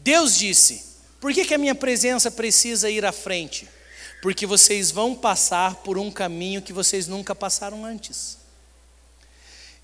Deus 0.00 0.36
disse: 0.36 0.84
por 1.18 1.32
que, 1.32 1.42
que 1.42 1.54
a 1.54 1.58
minha 1.58 1.74
presença 1.74 2.30
precisa 2.30 2.90
ir 2.90 3.06
à 3.06 3.10
frente? 3.10 3.66
Porque 4.20 4.44
vocês 4.44 4.90
vão 4.90 5.14
passar 5.14 5.76
por 5.76 5.96
um 5.96 6.10
caminho 6.10 6.60
que 6.60 6.74
vocês 6.74 7.08
nunca 7.08 7.34
passaram 7.34 7.86
antes. 7.86 8.36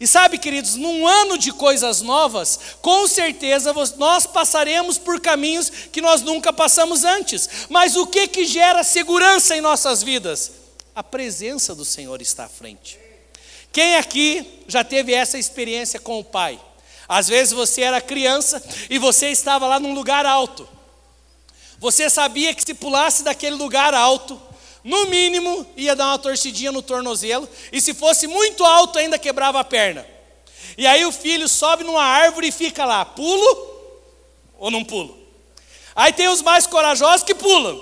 E 0.01 0.07
sabe, 0.07 0.39
queridos, 0.39 0.77
num 0.77 1.07
ano 1.07 1.37
de 1.37 1.51
coisas 1.53 2.03
novas, 2.03 2.77
com 2.81 3.09
certeza 3.09 3.75
nós 3.97 4.27
passaremos 4.27 4.97
por 4.97 5.21
caminhos 5.21 5.71
que 5.71 6.01
nós 6.01 6.23
nunca 6.23 6.53
passamos 6.53 7.03
antes. 7.03 7.67
Mas 7.69 7.97
o 7.97 8.07
que 8.07 8.29
que 8.29 8.45
gera 8.45 8.85
segurança 8.85 9.57
em 9.57 9.61
nossas 9.61 10.03
vidas? 10.03 10.53
A 10.95 11.03
presença 11.03 11.75
do 11.75 11.85
Senhor 11.85 12.23
está 12.23 12.45
à 12.45 12.49
frente. 12.49 12.99
Quem 13.73 13.97
aqui 13.97 14.47
já 14.69 14.85
teve 14.85 15.13
essa 15.13 15.37
experiência 15.37 15.99
com 15.99 16.21
o 16.21 16.25
Pai? 16.25 16.61
Às 17.09 17.27
vezes 17.27 17.53
você 17.53 17.83
era 17.83 18.01
criança 18.01 18.63
e 18.89 18.99
você 18.99 19.31
estava 19.31 19.67
lá 19.67 19.81
num 19.81 19.95
lugar 19.95 20.25
alto. 20.25 20.69
Você 21.79 22.09
sabia 22.09 22.55
que 22.55 22.65
se 22.65 22.75
pulasse 22.75 23.23
daquele 23.23 23.57
lugar 23.57 23.95
alto, 23.95 24.41
no 24.89 25.07
mínimo 25.07 25.67
ia 25.77 25.95
dar 25.95 26.07
uma 26.07 26.19
torcidinha 26.19 26.73
no 26.73 26.81
tornozelo, 26.81 27.47
e 27.71 27.79
se 27.79 27.93
fosse 27.93 28.27
muito 28.27 28.65
alto, 28.65 28.99
ainda 28.99 29.19
quebrava 29.19 29.61
a 29.61 29.65
perna. 29.65 30.07
E 30.79 30.87
aí 30.87 31.05
o 31.05 31.13
filho 31.13 31.47
sobe 31.47 31.85
numa 31.85 32.03
árvore 32.03 32.49
e 32.49 32.53
fica 32.53 32.87
lá, 32.87 33.05
pulo 33.05 34.01
ou 34.59 34.71
não 34.71 34.83
pulo? 34.83 35.19
Aí 35.95 36.11
tem 36.11 36.29
os 36.29 36.41
mais 36.41 36.67
corajosos 36.67 37.23
que 37.23 37.35
pulam. 37.35 37.79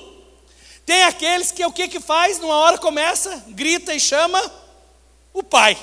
Tem 0.84 1.04
aqueles 1.04 1.52
que 1.52 1.64
o 1.64 1.70
que 1.70 1.86
que 1.86 2.00
faz? 2.00 2.40
Numa 2.40 2.56
hora 2.56 2.76
começa, 2.76 3.44
grita 3.48 3.94
e 3.94 4.00
chama 4.00 4.42
o 5.32 5.44
pai. 5.44 5.78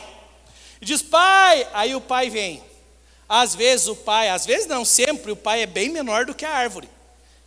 E 0.81 0.85
diz: 0.85 1.01
"Pai". 1.01 1.65
Aí 1.73 1.95
o 1.95 2.01
pai 2.01 2.29
vem. 2.29 2.61
Às 3.29 3.55
vezes 3.55 3.87
o 3.87 3.95
pai, 3.95 4.29
às 4.29 4.45
vezes 4.45 4.67
não, 4.67 4.83
sempre 4.83 5.31
o 5.31 5.35
pai 5.37 5.61
é 5.61 5.65
bem 5.65 5.89
menor 5.89 6.25
do 6.25 6.35
que 6.35 6.43
a 6.43 6.51
árvore 6.51 6.89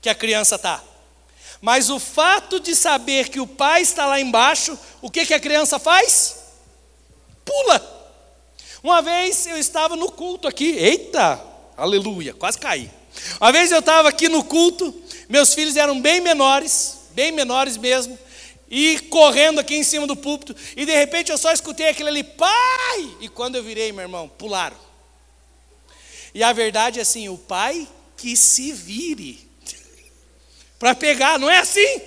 que 0.00 0.08
a 0.08 0.14
criança 0.14 0.54
está. 0.54 0.82
Mas 1.60 1.90
o 1.90 1.98
fato 1.98 2.60
de 2.60 2.74
saber 2.74 3.28
que 3.28 3.40
o 3.40 3.46
pai 3.46 3.82
está 3.82 4.06
lá 4.06 4.20
embaixo, 4.20 4.78
o 5.00 5.10
que, 5.10 5.26
que 5.26 5.34
a 5.34 5.40
criança 5.40 5.78
faz? 5.78 6.36
Pula. 7.44 7.94
Uma 8.82 9.02
vez 9.02 9.46
eu 9.46 9.58
estava 9.58 9.96
no 9.96 10.10
culto 10.12 10.46
aqui, 10.46 10.70
eita, 10.70 11.42
aleluia, 11.76 12.34
quase 12.34 12.58
caí. 12.58 12.90
Uma 13.40 13.50
vez 13.50 13.72
eu 13.72 13.80
estava 13.80 14.08
aqui 14.08 14.28
no 14.28 14.44
culto, 14.44 14.94
meus 15.28 15.54
filhos 15.54 15.76
eram 15.76 16.00
bem 16.00 16.20
menores, 16.20 16.98
bem 17.12 17.32
menores 17.32 17.76
mesmo, 17.76 18.18
e 18.70 18.98
correndo 19.10 19.58
aqui 19.58 19.76
em 19.76 19.82
cima 19.82 20.06
do 20.06 20.16
púlpito, 20.16 20.54
e 20.76 20.84
de 20.84 20.94
repente 20.94 21.32
eu 21.32 21.38
só 21.38 21.52
escutei 21.52 21.88
aquele 21.88 22.10
ali, 22.10 22.22
pai! 22.22 23.16
E 23.20 23.28
quando 23.28 23.56
eu 23.56 23.62
virei, 23.62 23.92
meu 23.92 24.02
irmão, 24.02 24.28
pularam. 24.28 24.76
E 26.34 26.42
a 26.42 26.52
verdade 26.52 26.98
é 26.98 27.02
assim: 27.02 27.28
o 27.28 27.38
pai 27.38 27.88
que 28.16 28.36
se 28.36 28.70
vire 28.72 29.45
para 30.86 30.94
pegar, 30.94 31.36
não 31.36 31.50
é 31.50 31.58
assim? 31.58 32.00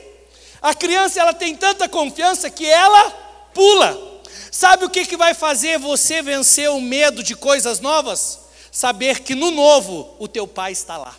A 0.62 0.74
criança 0.74 1.20
ela 1.20 1.34
tem 1.34 1.54
tanta 1.54 1.89
confiança 1.89 2.50
que 2.50 2.65
ela 2.65 3.12
pula. 3.54 4.22
Sabe 4.50 4.86
o 4.86 4.89
que, 4.89 5.06
que 5.06 5.18
vai 5.18 5.34
fazer 5.34 5.78
você 5.78 6.22
vencer 6.22 6.70
o 6.70 6.80
medo 6.80 7.22
de 7.22 7.36
coisas 7.36 7.82
novas? 7.82 8.39
Saber 8.72 9.20
que 9.20 9.36
no 9.36 9.52
novo 9.52 10.15
o 10.18 10.30
teu 10.30 10.48
pai 10.48 10.72
está 10.72 10.96
lá. 10.96 11.13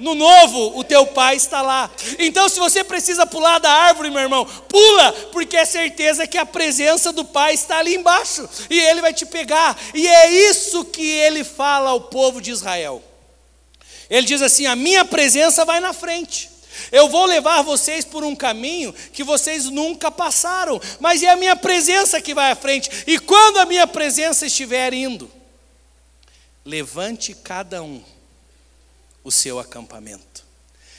No 0.00 0.16
novo, 0.16 0.76
o 0.76 0.82
teu 0.82 1.06
pai 1.06 1.36
está 1.36 1.62
lá. 1.62 1.88
Então, 2.18 2.48
se 2.48 2.58
você 2.58 2.82
precisa 2.82 3.24
pular 3.24 3.60
da 3.60 3.70
árvore, 3.70 4.10
meu 4.10 4.22
irmão, 4.22 4.44
pula, 4.44 5.12
porque 5.30 5.56
é 5.56 5.64
certeza 5.64 6.26
que 6.26 6.38
a 6.38 6.46
presença 6.46 7.12
do 7.12 7.24
pai 7.24 7.54
está 7.54 7.78
ali 7.78 7.94
embaixo 7.94 8.48
e 8.68 8.80
ele 8.80 9.00
vai 9.00 9.14
te 9.14 9.24
pegar. 9.24 9.78
E 9.94 10.08
é 10.08 10.28
isso 10.50 10.84
que 10.86 11.08
ele 11.08 11.44
fala 11.44 11.90
ao 11.90 12.00
povo 12.00 12.40
de 12.40 12.50
Israel. 12.50 13.11
Ele 14.12 14.26
diz 14.26 14.42
assim: 14.42 14.66
A 14.66 14.76
minha 14.76 15.06
presença 15.06 15.64
vai 15.64 15.80
na 15.80 15.94
frente. 15.94 16.50
Eu 16.90 17.08
vou 17.08 17.24
levar 17.24 17.62
vocês 17.62 18.04
por 18.04 18.22
um 18.22 18.36
caminho 18.36 18.92
que 18.92 19.24
vocês 19.24 19.64
nunca 19.64 20.10
passaram, 20.10 20.80
mas 21.00 21.22
é 21.22 21.30
a 21.30 21.36
minha 21.36 21.56
presença 21.56 22.20
que 22.20 22.34
vai 22.34 22.52
à 22.52 22.56
frente. 22.56 22.90
E 23.06 23.18
quando 23.18 23.58
a 23.58 23.64
minha 23.64 23.86
presença 23.86 24.46
estiver 24.46 24.92
indo, 24.92 25.30
levante 26.64 27.34
cada 27.34 27.82
um 27.82 28.02
o 29.24 29.30
seu 29.30 29.58
acampamento. 29.58 30.44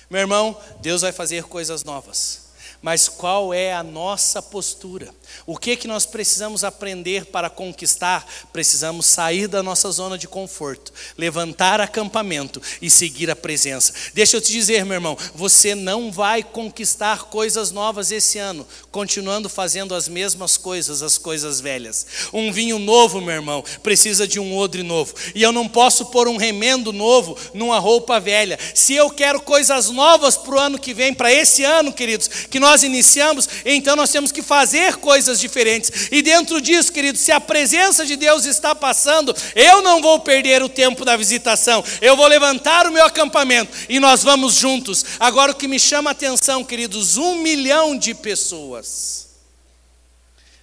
Meu 0.09 0.21
irmão, 0.21 0.59
Deus 0.81 1.01
vai 1.01 1.11
fazer 1.11 1.43
coisas 1.43 1.83
novas 1.83 2.42
mas 2.83 3.07
qual 3.07 3.53
é 3.53 3.73
a 3.73 3.81
nossa 3.81 4.41
postura? 4.41 5.09
O 5.45 5.57
que 5.57 5.77
que 5.77 5.87
nós 5.87 6.05
precisamos 6.05 6.65
aprender 6.65 7.25
para 7.27 7.49
conquistar? 7.49 8.27
Precisamos 8.51 9.05
sair 9.05 9.47
da 9.47 9.63
nossa 9.63 9.89
zona 9.89 10.17
de 10.17 10.27
conforto, 10.27 10.91
levantar 11.17 11.79
acampamento 11.79 12.61
e 12.81 12.89
seguir 12.89 13.31
a 13.31 13.35
presença. 13.37 13.93
Deixa 14.13 14.35
eu 14.35 14.41
te 14.41 14.51
dizer, 14.51 14.83
meu 14.83 14.95
irmão, 14.95 15.17
você 15.33 15.73
não 15.73 16.11
vai 16.11 16.43
conquistar 16.43 17.23
coisas 17.23 17.71
novas 17.71 18.11
esse 18.11 18.37
ano, 18.37 18.67
continuando 18.91 19.47
fazendo 19.47 19.95
as 19.95 20.09
mesmas 20.09 20.57
coisas, 20.57 21.01
as 21.01 21.17
coisas 21.17 21.61
velhas. 21.61 22.05
Um 22.33 22.51
vinho 22.51 22.79
novo, 22.79 23.21
meu 23.21 23.33
irmão, 23.33 23.63
precisa 23.81 24.27
de 24.27 24.41
um 24.41 24.57
odre 24.57 24.83
novo. 24.83 25.13
E 25.33 25.41
eu 25.41 25.53
não 25.53 25.69
posso 25.69 26.07
pôr 26.07 26.27
um 26.27 26.35
remendo 26.35 26.91
novo 26.91 27.37
numa 27.53 27.79
roupa 27.79 28.19
velha. 28.19 28.59
Se 28.75 28.93
eu 28.93 29.09
quero 29.09 29.39
coisas 29.39 29.89
novas 29.89 30.35
para 30.35 30.55
o 30.55 30.59
ano 30.59 30.77
que 30.77 30.93
vem, 30.93 31.13
para 31.13 31.31
esse 31.31 31.63
ano, 31.63 31.93
queridos, 31.93 32.27
que 32.27 32.59
nós 32.59 32.72
nós 32.73 32.81
iniciamos, 32.81 33.47
então 33.63 33.95
nós 33.95 34.09
temos 34.09 34.31
que 34.31 34.41
fazer 34.41 34.95
coisas 34.95 35.39
diferentes. 35.39 36.09
E 36.11 36.23
dentro 36.23 36.59
disso, 36.59 36.91
querido, 36.91 37.19
se 37.19 37.31
a 37.31 37.39
presença 37.39 38.03
de 38.03 38.15
Deus 38.15 38.45
está 38.45 38.73
passando, 38.73 39.35
eu 39.55 39.83
não 39.83 40.01
vou 40.01 40.19
perder 40.19 40.63
o 40.63 40.69
tempo 40.69 41.05
da 41.05 41.15
visitação. 41.15 41.83
Eu 42.01 42.17
vou 42.17 42.25
levantar 42.25 42.87
o 42.87 42.91
meu 42.91 43.05
acampamento 43.05 43.71
e 43.87 43.99
nós 43.99 44.23
vamos 44.23 44.55
juntos. 44.55 45.05
Agora 45.19 45.51
o 45.51 45.55
que 45.55 45.67
me 45.67 45.79
chama 45.79 46.09
a 46.09 46.13
atenção, 46.13 46.63
queridos, 46.63 47.15
um 47.15 47.35
milhão 47.35 47.95
de 47.95 48.15
pessoas. 48.15 49.27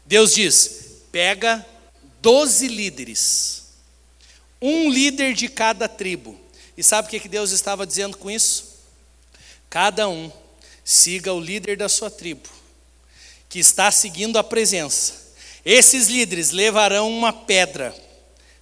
Deus 0.05 0.35
diz: 0.35 0.71
pega 1.13 1.65
doze 2.21 2.67
líderes, 2.67 3.67
um 4.61 4.91
líder 4.91 5.33
de 5.33 5.49
cada 5.49 5.89
tribo. 5.89 6.39
E 6.77 6.83
sabe 6.83 7.07
o 7.07 7.21
que 7.21 7.29
Deus 7.29 7.53
estava 7.53 7.87
dizendo 7.87 8.17
com 8.17 8.29
isso? 8.29 8.81
Cada 9.69 10.09
um 10.09 10.40
siga 10.91 11.33
o 11.33 11.39
líder 11.39 11.77
da 11.77 11.89
sua 11.89 12.11
tribo, 12.11 12.49
que 13.49 13.61
está 13.61 13.93
seguindo 13.93 14.37
a 14.39 14.43
presença. 14.43 15.31
Esses 15.65 16.09
líderes 16.09 16.51
levarão 16.51 17.09
uma 17.09 17.33
pedra, 17.33 17.95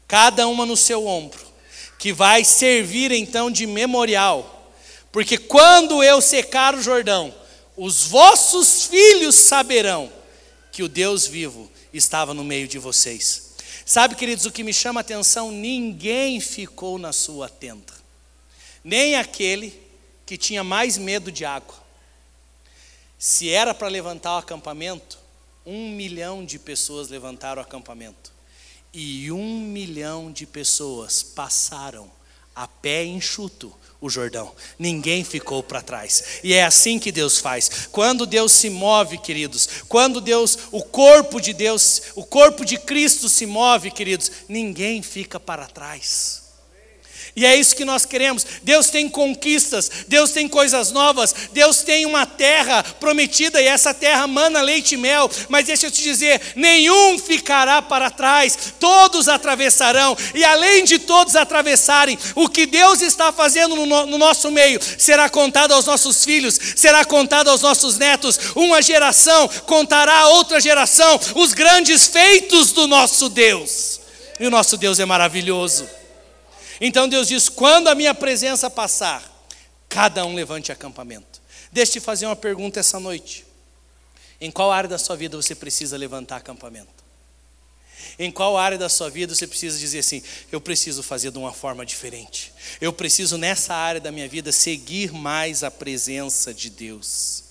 cada 0.06 0.46
uma 0.46 0.66
no 0.66 0.76
seu 0.76 1.06
ombro, 1.06 1.40
que 1.98 2.12
vai 2.12 2.44
servir 2.44 3.12
então 3.12 3.50
de 3.50 3.66
memorial, 3.66 4.70
porque 5.10 5.38
quando 5.38 6.02
eu 6.02 6.20
secar 6.20 6.74
o 6.74 6.82
Jordão, 6.82 7.34
os 7.74 8.04
vossos 8.04 8.84
filhos 8.84 9.34
saberão 9.34 10.12
que 10.70 10.82
o 10.82 10.88
Deus 10.88 11.26
vivo 11.26 11.70
estava 11.94 12.34
no 12.34 12.44
meio 12.44 12.68
de 12.68 12.78
vocês. 12.78 13.54
Sabe, 13.86 14.16
queridos, 14.16 14.44
o 14.44 14.52
que 14.52 14.62
me 14.62 14.74
chama 14.74 15.00
a 15.00 15.02
atenção? 15.02 15.50
Ninguém 15.50 16.40
ficou 16.40 16.98
na 16.98 17.10
sua 17.10 17.48
tenda, 17.48 17.94
nem 18.84 19.16
aquele 19.16 19.80
que 20.26 20.36
tinha 20.36 20.62
mais 20.62 20.98
medo 20.98 21.32
de 21.32 21.46
água. 21.46 21.87
Se 23.18 23.50
era 23.50 23.74
para 23.74 23.88
levantar 23.88 24.36
o 24.36 24.38
acampamento, 24.38 25.18
um 25.66 25.90
milhão 25.90 26.44
de 26.44 26.56
pessoas 26.58 27.08
levantaram 27.08 27.60
o 27.60 27.64
acampamento. 27.64 28.32
E 28.94 29.30
um 29.32 29.60
milhão 29.60 30.30
de 30.30 30.46
pessoas 30.46 31.22
passaram 31.22 32.10
a 32.54 32.68
pé 32.68 33.04
enxuto 33.04 33.74
o 34.00 34.08
Jordão. 34.08 34.54
Ninguém 34.78 35.24
ficou 35.24 35.62
para 35.62 35.82
trás. 35.82 36.40
E 36.44 36.54
é 36.54 36.64
assim 36.64 36.98
que 36.98 37.10
Deus 37.10 37.38
faz. 37.38 37.88
Quando 37.90 38.24
Deus 38.24 38.52
se 38.52 38.70
move, 38.70 39.18
queridos, 39.18 39.68
quando 39.88 40.20
Deus, 40.20 40.56
o 40.70 40.82
corpo 40.82 41.40
de 41.40 41.52
Deus, 41.52 42.02
o 42.14 42.24
corpo 42.24 42.64
de 42.64 42.78
Cristo 42.78 43.28
se 43.28 43.46
move, 43.46 43.90
queridos, 43.90 44.30
ninguém 44.48 45.02
fica 45.02 45.40
para 45.40 45.66
trás. 45.66 46.47
E 47.38 47.46
é 47.46 47.54
isso 47.54 47.76
que 47.76 47.84
nós 47.84 48.04
queremos. 48.04 48.44
Deus 48.64 48.90
tem 48.90 49.08
conquistas, 49.08 49.88
Deus 50.08 50.32
tem 50.32 50.48
coisas 50.48 50.90
novas, 50.90 51.32
Deus 51.52 51.82
tem 51.82 52.04
uma 52.04 52.26
terra 52.26 52.82
prometida 52.82 53.62
e 53.62 53.66
essa 53.68 53.94
terra 53.94 54.26
mana 54.26 54.60
leite 54.60 54.96
e 54.96 54.98
mel. 54.98 55.30
Mas 55.48 55.66
deixa 55.66 55.86
eu 55.86 55.90
te 55.92 56.02
dizer: 56.02 56.40
nenhum 56.56 57.16
ficará 57.16 57.80
para 57.80 58.10
trás, 58.10 58.74
todos 58.80 59.28
atravessarão. 59.28 60.16
E 60.34 60.42
além 60.42 60.82
de 60.82 60.98
todos 60.98 61.36
atravessarem, 61.36 62.18
o 62.34 62.48
que 62.48 62.66
Deus 62.66 63.02
está 63.02 63.30
fazendo 63.30 63.76
no, 63.76 63.86
no 64.06 64.18
nosso 64.18 64.50
meio 64.50 64.80
será 64.98 65.28
contado 65.28 65.70
aos 65.74 65.86
nossos 65.86 66.24
filhos, 66.24 66.58
será 66.74 67.04
contado 67.04 67.50
aos 67.50 67.62
nossos 67.62 67.98
netos. 67.98 68.36
Uma 68.56 68.82
geração 68.82 69.48
contará 69.64 70.22
a 70.22 70.28
outra 70.30 70.60
geração 70.60 71.20
os 71.36 71.52
grandes 71.52 72.08
feitos 72.08 72.72
do 72.72 72.88
nosso 72.88 73.28
Deus. 73.28 74.00
E 74.40 74.46
o 74.48 74.50
nosso 74.50 74.76
Deus 74.76 74.98
é 74.98 75.04
maravilhoso. 75.04 75.97
Então 76.80 77.08
Deus 77.08 77.28
diz: 77.28 77.48
quando 77.48 77.88
a 77.88 77.94
minha 77.94 78.14
presença 78.14 78.70
passar, 78.70 79.22
cada 79.88 80.24
um 80.24 80.34
levante 80.34 80.70
acampamento. 80.70 81.40
Deixa 81.72 81.90
eu 81.90 81.92
te 81.94 82.00
fazer 82.00 82.26
uma 82.26 82.36
pergunta 82.36 82.80
essa 82.80 82.98
noite. 83.00 83.44
Em 84.40 84.50
qual 84.50 84.70
área 84.70 84.88
da 84.88 84.98
sua 84.98 85.16
vida 85.16 85.36
você 85.36 85.54
precisa 85.54 85.96
levantar 85.96 86.36
acampamento? 86.36 86.98
Em 88.18 88.30
qual 88.30 88.56
área 88.56 88.78
da 88.78 88.88
sua 88.88 89.10
vida 89.10 89.34
você 89.34 89.46
precisa 89.46 89.78
dizer 89.78 90.00
assim: 90.00 90.22
eu 90.52 90.60
preciso 90.60 91.02
fazer 91.02 91.30
de 91.30 91.38
uma 91.38 91.52
forma 91.52 91.84
diferente. 91.84 92.52
Eu 92.80 92.92
preciso 92.92 93.36
nessa 93.36 93.74
área 93.74 94.00
da 94.00 94.12
minha 94.12 94.28
vida 94.28 94.52
seguir 94.52 95.12
mais 95.12 95.64
a 95.64 95.70
presença 95.70 96.54
de 96.54 96.70
Deus. 96.70 97.44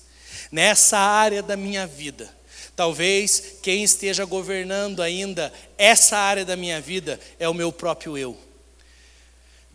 Nessa 0.52 0.98
área 0.98 1.44
da 1.44 1.58
minha 1.58 1.86
vida, 1.86 2.34
talvez 2.76 3.56
quem 3.62 3.84
esteja 3.84 4.24
governando 4.24 5.02
ainda 5.02 5.52
essa 5.78 6.18
área 6.18 6.46
da 6.46 6.56
minha 6.56 6.80
vida 6.80 7.20
é 7.38 7.50
o 7.50 7.54
meu 7.54 7.72
próprio 7.72 8.18
eu. 8.18 8.46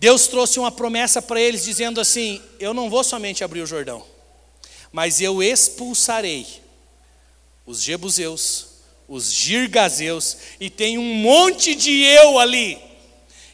Deus 0.03 0.27
trouxe 0.27 0.59
uma 0.59 0.73
promessa 0.73 1.23
para 1.23 1.41
eles 1.41 1.63
dizendo 1.63 2.01
assim: 2.01 2.43
Eu 2.59 2.75
não 2.75 2.91
vou 2.91 3.05
somente 3.05 3.45
abrir 3.45 3.63
o 3.63 3.67
Jordão, 3.67 4.05
mas 4.91 5.21
eu 5.21 5.41
expulsarei 5.41 6.45
os 7.65 7.81
jebuseus, 7.81 8.67
os 9.07 9.33
girgazeus, 9.33 10.39
e 10.59 10.69
tem 10.69 10.99
um 10.99 11.15
monte 11.15 11.77
de 11.77 12.03
eu 12.03 12.41
ali. 12.41 12.83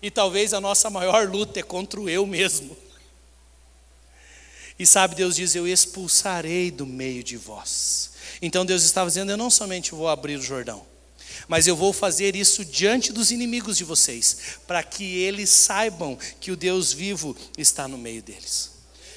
E 0.00 0.10
talvez 0.10 0.54
a 0.54 0.60
nossa 0.60 0.88
maior 0.88 1.28
luta 1.28 1.60
é 1.60 1.62
contra 1.62 2.00
o 2.00 2.08
eu 2.08 2.24
mesmo. 2.24 2.74
E 4.78 4.86
sabe, 4.86 5.16
Deus 5.16 5.36
diz: 5.36 5.54
Eu 5.54 5.68
expulsarei 5.68 6.70
do 6.70 6.86
meio 6.86 7.22
de 7.22 7.36
vós. 7.36 8.12
Então 8.40 8.64
Deus 8.64 8.84
estava 8.84 9.10
dizendo: 9.10 9.30
Eu 9.30 9.36
não 9.36 9.50
somente 9.50 9.90
vou 9.90 10.08
abrir 10.08 10.38
o 10.38 10.42
Jordão, 10.42 10.86
mas 11.46 11.66
eu 11.66 11.76
vou 11.76 11.92
fazer 11.92 12.34
isso 12.34 12.64
diante 12.64 13.12
dos 13.12 13.30
inimigos 13.30 13.76
de 13.76 13.84
vocês, 13.84 14.58
para 14.66 14.82
que 14.82 15.04
eles 15.18 15.50
saibam 15.50 16.18
que 16.40 16.50
o 16.50 16.56
Deus 16.56 16.92
vivo 16.92 17.36
está 17.56 17.86
no 17.86 17.98
meio 17.98 18.22
deles. 18.22 18.72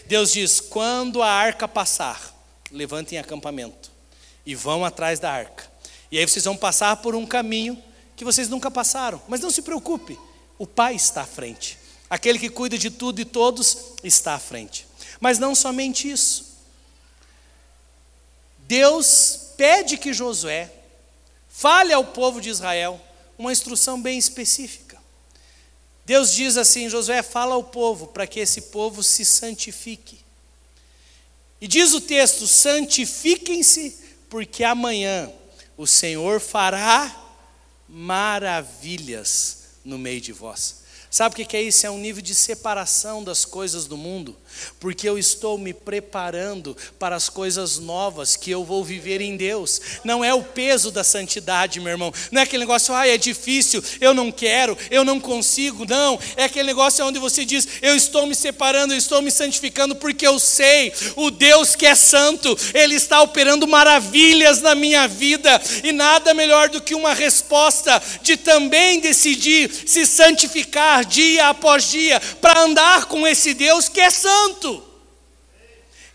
Deus 0.06 0.34
diz: 0.34 0.60
quando 0.60 1.22
a 1.22 1.30
arca 1.30 1.68
passar, 1.68 2.38
levantem 2.72 3.18
acampamento 3.18 3.92
e 4.46 4.54
vão 4.54 4.84
atrás 4.84 5.20
da 5.20 5.32
arca. 5.32 5.72
E 6.12 6.18
aí 6.18 6.28
vocês 6.28 6.46
vão 6.46 6.58
passar 6.58 6.98
por 6.98 7.16
um 7.16 7.26
caminho 7.26 7.82
que 8.16 8.26
vocês 8.26 8.50
nunca 8.50 8.70
passaram, 8.70 9.22
mas 9.28 9.40
não 9.40 9.50
se 9.50 9.62
preocupe, 9.62 10.20
o 10.60 10.68
Pai 10.68 10.96
está 10.96 11.22
à 11.22 11.26
frente. 11.26 11.80
Aquele 12.10 12.38
que 12.38 12.50
cuida 12.50 12.78
de 12.78 12.90
tudo 12.90 13.22
e 13.22 13.26
todos 13.26 13.96
está 14.04 14.34
à 14.34 14.40
frente. 14.40 14.86
Mas 15.20 15.40
não 15.40 15.56
somente 15.56 16.12
isso. 16.12 16.58
Deus 18.60 19.54
pede 19.56 19.98
que 19.98 20.14
Josué 20.14 20.70
Fale 21.52 21.94
ao 21.94 22.06
povo 22.06 22.40
de 22.40 22.50
Israel 22.50 23.00
uma 23.38 23.52
instrução 23.52 24.02
bem 24.02 24.18
específica. 24.18 24.98
Deus 26.06 26.34
diz 26.34 26.58
assim: 26.58 26.90
Josué, 26.90 27.22
fala 27.22 27.54
ao 27.54 27.64
povo 27.64 28.08
para 28.08 28.26
que 28.26 28.40
esse 28.40 28.62
povo 28.62 29.04
se 29.04 29.24
santifique. 29.26 30.20
E 31.60 31.68
diz 31.68 31.94
o 31.94 32.02
texto: 32.02 32.48
santifiquem-se, 32.48 34.00
porque 34.30 34.64
amanhã 34.64 35.32
o 35.78 35.86
Senhor 35.86 36.40
fará 36.40 37.16
maravilhas 37.88 39.58
no 39.84 39.98
meio 39.98 40.22
de 40.22 40.32
vós. 40.32 40.82
Sabe 41.10 41.34
o 41.34 41.46
que 41.46 41.58
é 41.58 41.62
isso? 41.62 41.86
É 41.86 41.92
um 41.92 41.98
nível 41.98 42.22
de 42.22 42.34
separação 42.34 43.24
das 43.24 43.44
coisas 43.44 43.86
do 43.86 43.98
mundo, 43.98 44.38
porque 44.80 45.08
eu 45.08 45.18
estou 45.18 45.58
me 45.58 45.74
preparando 45.74 46.76
para 47.00 47.16
as 47.16 47.30
coisas 47.30 47.78
novas 47.78 48.36
que 48.36 48.52
eu 48.52 48.64
vou 48.64 48.84
viver 48.84 49.22
em 49.22 49.36
Deus. 49.38 49.82
Não 50.04 50.24
é 50.24 50.34
o 50.34 50.44
peso 50.44 50.92
da 50.92 51.04
santidade, 51.04 51.80
meu 51.80 51.92
irmão. 51.92 52.14
Não 52.32 52.40
é 52.42 52.44
aquele 52.44 52.62
negócio, 52.62 52.94
ah, 52.94 53.08
é 53.08 53.18
difícil, 53.18 53.84
eu 54.00 54.14
não 54.14 54.32
quero, 54.32 54.78
eu 54.90 55.04
não 55.04 55.20
consigo. 55.20 55.86
Não, 55.86 56.20
é 56.36 56.46
aquele 56.46 56.68
negócio 56.68 57.06
onde 57.06 57.20
você 57.20 57.46
diz, 57.46 57.68
eu 57.82 57.96
estou 57.96 58.26
me 58.26 58.36
separando, 58.36 58.94
eu 58.94 58.98
estou 58.98 59.22
me 59.22 59.32
santificando, 59.32 59.96
porque 59.96 60.26
eu 60.26 60.40
sei, 60.40 60.94
o 61.16 61.30
Deus 61.32 61.76
que 61.76 61.86
é 61.86 61.96
santo, 61.96 62.58
Ele 62.74 62.96
está 62.96 63.22
operando 63.22 63.68
maravilhas 63.68 64.62
na 64.62 64.76
minha 64.76 65.08
vida, 65.08 65.62
e 65.84 65.92
nada 65.92 66.34
melhor 66.34 66.70
do 66.70 66.82
que 66.82 66.96
uma 66.96 67.14
resposta 67.14 68.02
de 68.22 68.38
também 68.38 69.00
decidir 69.00 69.72
se 69.86 70.06
santificar 70.06 71.06
dia 71.06 71.50
após 71.50 71.90
dia 71.90 72.20
para 72.42 72.62
andar 72.62 73.06
com 73.06 73.28
esse 73.28 73.54
Deus 73.54 73.88
que 73.88 74.00
é 74.00 74.10
santo. 74.10 74.41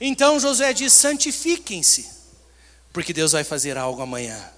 Então 0.00 0.38
Josué 0.38 0.72
diz: 0.72 0.92
santifiquem-se, 0.92 2.08
porque 2.92 3.12
Deus 3.12 3.32
vai 3.32 3.44
fazer 3.44 3.76
algo 3.76 4.02
amanhã. 4.02 4.52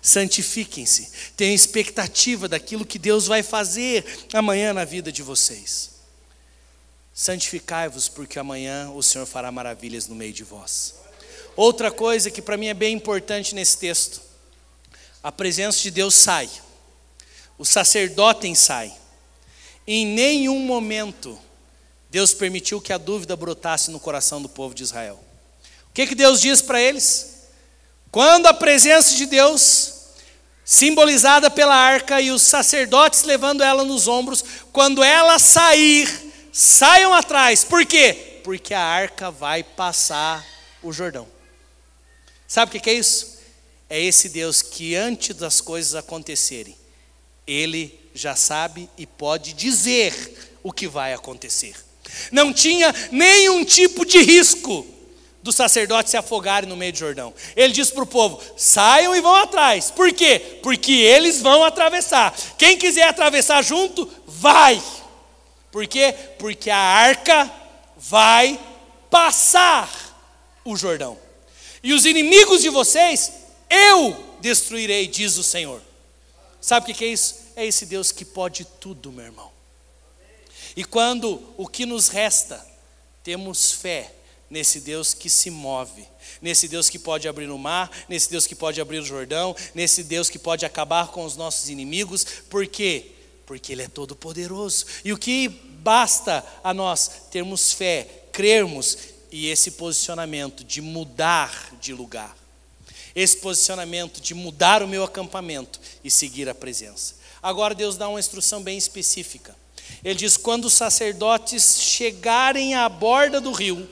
Santifiquem-se, 0.00 1.10
tenham 1.36 1.54
expectativa 1.54 2.48
daquilo 2.48 2.86
que 2.86 2.98
Deus 2.98 3.26
vai 3.26 3.42
fazer 3.42 4.04
amanhã 4.32 4.72
na 4.72 4.84
vida 4.84 5.10
de 5.10 5.22
vocês. 5.22 5.90
Santificai-vos, 7.12 8.08
porque 8.08 8.38
amanhã 8.38 8.90
o 8.90 9.02
Senhor 9.02 9.26
fará 9.26 9.50
maravilhas 9.50 10.06
no 10.06 10.14
meio 10.14 10.32
de 10.32 10.44
vós. 10.44 10.94
Outra 11.56 11.90
coisa 11.90 12.30
que 12.30 12.40
para 12.40 12.56
mim 12.56 12.68
é 12.68 12.74
bem 12.74 12.94
importante 12.94 13.54
nesse 13.54 13.78
texto: 13.78 14.22
a 15.22 15.32
presença 15.32 15.80
de 15.80 15.90
Deus 15.90 16.14
sai, 16.14 16.48
o 17.58 17.64
sacerdote 17.64 18.54
sai. 18.54 18.94
Em 19.86 20.06
nenhum 20.06 20.60
momento 20.60 21.38
Deus 22.10 22.32
permitiu 22.32 22.80
que 22.80 22.92
a 22.92 22.98
dúvida 22.98 23.36
brotasse 23.36 23.90
no 23.90 24.00
coração 24.00 24.40
do 24.40 24.48
povo 24.48 24.74
de 24.74 24.82
Israel. 24.82 25.22
O 25.90 25.92
que, 25.92 26.06
que 26.06 26.14
Deus 26.14 26.40
diz 26.40 26.62
para 26.62 26.80
eles? 26.80 27.48
Quando 28.10 28.46
a 28.46 28.54
presença 28.54 29.14
de 29.14 29.26
Deus, 29.26 29.94
simbolizada 30.64 31.50
pela 31.50 31.74
arca 31.74 32.20
e 32.20 32.30
os 32.30 32.42
sacerdotes 32.42 33.24
levando 33.24 33.62
ela 33.62 33.84
nos 33.84 34.08
ombros, 34.08 34.44
quando 34.72 35.02
ela 35.02 35.38
sair, 35.38 36.08
saiam 36.52 37.12
atrás. 37.12 37.64
Por 37.64 37.84
quê? 37.84 38.40
Porque 38.42 38.72
a 38.72 38.82
arca 38.82 39.30
vai 39.30 39.62
passar 39.62 40.44
o 40.82 40.92
Jordão. 40.92 41.28
Sabe 42.46 42.76
o 42.76 42.80
que 42.80 42.88
é 42.88 42.94
isso? 42.94 43.38
É 43.90 44.00
esse 44.00 44.30
Deus 44.30 44.62
que 44.62 44.94
antes 44.94 45.36
das 45.36 45.60
coisas 45.60 45.94
acontecerem, 45.94 46.76
Ele 47.46 47.98
já 48.14 48.34
sabe 48.34 48.88
e 48.96 49.06
pode 49.06 49.52
dizer 49.52 50.58
o 50.62 50.72
que 50.72 50.88
vai 50.88 51.12
acontecer. 51.12 51.87
Não 52.30 52.52
tinha 52.52 52.94
nenhum 53.10 53.64
tipo 53.64 54.04
de 54.04 54.18
risco 54.18 54.86
do 55.42 55.52
sacerdote 55.52 56.10
se 56.10 56.16
afogarem 56.16 56.68
no 56.68 56.76
meio 56.76 56.92
do 56.92 56.98
Jordão. 56.98 57.32
Ele 57.56 57.72
diz 57.72 57.90
para 57.90 58.02
o 58.02 58.06
povo: 58.06 58.40
saiam 58.56 59.14
e 59.14 59.20
vão 59.20 59.34
atrás. 59.34 59.90
Por 59.90 60.12
quê? 60.12 60.58
Porque 60.62 60.92
eles 60.92 61.40
vão 61.40 61.64
atravessar. 61.64 62.36
Quem 62.56 62.76
quiser 62.76 63.04
atravessar 63.08 63.62
junto, 63.62 64.08
vai. 64.26 64.82
Por 65.70 65.86
quê? 65.86 66.14
Porque 66.38 66.70
a 66.70 66.76
arca 66.76 67.50
vai 67.96 68.58
passar 69.10 69.90
o 70.64 70.76
Jordão. 70.76 71.16
E 71.82 71.92
os 71.92 72.04
inimigos 72.04 72.62
de 72.62 72.68
vocês 72.68 73.32
eu 73.70 74.16
destruirei, 74.40 75.06
diz 75.06 75.36
o 75.36 75.42
Senhor. 75.42 75.80
Sabe 76.60 76.90
o 76.90 76.94
que 76.94 77.04
é 77.04 77.08
isso? 77.08 77.36
É 77.54 77.64
esse 77.64 77.86
Deus 77.86 78.12
que 78.12 78.24
pode 78.24 78.64
tudo, 78.64 79.12
meu 79.12 79.24
irmão. 79.24 79.57
E 80.76 80.84
quando 80.84 81.42
o 81.56 81.66
que 81.66 81.86
nos 81.86 82.08
resta, 82.08 82.64
temos 83.22 83.72
fé 83.72 84.12
nesse 84.50 84.80
Deus 84.80 85.12
que 85.12 85.28
se 85.28 85.50
move, 85.50 86.06
nesse 86.40 86.68
Deus 86.68 86.88
que 86.88 86.98
pode 86.98 87.28
abrir 87.28 87.50
o 87.50 87.58
mar, 87.58 87.90
nesse 88.08 88.30
Deus 88.30 88.46
que 88.46 88.54
pode 88.54 88.80
abrir 88.80 88.98
o 89.00 89.04
Jordão, 89.04 89.54
nesse 89.74 90.02
Deus 90.02 90.30
que 90.30 90.38
pode 90.38 90.64
acabar 90.64 91.08
com 91.08 91.24
os 91.24 91.36
nossos 91.36 91.68
inimigos, 91.68 92.24
por 92.48 92.66
quê? 92.66 93.12
Porque 93.46 93.72
Ele 93.72 93.82
é 93.82 93.88
todo 93.88 94.16
poderoso. 94.16 94.86
E 95.04 95.12
o 95.12 95.18
que 95.18 95.48
basta 95.48 96.44
a 96.62 96.72
nós 96.72 97.10
termos 97.30 97.72
fé, 97.72 98.08
crermos 98.32 98.96
e 99.30 99.48
esse 99.48 99.72
posicionamento 99.72 100.64
de 100.64 100.80
mudar 100.80 101.74
de 101.80 101.92
lugar, 101.92 102.36
esse 103.14 103.36
posicionamento 103.36 104.20
de 104.20 104.34
mudar 104.34 104.82
o 104.82 104.88
meu 104.88 105.04
acampamento 105.04 105.80
e 106.02 106.10
seguir 106.10 106.48
a 106.48 106.54
presença. 106.54 107.16
Agora 107.42 107.74
Deus 107.74 107.96
dá 107.96 108.08
uma 108.08 108.20
instrução 108.20 108.62
bem 108.62 108.76
específica. 108.76 109.54
Ele 110.04 110.14
diz: 110.14 110.36
quando 110.36 110.66
os 110.66 110.74
sacerdotes 110.74 111.80
chegarem 111.80 112.74
à 112.74 112.88
borda 112.88 113.40
do 113.40 113.52
rio, 113.52 113.88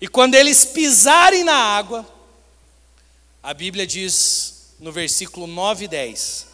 e 0.00 0.06
quando 0.06 0.34
eles 0.34 0.64
pisarem 0.64 1.42
na 1.44 1.56
água, 1.56 2.06
a 3.42 3.54
Bíblia 3.54 3.86
diz 3.86 4.74
no 4.78 4.92
versículo 4.92 5.46
9 5.46 5.84
e 5.84 5.88
10: 5.88 6.46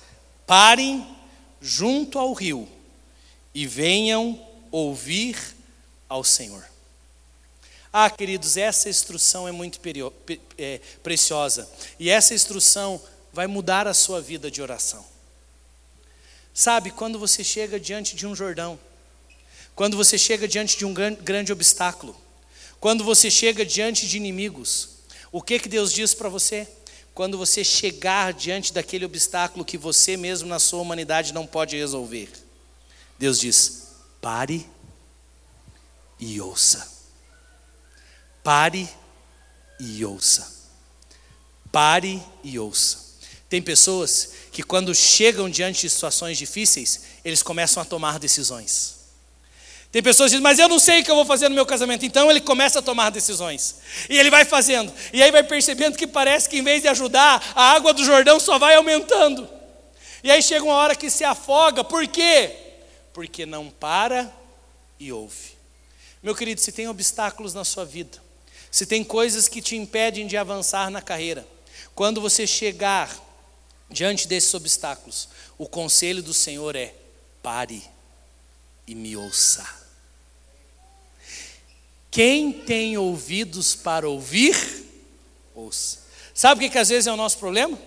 parem 0.47 1.07
junto 1.61 2.19
ao 2.19 2.33
rio 2.33 2.69
e 3.55 3.67
venham 3.67 4.41
ouvir 4.71 5.37
ao 6.09 6.25
Senhor. 6.25 6.65
Ah, 7.93 8.09
queridos, 8.09 8.57
essa 8.57 8.89
instrução 8.89 9.47
é 9.47 9.53
muito 9.53 9.79
é, 10.57 10.81
preciosa 11.03 11.69
e 11.99 12.09
essa 12.09 12.33
instrução 12.35 13.01
vai 13.33 13.47
mudar 13.47 13.87
a 13.87 13.93
sua 13.93 14.21
vida 14.21 14.51
de 14.51 14.63
oração. 14.63 15.12
Sabe, 16.55 16.91
quando 16.91 17.19
você 17.19 17.43
chega 17.43 17.81
diante 17.81 18.15
de 18.15 18.27
um 18.27 18.35
Jordão, 18.35 18.79
quando 19.75 19.97
você 19.97 20.19
chega 20.19 20.47
diante 20.47 20.77
de 20.77 20.85
um 20.85 20.93
grande 20.93 21.53
obstáculo, 21.53 22.15
quando 22.79 23.05
você 23.05 23.31
chega 23.31 23.65
diante 23.65 24.07
de 24.07 24.17
inimigos, 24.17 24.91
o 25.31 25.41
que 25.41 25.59
que 25.59 25.69
Deus 25.69 25.93
diz 25.93 26.13
para 26.13 26.29
você? 26.29 26.69
Quando 27.15 27.39
você 27.39 27.63
chegar 27.63 28.33
diante 28.33 28.73
daquele 28.73 29.05
obstáculo 29.05 29.65
que 29.65 29.79
você 29.79 30.17
mesmo 30.17 30.49
na 30.49 30.59
sua 30.59 30.81
humanidade 30.81 31.33
não 31.33 31.47
pode 31.47 31.77
resolver, 31.77 32.31
Deus 33.19 33.41
diz: 33.41 33.89
pare 34.21 34.67
e 36.19 36.41
ouça. 36.41 36.91
Pare 38.43 38.89
e 39.79 40.05
ouça. 40.05 40.71
Pare 41.71 42.23
e 42.43 42.59
ouça. 42.59 43.12
Tem 43.53 43.61
pessoas 43.61 44.31
que, 44.51 44.63
quando 44.63 44.95
chegam 44.95 45.51
diante 45.51 45.83
de 45.83 45.91
situações 45.91 46.39
difíceis, 46.39 47.03
eles 47.23 47.43
começam 47.43 47.83
a 47.83 47.85
tomar 47.85 48.19
decisões. 48.19 48.95
Tem 49.91 50.03
pessoas 50.03 50.31
que 50.31 50.37
dizem, 50.37 50.43
mas 50.43 50.59
eu 50.59 50.71
não 50.71 50.79
sei 50.79 51.03
o 51.03 51.05
que 51.05 51.11
eu 51.11 51.15
vou 51.15 51.27
fazer 51.27 51.51
no 51.51 51.55
meu 51.55 51.67
casamento. 51.67 52.07
Então 52.07 52.31
ele 52.31 52.41
começa 52.41 52.79
a 52.79 52.83
tomar 52.83 53.11
decisões. 53.11 53.77
E 54.09 54.19
ele 54.19 54.31
vai 54.31 54.47
fazendo. 54.47 54.91
E 55.13 55.23
aí 55.23 55.31
vai 55.31 55.43
percebendo 55.43 55.99
que 55.99 56.07
parece 56.07 56.49
que 56.49 56.57
em 56.57 56.63
vez 56.63 56.81
de 56.81 56.89
ajudar, 56.89 57.53
a 57.55 57.73
água 57.73 57.93
do 57.93 58.03
Jordão 58.03 58.41
só 58.41 58.59
vai 58.59 58.75
aumentando. 58.75 59.47
E 60.25 60.31
aí 60.31 60.43
chega 60.43 60.65
uma 60.65 60.77
hora 60.77 60.97
que 60.97 61.11
se 61.11 61.23
afoga. 61.23 61.85
Por 61.85 62.09
quê? 62.09 62.57
Porque 63.13 63.45
não 63.45 63.69
para 63.69 64.33
e 64.99 65.13
ouve. 65.13 65.59
Meu 66.23 66.35
querido, 66.35 66.63
se 66.63 66.73
tem 66.73 66.89
obstáculos 66.89 67.53
na 67.53 67.67
sua 67.67 67.85
vida, 67.85 68.17
se 68.71 68.87
tem 68.87 69.05
coisas 69.05 69.47
que 69.47 69.61
te 69.61 69.77
impedem 69.77 70.27
de 70.27 70.39
avançar 70.39 70.91
na 70.91 71.03
carreira, 71.03 71.47
quando 71.95 72.19
você 72.19 72.47
chegar 72.47 73.31
diante 73.93 74.27
desses 74.27 74.53
obstáculos, 74.55 75.29
o 75.59 75.69
conselho 75.69 76.23
do 76.23 76.35
Senhor 76.35 76.75
é: 76.75 76.95
pare 77.43 77.83
e 78.87 78.95
me 78.95 79.17
ouça. 79.17 79.83
Quem 82.11 82.53
tem 82.53 82.99
ouvidos 82.99 83.75
para 83.75 84.09
ouvir, 84.09 84.55
ouça. 85.55 86.01
Sabe 86.35 86.59
o 86.59 86.65
que, 86.65 86.73
que 86.73 86.79
às 86.79 86.89
vezes 86.89 87.07
é 87.07 87.13
o 87.13 87.17
nosso 87.17 87.39
problema? 87.39 87.79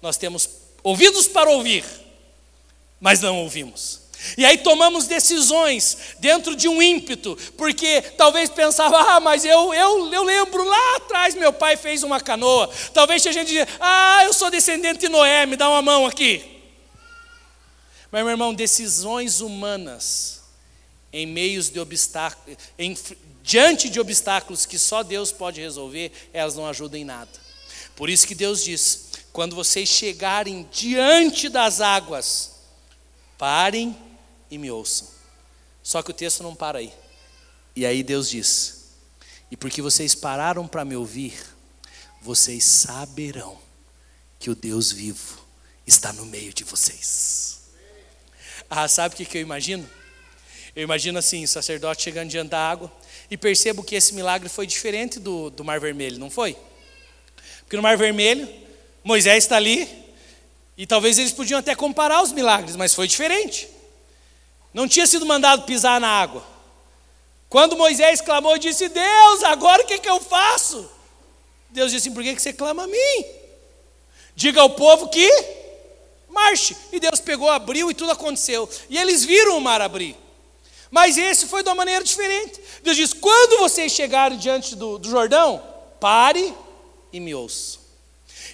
Nós 0.00 0.16
temos 0.16 0.48
ouvidos 0.82 1.28
para 1.28 1.50
ouvir, 1.50 1.84
mas 3.00 3.20
não 3.20 3.38
ouvimos. 3.38 4.00
E 4.36 4.44
aí 4.44 4.58
tomamos 4.58 5.06
decisões 5.06 6.16
dentro 6.18 6.56
de 6.56 6.68
um 6.68 6.82
ímpeto, 6.82 7.38
porque 7.56 8.02
talvez 8.16 8.50
pensava, 8.50 8.98
ah, 8.98 9.20
mas 9.20 9.44
eu, 9.44 9.72
eu, 9.72 10.12
eu 10.12 10.22
lembro 10.24 10.64
lá 10.64 10.96
atrás 10.96 11.34
meu 11.34 11.52
pai 11.52 11.76
fez 11.76 12.02
uma 12.02 12.20
canoa. 12.20 12.68
Talvez 12.92 13.22
tinha 13.22 13.32
gente 13.32 13.48
dizia, 13.48 13.68
ah, 13.80 14.22
eu 14.24 14.32
sou 14.32 14.50
descendente 14.50 15.00
de 15.00 15.08
Noé, 15.08 15.46
me 15.46 15.56
dá 15.56 15.68
uma 15.68 15.82
mão 15.82 16.06
aqui. 16.06 16.44
Mas 18.10 18.22
meu 18.22 18.30
irmão, 18.30 18.54
decisões 18.54 19.40
humanas 19.40 20.42
em 21.12 21.26
meios 21.26 21.70
de 21.70 21.78
obstáculos, 21.78 22.56
diante 23.42 23.88
de 23.88 24.00
obstáculos 24.00 24.66
que 24.66 24.78
só 24.78 25.02
Deus 25.02 25.30
pode 25.30 25.60
resolver, 25.60 26.10
elas 26.32 26.54
não 26.54 26.66
ajudam 26.66 26.98
em 26.98 27.04
nada. 27.04 27.30
Por 27.94 28.10
isso 28.10 28.26
que 28.26 28.34
Deus 28.34 28.64
diz: 28.64 29.08
quando 29.32 29.54
vocês 29.54 29.88
chegarem 29.88 30.68
diante 30.72 31.48
das 31.48 31.80
águas, 31.80 32.52
parem 33.36 33.96
e 34.50 34.58
me 34.58 34.70
ouçam. 34.70 35.08
Só 35.82 36.02
que 36.02 36.10
o 36.10 36.14
texto 36.14 36.42
não 36.42 36.54
para 36.54 36.78
aí. 36.78 36.92
E 37.74 37.86
aí 37.86 38.02
Deus 38.02 38.28
diz: 38.28 38.90
E 39.50 39.56
porque 39.56 39.80
vocês 39.80 40.14
pararam 40.14 40.66
para 40.66 40.84
me 40.84 40.96
ouvir, 40.96 41.34
vocês 42.20 42.64
saberão 42.64 43.58
que 44.38 44.50
o 44.50 44.54
Deus 44.54 44.92
vivo 44.92 45.46
está 45.86 46.12
no 46.12 46.26
meio 46.26 46.52
de 46.52 46.64
vocês. 46.64 47.60
Ah, 48.68 48.86
sabe 48.86 49.14
o 49.14 49.26
que 49.26 49.38
eu 49.38 49.42
imagino? 49.42 49.88
Eu 50.76 50.82
imagino 50.82 51.18
assim, 51.18 51.42
o 51.42 51.48
sacerdote 51.48 52.02
chegando 52.02 52.28
diante 52.28 52.50
da 52.50 52.70
água, 52.70 52.92
e 53.30 53.36
percebo 53.36 53.82
que 53.82 53.94
esse 53.94 54.14
milagre 54.14 54.48
foi 54.48 54.66
diferente 54.66 55.18
do, 55.18 55.50
do 55.50 55.64
Mar 55.64 55.80
Vermelho, 55.80 56.18
não 56.18 56.30
foi? 56.30 56.56
Porque 57.60 57.76
no 57.76 57.82
Mar 57.82 57.96
Vermelho, 57.96 58.48
Moisés 59.02 59.44
está 59.44 59.56
ali, 59.56 59.88
e 60.76 60.86
talvez 60.86 61.18
eles 61.18 61.32
podiam 61.32 61.58
até 61.58 61.74
comparar 61.74 62.22
os 62.22 62.30
milagres, 62.30 62.76
mas 62.76 62.94
foi 62.94 63.08
diferente. 63.08 63.68
Não 64.78 64.86
tinha 64.86 65.08
sido 65.08 65.26
mandado 65.26 65.64
pisar 65.64 66.00
na 66.00 66.06
água. 66.06 66.40
Quando 67.48 67.76
Moisés 67.76 68.20
clamou 68.20 68.54
e 68.54 68.60
disse: 68.60 68.88
Deus, 68.88 69.42
agora 69.42 69.82
o 69.82 69.84
que, 69.84 69.98
que 69.98 70.08
eu 70.08 70.20
faço? 70.20 70.88
Deus 71.68 71.90
disse: 71.90 72.12
Por 72.12 72.22
que, 72.22 72.38
você 72.38 72.52
clama 72.52 72.84
a 72.84 72.86
mim? 72.86 73.24
Diga 74.36 74.60
ao 74.60 74.70
povo 74.70 75.08
que 75.08 75.28
marche. 76.28 76.76
E 76.92 77.00
Deus 77.00 77.18
pegou, 77.18 77.50
abriu 77.50 77.90
e 77.90 77.94
tudo 77.94 78.12
aconteceu. 78.12 78.70
E 78.88 78.96
eles 78.96 79.24
viram 79.24 79.58
o 79.58 79.60
mar 79.60 79.80
abrir. 79.80 80.16
Mas 80.92 81.18
esse 81.18 81.46
foi 81.46 81.64
de 81.64 81.68
uma 81.68 81.74
maneira 81.74 82.04
diferente. 82.04 82.60
Deus 82.84 82.96
diz: 82.96 83.12
quando 83.12 83.58
vocês 83.58 83.90
chegarem 83.90 84.38
diante 84.38 84.76
do, 84.76 84.96
do 84.96 85.10
Jordão, 85.10 85.60
pare 85.98 86.54
e 87.12 87.18
me 87.18 87.34
ouça. 87.34 87.80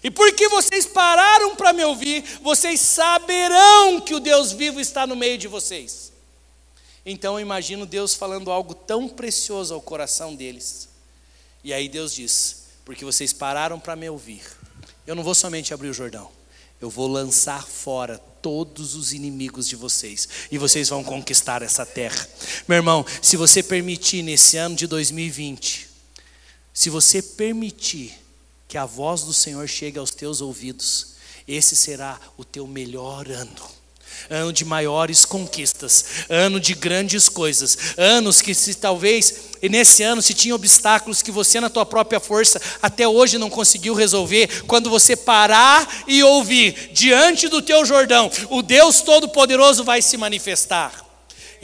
E 0.03 0.11
porque 0.11 0.49
vocês 0.49 0.87
pararam 0.87 1.55
para 1.55 1.75
me 1.75 1.85
ouvir, 1.85 2.25
vocês 2.41 2.81
saberão 2.81 4.01
que 4.01 4.15
o 4.15 4.21
Deus 4.21 4.53
vivo 4.53 4.81
está 4.81 5.07
no 5.07 5.15
meio 5.15 5.37
de 5.37 5.49
vocês. 5.49 6.14
Então 7.07 7.35
eu 7.35 7.41
imagino 7.41 7.85
Deus 7.85 8.15
falando 8.15 8.51
algo 8.51 8.75
tão 8.75 9.09
precioso 9.09 9.75
ao 9.75 9.81
coração 9.81 10.35
deles. 10.35 10.89
E 11.63 11.73
aí 11.73 11.89
Deus 11.89 12.15
diz: 12.15 12.65
porque 12.85 13.05
vocês 13.05 13.33
pararam 13.33 13.79
para 13.79 13.97
me 13.97 14.09
ouvir, 14.09 14.43
eu 15.07 15.15
não 15.15 15.23
vou 15.23 15.35
somente 15.35 15.75
abrir 15.75 15.89
o 15.89 15.95
Jordão, 15.95 16.31
eu 16.81 16.89
vou 16.89 17.07
lançar 17.07 17.67
fora 17.67 18.19
todos 18.41 18.95
os 18.95 19.13
inimigos 19.13 19.69
de 19.69 19.77
vocês 19.77 20.29
e 20.51 20.59
vocês 20.59 20.89
vão 20.89 21.05
conquistar 21.05 21.63
essa 21.63 21.85
terra. 21.85 22.29
Meu 22.67 22.77
irmão, 22.77 23.05
se 23.23 23.37
você 23.37 23.63
permitir 23.63 24.23
nesse 24.23 24.57
ano 24.57 24.75
de 24.75 24.87
2020, 24.87 25.89
se 26.73 26.91
você 26.91 27.23
permitir 27.23 28.19
que 28.67 28.79
a 28.79 28.85
voz 28.85 29.23
do 29.23 29.33
Senhor 29.33 29.67
chegue 29.69 29.99
aos 29.99 30.11
teus 30.11 30.41
ouvidos, 30.41 31.15
esse 31.47 31.77
será 31.77 32.19
o 32.37 32.45
teu 32.45 32.67
melhor 32.67 33.31
ano 33.31 33.74
ano 34.31 34.53
de 34.53 34.65
maiores 34.65 35.25
conquistas, 35.25 36.05
ano 36.29 36.59
de 36.59 36.75
grandes 36.75 37.29
coisas, 37.29 37.77
anos 37.97 38.41
que 38.41 38.55
se 38.55 38.75
talvez 38.75 39.35
nesse 39.63 40.03
ano 40.03 40.21
se 40.21 40.35
tinha 40.35 40.55
obstáculos 40.55 41.23
que 41.23 41.31
você 41.31 41.61
na 41.61 41.71
tua 41.71 41.87
própria 41.87 42.21
força 42.21 42.61
até 42.83 43.07
hoje 43.09 43.39
não 43.39 43.49
conseguiu 43.49 43.95
resolver, 43.95 44.65
quando 44.67 44.91
você 44.91 45.17
parar 45.17 46.05
e 46.07 46.23
ouvir 46.23 46.91
diante 46.93 47.49
do 47.49 47.63
teu 47.63 47.85
Jordão, 47.85 48.31
o 48.51 48.63
Deus 48.63 49.01
todo 49.01 49.29
poderoso 49.29 49.85
vai 49.85 50.03
se 50.03 50.17
manifestar. 50.17 51.04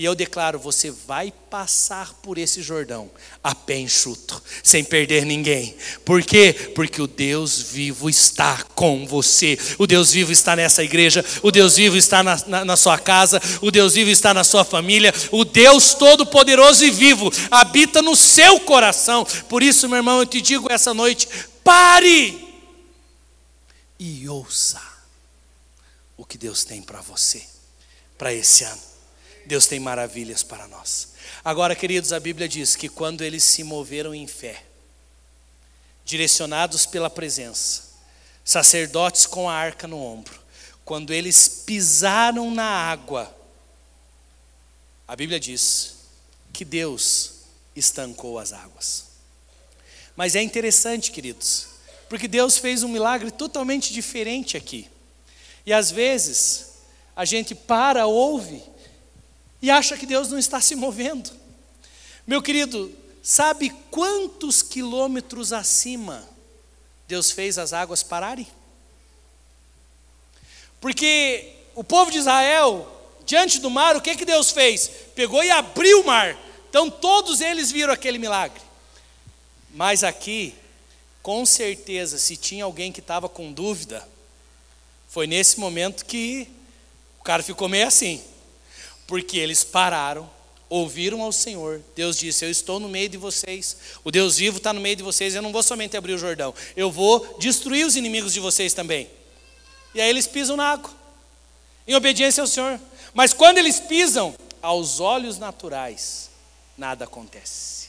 E 0.00 0.04
eu 0.06 0.14
declaro: 0.14 0.58
você 0.58 0.90
vai 0.90 1.30
passar 1.50 2.14
por 2.22 2.38
esse 2.38 2.62
Jordão 2.62 3.10
a 3.44 3.54
pé 3.54 3.76
enxuto, 3.76 4.42
sem 4.62 4.82
perder 4.82 5.26
ninguém. 5.26 5.76
Por 6.06 6.22
quê? 6.22 6.54
Porque 6.74 7.02
o 7.02 7.06
Deus 7.06 7.60
vivo 7.60 8.08
está 8.08 8.64
com 8.74 9.06
você. 9.06 9.58
O 9.76 9.86
Deus 9.86 10.10
vivo 10.10 10.32
está 10.32 10.56
nessa 10.56 10.82
igreja. 10.82 11.22
O 11.42 11.50
Deus 11.50 11.76
vivo 11.76 11.98
está 11.98 12.22
na, 12.22 12.42
na, 12.46 12.64
na 12.64 12.76
sua 12.78 12.98
casa. 12.98 13.42
O 13.60 13.70
Deus 13.70 13.92
vivo 13.92 14.08
está 14.08 14.32
na 14.32 14.42
sua 14.42 14.64
família. 14.64 15.12
O 15.30 15.44
Deus 15.44 15.92
Todo-Poderoso 15.92 16.82
e 16.82 16.90
vivo 16.90 17.30
habita 17.50 18.00
no 18.00 18.16
seu 18.16 18.58
coração. 18.60 19.26
Por 19.50 19.62
isso, 19.62 19.86
meu 19.86 19.98
irmão, 19.98 20.20
eu 20.20 20.26
te 20.26 20.40
digo 20.40 20.72
essa 20.72 20.94
noite: 20.94 21.28
pare 21.62 22.48
e 23.98 24.26
ouça 24.26 24.80
o 26.16 26.24
que 26.24 26.38
Deus 26.38 26.64
tem 26.64 26.80
para 26.80 27.02
você, 27.02 27.44
para 28.16 28.32
esse 28.32 28.64
ano. 28.64 28.89
Deus 29.46 29.66
tem 29.66 29.80
maravilhas 29.80 30.42
para 30.42 30.68
nós. 30.68 31.10
Agora, 31.44 31.74
queridos, 31.74 32.12
a 32.12 32.20
Bíblia 32.20 32.48
diz 32.48 32.76
que 32.76 32.88
quando 32.88 33.22
eles 33.22 33.42
se 33.42 33.64
moveram 33.64 34.14
em 34.14 34.26
fé, 34.26 34.64
direcionados 36.04 36.86
pela 36.86 37.08
presença, 37.08 37.90
sacerdotes 38.44 39.26
com 39.26 39.48
a 39.48 39.54
arca 39.54 39.86
no 39.86 39.98
ombro, 40.02 40.38
quando 40.84 41.12
eles 41.12 41.48
pisaram 41.64 42.50
na 42.50 42.64
água, 42.64 43.34
a 45.06 45.14
Bíblia 45.14 45.38
diz 45.38 45.96
que 46.52 46.64
Deus 46.64 47.32
estancou 47.74 48.38
as 48.38 48.52
águas. 48.52 49.06
Mas 50.16 50.34
é 50.34 50.42
interessante, 50.42 51.10
queridos, 51.10 51.68
porque 52.08 52.28
Deus 52.28 52.58
fez 52.58 52.82
um 52.82 52.88
milagre 52.88 53.30
totalmente 53.30 53.92
diferente 53.92 54.56
aqui. 54.56 54.88
E 55.64 55.72
às 55.72 55.90
vezes, 55.90 56.72
a 57.14 57.24
gente 57.24 57.54
para, 57.54 58.06
ouve 58.06 58.62
e 59.62 59.70
acha 59.70 59.96
que 59.96 60.06
Deus 60.06 60.30
não 60.30 60.38
está 60.38 60.60
se 60.60 60.74
movendo. 60.74 61.30
Meu 62.26 62.42
querido, 62.42 62.94
sabe 63.22 63.70
quantos 63.90 64.62
quilômetros 64.62 65.52
acima 65.52 66.28
Deus 67.06 67.30
fez 67.30 67.58
as 67.58 67.72
águas 67.72 68.02
pararem? 68.02 68.46
Porque 70.80 71.52
o 71.74 71.84
povo 71.84 72.10
de 72.10 72.18
Israel, 72.18 72.88
diante 73.26 73.58
do 73.58 73.68
mar, 73.68 73.96
o 73.96 74.00
que, 74.00 74.16
que 74.16 74.24
Deus 74.24 74.50
fez? 74.50 74.90
Pegou 75.14 75.44
e 75.44 75.50
abriu 75.50 76.00
o 76.00 76.06
mar. 76.06 76.38
Então 76.68 76.88
todos 76.90 77.40
eles 77.40 77.70
viram 77.70 77.92
aquele 77.92 78.18
milagre. 78.18 78.62
Mas 79.74 80.02
aqui, 80.02 80.54
com 81.22 81.44
certeza, 81.44 82.18
se 82.18 82.36
tinha 82.36 82.64
alguém 82.64 82.92
que 82.92 83.00
estava 83.00 83.28
com 83.28 83.52
dúvida, 83.52 84.06
foi 85.08 85.26
nesse 85.26 85.60
momento 85.60 86.04
que 86.04 86.48
o 87.20 87.22
cara 87.22 87.42
ficou 87.42 87.68
meio 87.68 87.86
assim, 87.86 88.22
porque 89.10 89.36
eles 89.36 89.64
pararam, 89.64 90.30
ouviram 90.68 91.20
ao 91.20 91.32
Senhor. 91.32 91.82
Deus 91.96 92.16
disse: 92.16 92.44
Eu 92.44 92.50
estou 92.50 92.78
no 92.78 92.88
meio 92.88 93.08
de 93.08 93.16
vocês, 93.16 93.76
o 94.04 94.10
Deus 94.10 94.36
vivo 94.36 94.58
está 94.58 94.72
no 94.72 94.80
meio 94.80 94.94
de 94.94 95.02
vocês. 95.02 95.34
Eu 95.34 95.42
não 95.42 95.50
vou 95.50 95.64
somente 95.64 95.96
abrir 95.96 96.12
o 96.12 96.18
Jordão, 96.18 96.54
eu 96.76 96.92
vou 96.92 97.36
destruir 97.40 97.84
os 97.84 97.96
inimigos 97.96 98.32
de 98.32 98.38
vocês 98.38 98.72
também. 98.72 99.10
E 99.92 100.00
aí 100.00 100.08
eles 100.08 100.28
pisam 100.28 100.56
na 100.56 100.70
água, 100.70 100.92
em 101.88 101.94
obediência 101.96 102.40
ao 102.40 102.46
Senhor. 102.46 102.80
Mas 103.12 103.34
quando 103.34 103.58
eles 103.58 103.80
pisam, 103.80 104.32
aos 104.62 105.00
olhos 105.00 105.38
naturais, 105.38 106.30
nada 106.78 107.04
acontece. 107.04 107.88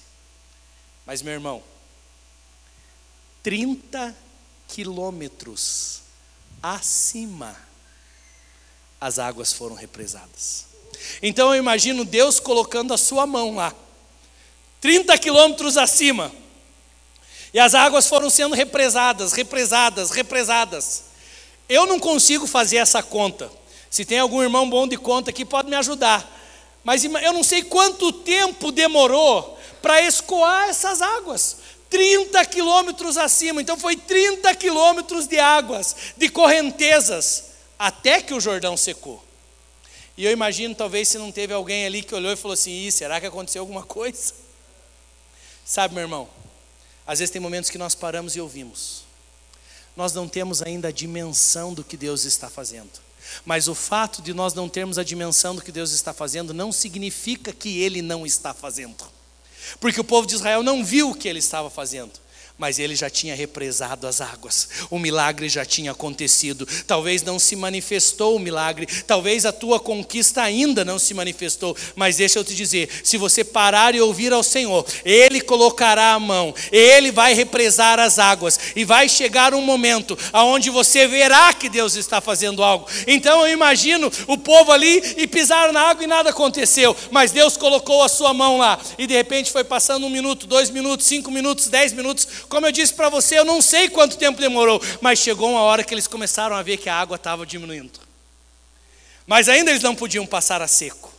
Mas, 1.06 1.22
meu 1.22 1.34
irmão, 1.34 1.62
30 3.44 4.16
quilômetros 4.68 6.02
acima, 6.64 7.56
as 9.00 9.20
águas 9.20 9.54
foram 9.54 9.76
represadas. 9.76 10.71
Então 11.22 11.54
eu 11.54 11.60
imagino 11.60 12.06
Deus 12.06 12.40
colocando 12.40 12.94
a 12.94 12.98
sua 12.98 13.26
mão 13.26 13.56
lá, 13.56 13.74
30 14.80 15.18
quilômetros 15.18 15.78
acima, 15.78 16.32
e 17.54 17.60
as 17.60 17.76
águas 17.76 18.08
foram 18.08 18.30
sendo 18.30 18.56
represadas, 18.56 19.34
represadas, 19.34 20.12
represadas. 20.12 21.04
Eu 21.68 21.86
não 21.86 22.00
consigo 22.00 22.48
fazer 22.48 22.78
essa 22.78 23.04
conta. 23.04 23.52
Se 23.90 24.06
tem 24.06 24.20
algum 24.20 24.42
irmão 24.42 24.70
bom 24.70 24.88
de 24.88 24.98
conta 24.98 25.32
aqui, 25.32 25.44
pode 25.44 25.70
me 25.70 25.76
ajudar. 25.76 26.30
Mas 26.84 27.04
eu 27.04 27.34
não 27.34 27.44
sei 27.44 27.62
quanto 27.62 28.12
tempo 28.12 28.72
demorou 28.72 29.58
para 29.82 30.02
escoar 30.02 30.70
essas 30.70 31.02
águas. 31.02 31.58
30 31.90 32.46
quilômetros 32.46 33.18
acima, 33.18 33.62
então 33.62 33.78
foi 33.78 33.98
30 33.98 34.56
quilômetros 34.56 35.28
de 35.28 35.38
águas, 35.40 35.94
de 36.16 36.30
correntezas, 36.30 37.52
até 37.78 38.22
que 38.22 38.34
o 38.34 38.40
Jordão 38.40 38.78
secou. 38.78 39.22
E 40.18 40.26
eu 40.26 40.32
imagino, 40.32 40.76
talvez, 40.76 41.08
se 41.08 41.18
não 41.18 41.32
teve 41.32 41.54
alguém 41.54 41.86
ali 41.86 42.04
que 42.04 42.14
olhou 42.14 42.32
e 42.32 42.36
falou 42.36 42.54
assim: 42.54 42.90
será 42.92 43.20
que 43.20 43.26
aconteceu 43.26 43.62
alguma 43.62 43.84
coisa? 43.84 44.34
Sabe, 45.66 45.94
meu 45.94 46.04
irmão, 46.04 46.30
às 47.06 47.20
vezes 47.20 47.32
tem 47.32 47.42
momentos 47.42 47.70
que 47.70 47.78
nós 47.78 47.96
paramos 47.96 48.36
e 48.36 48.42
ouvimos, 48.42 49.04
nós 49.96 50.14
não 50.14 50.28
temos 50.28 50.62
ainda 50.62 50.90
a 50.90 50.92
dimensão 50.92 51.74
do 51.74 51.84
que 51.84 51.96
Deus 51.96 52.26
está 52.26 52.50
fazendo. 52.50 52.92
Mas 53.46 53.68
o 53.68 53.76
fato 53.76 54.22
de 54.22 54.34
nós 54.34 54.54
não 54.54 54.68
termos 54.68 54.98
a 54.98 55.04
dimensão 55.04 55.56
do 55.56 55.62
que 55.62 55.72
Deus 55.72 55.92
está 55.92 56.14
fazendo 56.14 56.54
não 56.54 56.72
significa 56.72 57.54
que 57.54 57.80
Ele 57.80 58.02
não 58.02 58.26
está 58.26 58.54
fazendo. 58.54 59.06
Porque 59.80 60.02
o 60.02 60.04
povo 60.04 60.28
de 60.28 60.36
Israel 60.36 60.64
não 60.64 60.84
viu 60.84 61.12
o 61.12 61.16
que 61.16 61.28
ele 61.28 61.40
estava 61.40 61.70
fazendo 61.70 62.12
mas 62.62 62.78
ele 62.78 62.96
já 62.96 63.10
tinha 63.10 63.34
represado 63.34 64.06
as 64.06 64.22
águas, 64.22 64.70
o 64.92 65.00
milagre 65.00 65.50
já 65.50 65.66
tinha 65.66 65.94
acontecido. 65.94 66.68
Talvez 66.86 67.24
não 67.24 67.40
se 67.40 67.56
manifestou 67.56 68.36
o 68.36 68.40
milagre, 68.40 68.86
talvez 69.08 69.48
a 69.48 69.52
tua 69.52 69.80
conquista 69.80 70.44
ainda 70.44 70.86
não 70.86 71.00
se 71.00 71.16
manifestou, 71.16 71.76
mas 71.96 72.18
deixa 72.18 72.38
eu 72.38 72.44
te 72.44 72.54
dizer: 72.54 72.88
se 73.04 73.18
você 73.18 73.44
parar 73.44 73.96
e 73.96 74.00
ouvir 74.00 74.32
ao 74.32 74.44
Senhor, 74.44 74.86
Ele 75.04 75.42
colocará 75.42 76.14
a 76.14 76.20
mão, 76.20 76.54
Ele 76.72 77.12
vai 77.12 77.34
represar 77.34 78.00
as 78.00 78.20
águas, 78.20 78.60
e 78.76 78.86
vai 78.86 79.10
chegar 79.10 79.56
um 79.56 79.62
momento 79.64 80.16
aonde 80.32 80.70
você 80.70 81.08
verá 81.08 81.52
que 81.56 81.68
Deus 81.68 81.96
está 81.96 82.22
fazendo 82.22 82.62
algo. 82.62 82.86
Então 83.08 83.42
eu 83.48 83.52
imagino 83.52 84.12
o 84.28 84.38
povo 84.38 84.72
ali 84.72 85.16
e 85.18 85.26
pisaram 85.26 85.74
na 85.74 85.82
água 85.82 86.04
e 86.04 86.08
nada 86.08 86.30
aconteceu, 86.30 86.96
mas 87.10 87.32
Deus 87.32 87.58
colocou 87.58 88.04
a 88.04 88.08
sua 88.08 88.36
mão 88.36 88.60
lá, 88.60 88.80
e 89.00 89.08
de 89.08 89.16
repente 89.16 89.52
foi 89.52 89.64
passando 89.64 90.06
um 90.06 90.12
minuto, 90.12 90.46
dois 90.46 90.70
minutos, 90.70 91.08
cinco 91.08 91.32
minutos, 91.32 91.68
dez 91.68 91.92
minutos 91.92 92.28
como 92.52 92.68
eu 92.68 92.72
disse 92.74 92.94
para 92.94 93.08
você, 93.08 93.40
eu 93.40 93.46
não 93.46 93.62
sei 93.62 93.88
quanto 93.88 94.18
tempo 94.18 94.42
demorou, 94.42 94.82
mas 95.00 95.20
chegou 95.20 95.50
uma 95.50 95.62
hora 95.62 95.86
que 95.86 95.94
eles 95.94 96.06
começaram 96.06 96.54
a 96.54 96.62
ver 96.62 96.76
que 96.76 96.90
a 96.90 96.96
água 96.96 97.16
estava 97.16 97.46
diminuindo. 97.46 97.98
Mas 99.26 99.48
ainda 99.48 99.72
eles 99.72 99.82
não 99.82 99.96
podiam 99.96 100.26
passar 100.28 100.62
a 100.62 100.68
seco. 100.68 101.14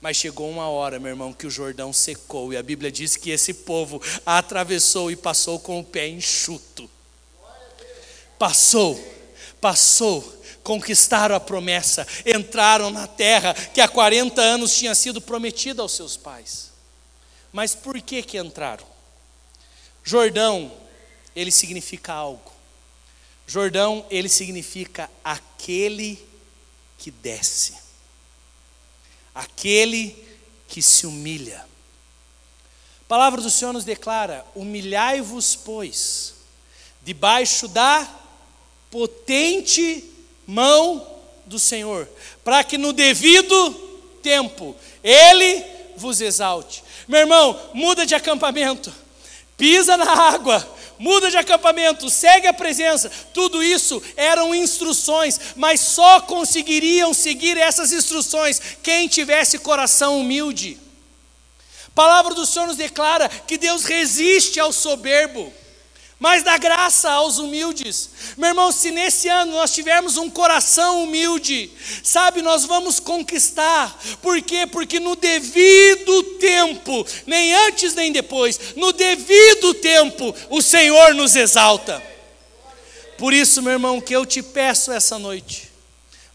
Mas 0.00 0.16
chegou 0.16 0.48
uma 0.48 0.66
hora, 0.70 0.98
meu 0.98 1.10
irmão, 1.10 1.34
que 1.34 1.46
o 1.46 1.50
Jordão 1.50 1.92
secou, 1.92 2.50
e 2.50 2.56
a 2.56 2.62
Bíblia 2.62 2.90
diz 2.90 3.14
que 3.14 3.28
esse 3.28 3.52
povo 3.52 4.00
atravessou 4.24 5.10
e 5.10 5.16
passou 5.16 5.60
com 5.60 5.80
o 5.80 5.84
pé 5.84 6.08
enxuto. 6.08 6.88
Passou, 8.38 8.98
passou, 9.60 10.42
conquistaram 10.62 11.36
a 11.36 11.40
promessa, 11.40 12.06
entraram 12.24 12.90
na 12.90 13.06
terra 13.06 13.52
que 13.52 13.82
há 13.82 13.88
40 13.88 14.40
anos 14.40 14.74
tinha 14.74 14.94
sido 14.94 15.20
prometida 15.20 15.82
aos 15.82 15.92
seus 15.92 16.16
pais. 16.16 16.70
Mas 17.52 17.74
por 17.74 18.00
que 18.00 18.22
que 18.22 18.38
entraram? 18.38 18.97
Jordão, 20.08 20.72
ele 21.36 21.50
significa 21.50 22.14
algo. 22.14 22.50
Jordão, 23.46 24.06
ele 24.08 24.30
significa 24.30 25.10
aquele 25.22 26.18
que 26.96 27.10
desce, 27.10 27.76
aquele 29.34 30.16
que 30.66 30.80
se 30.80 31.06
humilha. 31.06 31.58
A 33.02 33.04
palavra 33.06 33.42
do 33.42 33.50
Senhor 33.50 33.74
nos 33.74 33.84
declara: 33.84 34.46
humilhai-vos, 34.54 35.54
pois, 35.54 36.36
debaixo 37.02 37.68
da 37.68 38.08
potente 38.90 40.10
mão 40.46 41.06
do 41.44 41.58
Senhor, 41.58 42.08
para 42.42 42.64
que 42.64 42.78
no 42.78 42.94
devido 42.94 43.74
tempo 44.22 44.74
Ele 45.04 45.62
vos 45.98 46.22
exalte. 46.22 46.82
Meu 47.06 47.20
irmão, 47.20 47.70
muda 47.74 48.06
de 48.06 48.14
acampamento 48.14 48.90
pisa 49.58 49.96
na 49.96 50.10
água, 50.10 50.66
muda 50.98 51.30
de 51.30 51.36
acampamento, 51.36 52.08
segue 52.08 52.46
a 52.46 52.54
presença. 52.54 53.10
Tudo 53.34 53.62
isso 53.62 54.02
eram 54.16 54.54
instruções, 54.54 55.38
mas 55.56 55.80
só 55.80 56.20
conseguiriam 56.20 57.12
seguir 57.12 57.58
essas 57.58 57.92
instruções 57.92 58.62
quem 58.82 59.08
tivesse 59.08 59.58
coração 59.58 60.20
humilde. 60.20 60.78
A 61.88 61.90
palavra 61.94 62.32
do 62.34 62.46
Senhor 62.46 62.68
nos 62.68 62.76
declara 62.76 63.28
que 63.28 63.58
Deus 63.58 63.84
resiste 63.84 64.60
ao 64.60 64.72
soberbo 64.72 65.52
mas 66.18 66.42
dá 66.42 66.58
graça 66.58 67.10
aos 67.10 67.38
humildes. 67.38 68.10
Meu 68.36 68.48
irmão, 68.48 68.72
se 68.72 68.90
nesse 68.90 69.28
ano 69.28 69.52
nós 69.52 69.72
tivermos 69.72 70.16
um 70.16 70.28
coração 70.28 71.04
humilde, 71.04 71.70
sabe, 72.02 72.42
nós 72.42 72.64
vamos 72.64 72.98
conquistar. 72.98 73.96
Por 74.20 74.42
quê? 74.42 74.66
Porque 74.66 74.98
no 74.98 75.14
devido 75.14 76.22
tempo, 76.38 77.06
nem 77.26 77.54
antes 77.54 77.94
nem 77.94 78.10
depois, 78.10 78.74
no 78.74 78.92
devido 78.92 79.74
tempo, 79.74 80.34
o 80.50 80.60
Senhor 80.60 81.14
nos 81.14 81.36
exalta. 81.36 82.02
Por 83.16 83.32
isso, 83.32 83.62
meu 83.62 83.72
irmão, 83.72 84.00
que 84.00 84.14
eu 84.14 84.26
te 84.26 84.42
peço 84.42 84.90
essa 84.90 85.18
noite, 85.18 85.70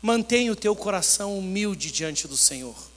mantenha 0.01 0.51
o 0.51 0.55
teu 0.55 0.75
coração 0.75 1.37
humilde 1.37 1.91
diante 1.91 2.27
do 2.27 2.37
Senhor. 2.37 2.92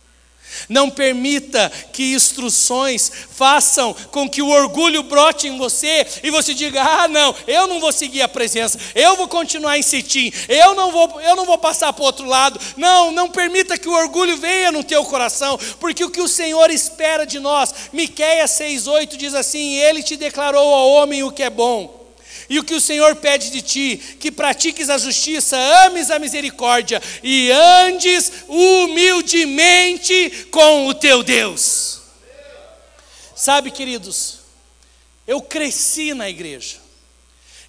Não 0.68 0.90
permita 0.90 1.70
que 1.92 2.14
instruções 2.14 3.10
façam 3.30 3.94
com 4.10 4.28
que 4.28 4.42
o 4.42 4.48
orgulho 4.48 5.02
brote 5.02 5.46
em 5.46 5.56
você 5.58 6.06
e 6.22 6.30
você 6.30 6.54
diga: 6.54 6.82
"Ah, 6.82 7.08
não, 7.08 7.34
eu 7.46 7.66
não 7.66 7.80
vou 7.80 7.92
seguir 7.92 8.22
a 8.22 8.28
presença. 8.28 8.78
Eu 8.94 9.16
vou 9.16 9.28
continuar 9.28 9.78
em 9.78 9.82
Sitim. 9.82 10.32
Eu 10.48 10.74
não 10.74 10.90
vou, 10.90 11.20
eu 11.20 11.36
não 11.36 11.44
vou 11.44 11.58
passar 11.58 11.92
para 11.92 12.02
o 12.02 12.06
outro 12.06 12.26
lado". 12.26 12.58
Não, 12.76 13.10
não 13.12 13.28
permita 13.28 13.78
que 13.78 13.88
o 13.88 13.96
orgulho 13.96 14.36
venha 14.36 14.72
no 14.72 14.84
teu 14.84 15.04
coração, 15.04 15.58
porque 15.78 16.04
o 16.04 16.10
que 16.10 16.20
o 16.20 16.28
Senhor 16.28 16.70
espera 16.70 17.26
de 17.26 17.38
nós, 17.38 17.74
Miqueias 17.92 18.50
6:8 18.52 19.16
diz 19.16 19.34
assim: 19.34 19.74
"Ele 19.74 20.02
te 20.02 20.16
declarou 20.16 20.74
ao 20.74 20.90
homem 20.90 21.22
o 21.22 21.32
que 21.32 21.42
é 21.42 21.50
bom". 21.50 21.95
E 22.48 22.58
o 22.58 22.64
que 22.64 22.74
o 22.74 22.80
Senhor 22.80 23.16
pede 23.16 23.50
de 23.50 23.60
ti, 23.60 23.96
que 24.20 24.30
pratiques 24.30 24.88
a 24.88 24.98
justiça, 24.98 25.56
ames 25.84 26.10
a 26.10 26.18
misericórdia 26.18 27.02
e 27.22 27.50
andes 27.50 28.30
humildemente 28.48 30.46
com 30.50 30.86
o 30.86 30.94
teu 30.94 31.22
Deus. 31.22 32.00
Sabe, 33.34 33.70
queridos, 33.70 34.38
eu 35.26 35.42
cresci 35.42 36.14
na 36.14 36.30
igreja. 36.30 36.76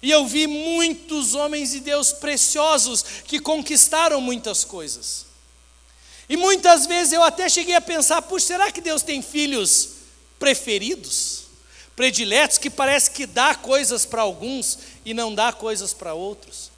E 0.00 0.10
eu 0.10 0.26
vi 0.26 0.46
muitos 0.46 1.34
homens 1.34 1.72
de 1.72 1.80
Deus 1.80 2.12
preciosos 2.12 3.04
que 3.24 3.40
conquistaram 3.40 4.20
muitas 4.20 4.64
coisas. 4.64 5.26
E 6.28 6.36
muitas 6.36 6.86
vezes 6.86 7.12
eu 7.12 7.22
até 7.22 7.48
cheguei 7.48 7.74
a 7.74 7.80
pensar: 7.80 8.22
puxa, 8.22 8.46
será 8.46 8.70
que 8.70 8.80
Deus 8.80 9.02
tem 9.02 9.20
filhos 9.22 9.90
preferidos? 10.38 11.37
Prediletos 11.98 12.58
que 12.58 12.70
parece 12.70 13.10
que 13.10 13.26
dá 13.26 13.56
coisas 13.56 14.06
para 14.06 14.22
alguns 14.22 14.78
e 15.04 15.12
não 15.12 15.34
dá 15.34 15.52
coisas 15.52 15.92
para 15.92 16.14
outros. 16.14 16.70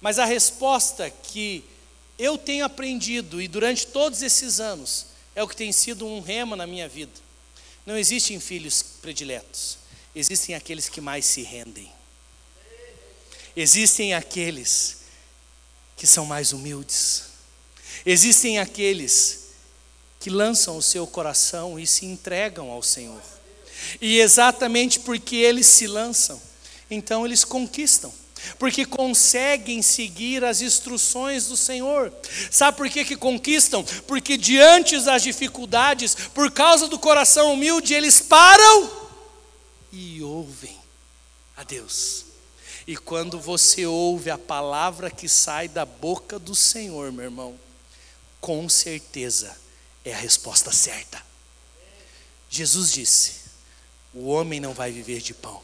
Mas 0.00 0.18
a 0.18 0.24
resposta 0.24 1.10
que 1.10 1.62
eu 2.18 2.38
tenho 2.38 2.64
aprendido 2.64 3.42
e 3.42 3.48
durante 3.48 3.86
todos 3.86 4.22
esses 4.22 4.58
anos 4.58 5.08
é 5.34 5.42
o 5.42 5.46
que 5.46 5.54
tem 5.54 5.70
sido 5.72 6.06
um 6.06 6.20
rema 6.22 6.56
na 6.56 6.66
minha 6.66 6.88
vida. 6.88 7.12
Não 7.84 7.98
existem 7.98 8.40
filhos 8.40 8.82
prediletos, 9.02 9.76
existem 10.14 10.54
aqueles 10.54 10.88
que 10.88 11.02
mais 11.02 11.26
se 11.26 11.42
rendem. 11.42 11.92
Existem 13.54 14.14
aqueles 14.14 15.02
que 15.98 16.06
são 16.06 16.24
mais 16.24 16.54
humildes. 16.54 17.24
Existem 18.06 18.58
aqueles 18.58 19.48
que 20.18 20.30
lançam 20.30 20.78
o 20.78 20.82
seu 20.82 21.06
coração 21.06 21.78
e 21.78 21.86
se 21.86 22.06
entregam 22.06 22.70
ao 22.70 22.82
Senhor. 22.82 23.35
E 24.00 24.18
exatamente 24.20 25.00
porque 25.00 25.36
eles 25.36 25.66
se 25.66 25.86
lançam, 25.86 26.40
então 26.90 27.24
eles 27.24 27.44
conquistam 27.44 28.12
porque 28.58 28.84
conseguem 28.84 29.82
seguir 29.82 30.44
as 30.44 30.60
instruções 30.60 31.46
do 31.46 31.56
Senhor. 31.56 32.12
Sabe 32.50 32.76
por 32.76 32.88
que, 32.88 33.04
que 33.04 33.16
conquistam? 33.16 33.84
Porque 34.06 34.36
diante 34.36 34.98
das 35.00 35.22
dificuldades, 35.22 36.14
por 36.34 36.50
causa 36.50 36.86
do 36.86 36.98
coração 36.98 37.52
humilde, 37.52 37.94
eles 37.94 38.20
param 38.20 38.90
e 39.92 40.22
ouvem 40.22 40.76
a 41.56 41.64
Deus. 41.64 42.24
E 42.86 42.96
quando 42.96 43.40
você 43.40 43.84
ouve 43.84 44.30
a 44.30 44.38
palavra 44.38 45.10
que 45.10 45.28
sai 45.28 45.66
da 45.66 45.84
boca 45.84 46.38
do 46.38 46.54
Senhor, 46.54 47.10
meu 47.10 47.24
irmão, 47.24 47.58
com 48.40 48.68
certeza 48.68 49.56
é 50.04 50.14
a 50.14 50.18
resposta 50.18 50.70
certa. 50.70 51.20
Jesus 52.48 52.92
disse: 52.92 53.45
o 54.16 54.28
homem 54.28 54.58
não 54.58 54.72
vai 54.72 54.90
viver 54.90 55.20
de 55.20 55.34
pão, 55.34 55.62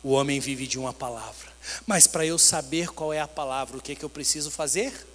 o 0.00 0.12
homem 0.12 0.38
vive 0.38 0.66
de 0.66 0.78
uma 0.78 0.92
palavra. 0.92 1.50
Mas 1.84 2.06
para 2.06 2.24
eu 2.24 2.38
saber 2.38 2.88
qual 2.90 3.12
é 3.12 3.20
a 3.20 3.26
palavra, 3.26 3.76
o 3.76 3.82
que, 3.82 3.92
é 3.92 3.94
que 3.96 4.04
eu 4.04 4.08
preciso 4.08 4.50
fazer? 4.50 5.06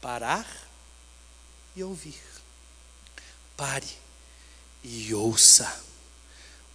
Parar 0.00 0.46
e 1.76 1.84
ouvir. 1.84 2.18
Pare 3.54 3.86
e 4.82 5.12
ouça 5.14 5.84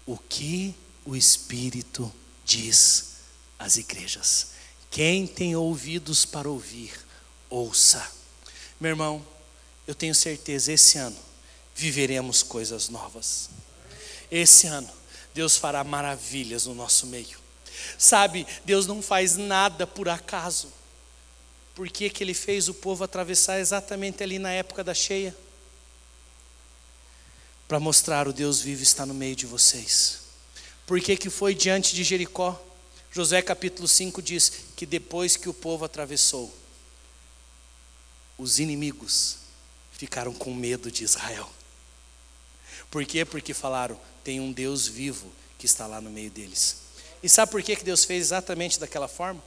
o 0.05 0.15
que 0.15 0.75
o 1.03 1.15
Espírito 1.15 2.13
diz 2.45 3.15
às 3.57 3.77
igrejas. 3.77 4.49
Quem 4.91 5.25
tem 5.25 5.55
ouvidos 5.55 6.23
para 6.23 6.47
ouvir, 6.47 6.93
ouça. 7.49 8.07
Meu 8.79 8.91
irmão, 8.91 9.25
eu 9.87 9.95
tenho 9.95 10.13
certeza, 10.13 10.71
esse 10.71 10.99
ano 10.99 11.17
viveremos 11.75 12.43
coisas 12.43 12.89
novas. 12.89 13.49
Esse 14.31 14.67
ano, 14.67 14.89
Deus 15.35 15.57
fará 15.57 15.83
maravilhas 15.83 16.65
no 16.65 16.73
nosso 16.73 17.05
meio. 17.07 17.37
Sabe, 17.97 18.47
Deus 18.63 18.87
não 18.87 19.01
faz 19.01 19.35
nada 19.35 19.85
por 19.85 20.07
acaso. 20.07 20.71
Por 21.75 21.89
que, 21.89 22.09
que 22.09 22.23
Ele 22.23 22.33
fez 22.33 22.69
o 22.69 22.73
povo 22.73 23.03
atravessar 23.03 23.59
exatamente 23.59 24.23
ali 24.23 24.39
na 24.39 24.51
época 24.51 24.81
da 24.81 24.93
cheia? 24.93 25.35
Para 27.67 27.81
mostrar 27.81 28.29
o 28.29 28.33
Deus 28.33 28.61
vivo 28.61 28.81
está 28.81 29.05
no 29.05 29.13
meio 29.13 29.35
de 29.35 29.45
vocês. 29.45 30.21
Por 30.87 31.01
que, 31.01 31.17
que 31.17 31.29
foi 31.29 31.53
diante 31.53 31.93
de 31.93 32.05
Jericó? 32.05 32.57
Josué 33.11 33.41
capítulo 33.41 33.89
5 33.89 34.21
diz 34.21 34.51
que 34.73 34.85
depois 34.85 35.35
que 35.35 35.49
o 35.49 35.53
povo 35.53 35.83
atravessou, 35.83 36.55
os 38.37 38.57
inimigos 38.57 39.39
ficaram 39.91 40.33
com 40.33 40.53
medo 40.53 40.89
de 40.89 41.03
Israel. 41.03 41.49
Por 42.89 43.05
quê? 43.05 43.25
Porque 43.25 43.53
falaram: 43.53 43.99
tem 44.23 44.39
um 44.39 44.51
Deus 44.51 44.87
vivo 44.87 45.31
que 45.57 45.65
está 45.65 45.87
lá 45.87 46.01
no 46.01 46.09
meio 46.09 46.29
deles. 46.29 46.77
E 47.21 47.29
sabe 47.29 47.51
por 47.51 47.63
que 47.63 47.75
Deus 47.77 48.05
fez 48.05 48.21
exatamente 48.21 48.79
daquela 48.79 49.07
forma? 49.07 49.41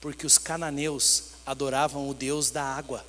Porque 0.00 0.26
os 0.26 0.38
cananeus 0.38 1.24
adoravam 1.44 2.08
o 2.08 2.14
Deus 2.14 2.50
da 2.50 2.62
água. 2.62 3.04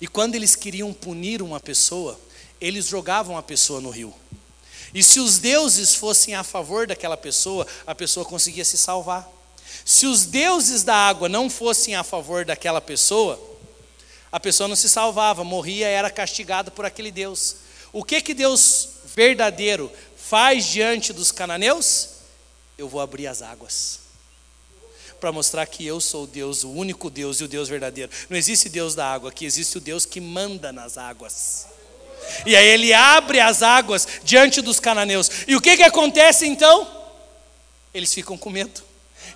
E 0.00 0.06
quando 0.06 0.34
eles 0.34 0.54
queriam 0.54 0.92
punir 0.92 1.42
uma 1.42 1.60
pessoa, 1.60 2.18
eles 2.60 2.86
jogavam 2.86 3.36
a 3.36 3.42
pessoa 3.42 3.80
no 3.80 3.90
rio. 3.90 4.14
E 4.92 5.02
se 5.02 5.20
os 5.20 5.38
deuses 5.38 5.94
fossem 5.94 6.34
a 6.34 6.42
favor 6.42 6.86
daquela 6.86 7.16
pessoa, 7.16 7.66
a 7.86 7.94
pessoa 7.94 8.26
conseguia 8.26 8.64
se 8.64 8.76
salvar. 8.76 9.28
Se 9.84 10.06
os 10.06 10.24
deuses 10.24 10.82
da 10.82 10.94
água 10.94 11.28
não 11.28 11.48
fossem 11.48 11.94
a 11.94 12.02
favor 12.02 12.44
daquela 12.44 12.80
pessoa, 12.80 13.40
a 14.32 14.38
pessoa 14.38 14.68
não 14.68 14.76
se 14.76 14.88
salvava, 14.88 15.44
morria, 15.44 15.86
era 15.86 16.10
castigada 16.10 16.70
por 16.70 16.84
aquele 16.84 17.10
Deus. 17.10 17.56
O 17.92 18.04
que 18.04 18.20
que 18.20 18.34
Deus 18.34 18.88
verdadeiro 19.14 19.90
faz 20.16 20.66
diante 20.66 21.12
dos 21.12 21.32
cananeus? 21.32 22.20
eu 22.80 22.88
vou 22.88 23.00
abrir 23.00 23.26
as 23.26 23.42
águas. 23.42 24.00
Para 25.20 25.30
mostrar 25.30 25.66
que 25.66 25.84
eu 25.84 26.00
sou 26.00 26.24
o 26.24 26.26
Deus, 26.26 26.64
o 26.64 26.70
único 26.70 27.10
Deus 27.10 27.40
e 27.40 27.44
o 27.44 27.48
Deus 27.48 27.68
verdadeiro. 27.68 28.10
Não 28.28 28.36
existe 28.36 28.68
Deus 28.68 28.94
da 28.94 29.06
água, 29.06 29.28
aqui 29.28 29.44
existe 29.44 29.76
o 29.76 29.80
Deus 29.80 30.06
que 30.06 30.20
manda 30.20 30.72
nas 30.72 30.96
águas. 30.96 31.66
E 32.46 32.56
aí 32.56 32.66
ele 32.66 32.92
abre 32.92 33.38
as 33.38 33.62
águas 33.62 34.08
diante 34.24 34.62
dos 34.62 34.80
cananeus. 34.80 35.30
E 35.46 35.54
o 35.54 35.60
que, 35.60 35.76
que 35.76 35.82
acontece 35.82 36.46
então? 36.46 36.88
Eles 37.92 38.14
ficam 38.14 38.38
com 38.38 38.48
medo. 38.48 38.82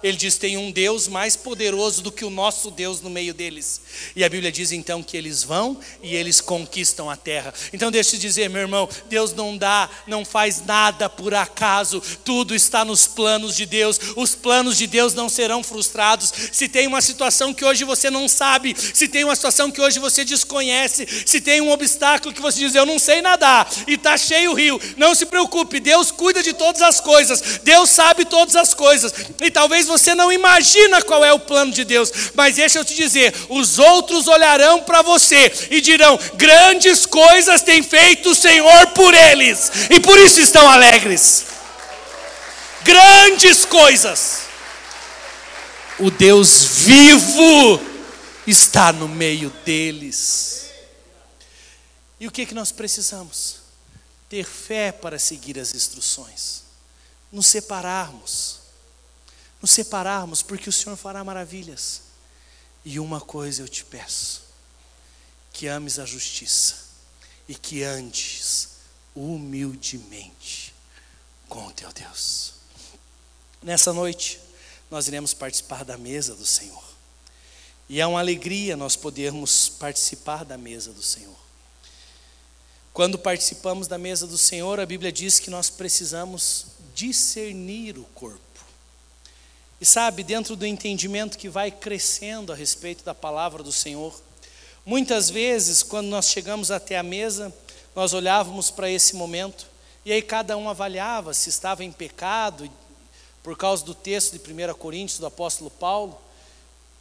Ele 0.05 0.19
diz: 0.19 0.37
tem 0.37 0.59
um 0.59 0.71
Deus 0.71 1.09
mais 1.09 1.35
poderoso 1.35 2.03
do 2.03 2.13
que 2.13 2.27
o 2.27 2.31
nosso 2.31 2.71
Deus 2.71 3.01
no 3.01 3.09
meio 3.09 3.33
deles. 3.33 3.81
E 4.15 4.23
a 4.23 4.29
Bíblia 4.29 4.53
diz 4.53 4.71
então 4.71 5.03
que 5.03 5.17
eles 5.17 5.43
vão 5.43 5.81
e 6.03 6.15
eles 6.15 6.43
conquistam 6.43 7.09
a 7.09 7.17
terra. 7.17 7.55
Então 7.73 7.91
deixa 7.91 8.15
eu 8.15 8.21
dizer, 8.21 8.51
meu 8.51 8.61
irmão, 8.61 8.87
Deus 9.09 9.33
não 9.33 9.57
dá, 9.57 9.89
não 10.07 10.23
faz 10.23 10.63
nada 10.67 11.09
por 11.09 11.33
acaso. 11.33 12.03
Tudo 12.23 12.55
está 12.55 12.85
nos 12.85 13.07
planos 13.07 13.57
de 13.57 13.65
Deus. 13.65 13.99
Os 14.15 14.35
planos 14.35 14.77
de 14.77 14.87
Deus 14.87 15.15
não 15.15 15.31
serão 15.31 15.63
frustrados. 15.63 16.31
Se 16.53 16.69
tem 16.69 16.87
uma 16.87 17.01
situação 17.01 17.55
que 17.55 17.65
hoje 17.65 17.83
você 17.85 18.11
não 18.11 18.29
sabe, 18.29 18.77
se 18.77 19.09
tem 19.09 19.25
uma 19.25 19.35
situação 19.35 19.71
que 19.71 19.81
hoje 19.81 19.99
você 19.99 20.23
desconhece, 20.23 21.07
se 21.25 21.41
tem 21.41 21.63
um 21.63 21.71
obstáculo 21.71 22.35
que 22.35 22.43
você 22.43 22.59
diz, 22.59 22.75
eu 22.75 22.85
não 22.85 22.99
sei 22.99 23.23
nadar 23.23 23.67
e 23.89 23.95
está 23.95 24.19
cheio 24.19 24.51
o 24.51 24.55
rio, 24.55 24.79
não 24.99 25.15
se 25.15 25.25
preocupe, 25.25 25.81
Deus 25.81 26.11
cuida 26.11 26.43
de 26.43 26.53
todas 26.53 26.83
as 26.83 27.01
coisas. 27.01 27.61
Deus 27.63 27.89
sabe 27.89 28.27
todas 28.27 28.55
as 28.55 28.75
coisas. 28.75 29.11
E 29.41 29.51
talvez 29.51 29.87
você 29.87 29.94
não 30.15 30.33
imagina 30.33 31.03
qual 31.03 31.25
é 31.25 31.33
o 31.33 31.39
plano 31.39 31.73
de 31.73 31.85
Deus, 31.85 32.11
mas 32.35 32.57
deixa 32.57 32.79
eu 32.79 32.85
te 32.85 32.95
dizer: 32.95 33.35
os 33.49 33.79
outros 33.79 34.27
olharão 34.27 34.83
para 34.83 35.03
você 35.03 35.53
e 35.71 35.81
dirão: 35.81 36.19
grandes 36.35 37.07
coisas 37.07 37.63
tem 37.63 37.83
feito 37.83 38.31
o 38.31 38.35
Senhor 38.35 38.89
por 38.89 39.15
eles, 39.15 39.71
e 39.91 40.01
por 40.01 40.19
isso 40.19 40.41
estão 40.41 40.69
alegres. 40.69 41.47
Grandes 42.83 43.65
coisas. 43.65 44.45
O 45.99 46.11
Deus 46.11 46.65
vivo 46.65 47.81
está 48.47 48.93
no 48.93 49.09
meio 49.09 49.51
deles. 49.65 50.67
E 52.19 52.27
o 52.27 52.31
que, 52.31 52.47
que 52.47 52.55
nós 52.55 52.73
precisamos? 52.73 53.57
Ter 54.29 54.45
fé 54.45 54.91
para 54.91 55.19
seguir 55.19 55.59
as 55.59 55.75
instruções, 55.75 56.63
nos 57.31 57.47
separarmos 57.47 58.64
nos 59.65 59.71
separarmos, 59.71 60.43
porque 60.43 60.69
o 60.69 60.73
Senhor 60.73 60.95
fará 60.95 61.25
maravilhas. 61.25 62.03
E 62.85 63.01
uma 63.01 63.19
coisa 63.19 63.63
eu 63.63 63.69
te 63.69 63.83
peço: 63.83 64.43
que 65.55 65.67
ames 65.67 65.99
a 65.99 66.05
justiça 66.05 66.77
e 67.49 67.55
que 67.55 67.83
andes 67.83 68.69
humildemente 69.17 70.75
com 71.49 71.67
o 71.67 71.73
teu 71.73 71.91
Deus. 71.95 72.53
Nessa 73.63 73.91
noite, 73.91 74.39
nós 74.91 75.09
iremos 75.09 75.33
participar 75.33 75.83
da 75.83 75.97
mesa 75.97 76.35
do 76.35 76.45
Senhor. 76.45 76.85
E 77.89 78.03
é 78.03 78.07
uma 78.07 78.21
alegria 78.21 78.77
nós 78.77 78.97
podermos 78.97 79.71
participar 79.71 80.45
da 80.45 80.59
mesa 80.59 80.93
do 80.93 81.03
Senhor. 81.03 81.39
Quando 82.93 83.19
participamos 83.19 83.89
da 83.89 83.97
mesa 83.97 84.27
do 84.27 84.37
Senhor, 84.37 84.79
a 84.79 84.85
Bíblia 84.85 85.11
diz 85.11 85.41
que 85.41 85.49
nós 85.49 85.71
precisamos 85.71 86.67
discernir 86.95 87.99
o 87.99 88.05
corpo. 88.15 88.44
E 89.81 89.85
sabe, 89.85 90.23
dentro 90.23 90.57
do 90.57 90.67
entendimento 90.67 91.37
que 91.37 91.49
vai 91.49 91.71
crescendo 91.71 92.53
a 92.53 92.57
respeito 92.57 93.05
da 93.05 93.15
palavra 93.15 93.63
do 93.63 93.73
Senhor, 93.73 94.19
muitas 94.85 95.29
vezes, 95.29 95.83
quando 95.83 96.07
nós 96.07 96.29
chegamos 96.29 96.71
até 96.71 96.97
a 96.97 97.03
mesa, 97.03 97.53
nós 97.95 98.13
olhávamos 98.13 98.71
para 98.71 98.91
esse 98.91 99.15
momento 99.15 99.67
e 100.05 100.13
aí 100.13 100.21
cada 100.21 100.57
um 100.57 100.69
avaliava 100.69 101.33
se 101.33 101.49
estava 101.49 101.83
em 101.83 101.91
pecado, 101.91 102.71
por 103.43 103.57
causa 103.57 103.85
do 103.85 103.95
texto 103.95 104.33
de 104.33 104.53
1 104.53 104.75
Coríntios 104.75 105.19
do 105.19 105.27
apóstolo 105.27 105.71
Paulo, 105.71 106.19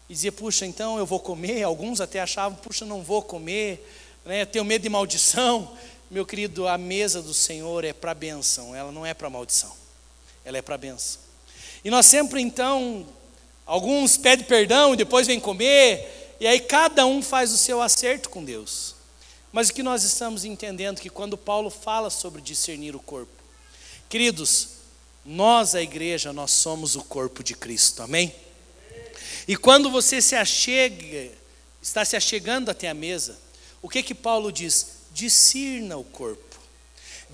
e 0.10 0.14
dizia: 0.14 0.32
puxa, 0.32 0.66
então 0.66 0.98
eu 0.98 1.06
vou 1.06 1.20
comer. 1.20 1.64
Alguns 1.64 2.00
até 2.00 2.22
achavam: 2.22 2.58
puxa, 2.58 2.86
não 2.86 3.02
vou 3.02 3.22
comer, 3.22 3.86
né, 4.26 4.46
tenho 4.46 4.64
medo 4.64 4.84
de 4.84 4.90
maldição. 4.90 5.76
Meu 6.10 6.26
querido, 6.26 6.68
a 6.68 6.78
mesa 6.78 7.22
do 7.22 7.34
Senhor 7.34 7.84
é 7.84 7.92
para 7.92 8.14
bênção, 8.14 8.76
ela 8.76 8.92
não 8.92 9.06
é 9.06 9.14
para 9.14 9.30
maldição, 9.30 9.74
ela 10.46 10.58
é 10.58 10.62
para 10.62 10.78
bênção. 10.78 11.20
E 11.84 11.90
nós 11.90 12.06
sempre 12.06 12.42
então, 12.42 13.06
alguns 13.66 14.18
pedem 14.18 14.46
perdão 14.46 14.94
e 14.94 14.98
depois 14.98 15.28
vêm 15.28 15.40
comer, 15.40 16.36
e 16.40 16.48
aí 16.48 16.60
cada 16.60 17.06
um 17.06 17.22
faz 17.22 17.52
o 17.52 17.58
seu 17.58 17.82
acerto 17.82 18.30
com 18.30 18.44
Deus. 18.44 18.96
Mas 19.52 19.70
o 19.70 19.74
que 19.74 19.84
nós 19.84 20.04
estamos 20.04 20.46
entendendo 20.46 21.00
que 21.00 21.10
quando 21.10 21.38
Paulo 21.38 21.70
fala 21.70 22.10
sobre 22.10 22.42
discernir 22.42 22.96
o 22.96 23.00
corpo, 23.00 23.32
queridos, 24.10 24.70
nós, 25.26 25.76
a 25.76 25.82
igreja, 25.82 26.34
nós 26.34 26.52
somos 26.52 26.96
o 26.96 27.04
corpo 27.04 27.44
de 27.44 27.54
Cristo, 27.54 28.02
amém? 28.02 28.34
E 29.48 29.56
quando 29.56 29.90
você 29.90 30.22
se 30.22 30.36
achega, 30.36 31.30
está 31.82 32.04
se 32.04 32.16
achegando 32.16 32.72
até 32.72 32.90
a 32.90 32.94
mesa, 32.94 33.38
o 33.82 33.90
que 33.90 34.02
que 34.02 34.16
Paulo 34.16 34.52
diz? 34.52 34.88
Discirna 35.14 35.98
o 35.98 36.04
corpo. 36.04 36.53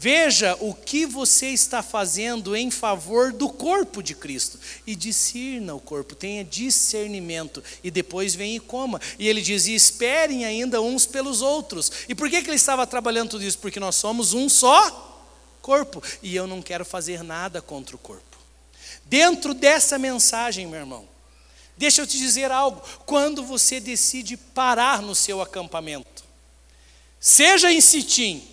Veja 0.01 0.57
o 0.61 0.73
que 0.73 1.05
você 1.05 1.47
está 1.47 1.83
fazendo 1.83 2.55
em 2.55 2.71
favor 2.71 3.33
do 3.33 3.49
corpo 3.49 4.01
de 4.01 4.15
Cristo 4.15 4.57
e 4.87 4.95
discirna 4.95 5.75
o 5.75 5.79
corpo, 5.79 6.15
tenha 6.15 6.41
discernimento 6.41 7.61
e 7.83 7.91
depois 7.91 8.33
vem 8.33 8.55
e 8.55 8.61
coma. 8.61 9.01
E 9.19 9.27
ele 9.27 9.41
diz: 9.41 9.67
e 9.67 9.75
esperem 9.75 10.45
ainda 10.45 10.81
uns 10.81 11.05
pelos 11.05 11.41
outros. 11.41 11.91
E 12.07 12.15
por 12.15 12.29
que, 12.29 12.41
que 12.41 12.49
ele 12.49 12.55
estava 12.55 12.87
trabalhando 12.87 13.31
tudo 13.31 13.43
isso? 13.43 13.59
Porque 13.59 13.77
nós 13.77 13.95
somos 13.95 14.31
um 14.31 14.47
só 14.47 15.27
corpo 15.61 16.01
e 16.23 16.33
eu 16.33 16.47
não 16.47 16.61
quero 16.61 16.85
fazer 16.85 17.21
nada 17.21 17.61
contra 17.61 17.93
o 17.93 17.99
corpo. 17.99 18.37
Dentro 19.03 19.53
dessa 19.53 19.97
mensagem, 19.97 20.65
meu 20.65 20.79
irmão, 20.79 21.05
deixa 21.75 22.01
eu 22.01 22.07
te 22.07 22.17
dizer 22.17 22.53
algo: 22.53 22.81
quando 23.05 23.43
você 23.43 23.81
decide 23.81 24.37
parar 24.37 25.01
no 25.01 25.13
seu 25.13 25.41
acampamento, 25.41 26.23
seja 27.19 27.69
em 27.69 27.81
Sitim, 27.81 28.48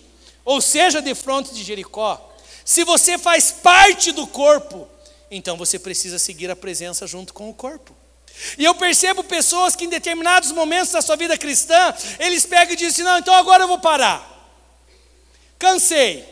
ou 0.47 0.61
seja, 0.61 1.01
de 1.01 1.13
fronte 1.13 1.53
de 1.53 1.61
Jericó, 1.61 2.25
se 2.63 2.85
você 2.85 3.17
faz 3.17 3.51
parte 3.51 4.13
do 4.13 4.25
corpo, 4.25 4.87
então 5.29 5.57
você 5.57 5.77
precisa 5.77 6.17
seguir 6.17 6.49
a 6.49 6.55
presença 6.55 7.05
junto 7.05 7.33
com 7.33 7.49
o 7.49 7.53
corpo. 7.53 7.93
E 8.57 8.63
eu 8.63 8.73
percebo 8.73 9.25
pessoas 9.25 9.75
que 9.75 9.83
em 9.83 9.89
determinados 9.89 10.53
momentos 10.53 10.93
da 10.93 11.01
sua 11.01 11.17
vida 11.17 11.37
cristã, 11.37 11.93
eles 12.17 12.45
pegam 12.45 12.75
e 12.75 12.77
dizem 12.77 13.03
não, 13.03 13.17
então 13.17 13.33
agora 13.33 13.65
eu 13.65 13.67
vou 13.67 13.77
parar. 13.79 14.25
Cansei. 15.59 16.25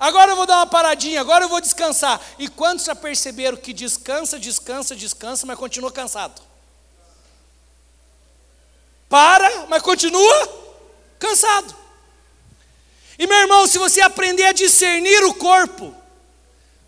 Agora 0.00 0.32
eu 0.32 0.36
vou 0.36 0.46
dar 0.46 0.56
uma 0.56 0.66
paradinha, 0.66 1.20
agora 1.20 1.44
eu 1.44 1.48
vou 1.50 1.60
descansar. 1.60 2.18
E 2.38 2.48
quantos 2.48 2.86
já 2.86 2.94
perceberam 2.94 3.58
que 3.58 3.74
descansa, 3.74 4.38
descansa, 4.38 4.96
descansa, 4.96 5.44
mas 5.44 5.58
continua 5.58 5.92
cansado? 5.92 6.40
Para, 9.10 9.66
mas 9.66 9.82
continua 9.82 10.78
cansado. 11.18 11.84
E 13.18 13.26
meu 13.26 13.38
irmão, 13.38 13.66
se 13.66 13.78
você 13.78 14.00
aprender 14.00 14.44
a 14.44 14.52
discernir 14.52 15.24
o 15.24 15.34
corpo, 15.34 15.94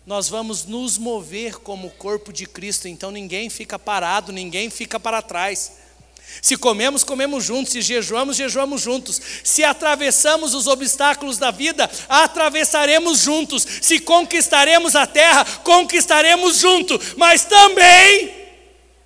nós 0.05 0.29
vamos 0.29 0.65
nos 0.65 0.97
mover 0.97 1.57
como 1.59 1.87
o 1.87 1.91
corpo 1.91 2.33
de 2.33 2.45
Cristo, 2.45 2.87
então 2.87 3.11
ninguém 3.11 3.49
fica 3.49 3.77
parado, 3.77 4.31
ninguém 4.31 4.69
fica 4.69 4.99
para 4.99 5.21
trás. 5.21 5.73
Se 6.41 6.55
comemos, 6.55 7.03
comemos 7.03 7.43
juntos, 7.43 7.73
se 7.73 7.81
jejuamos, 7.81 8.37
jejuamos 8.37 8.81
juntos. 8.81 9.19
Se 9.43 9.63
atravessamos 9.63 10.53
os 10.53 10.67
obstáculos 10.67 11.37
da 11.37 11.51
vida, 11.51 11.89
atravessaremos 12.07 13.19
juntos. 13.19 13.65
Se 13.81 13.99
conquistaremos 13.99 14.95
a 14.95 15.07
terra, 15.07 15.43
conquistaremos 15.63 16.57
junto. 16.57 16.99
Mas 17.17 17.45
também 17.45 18.31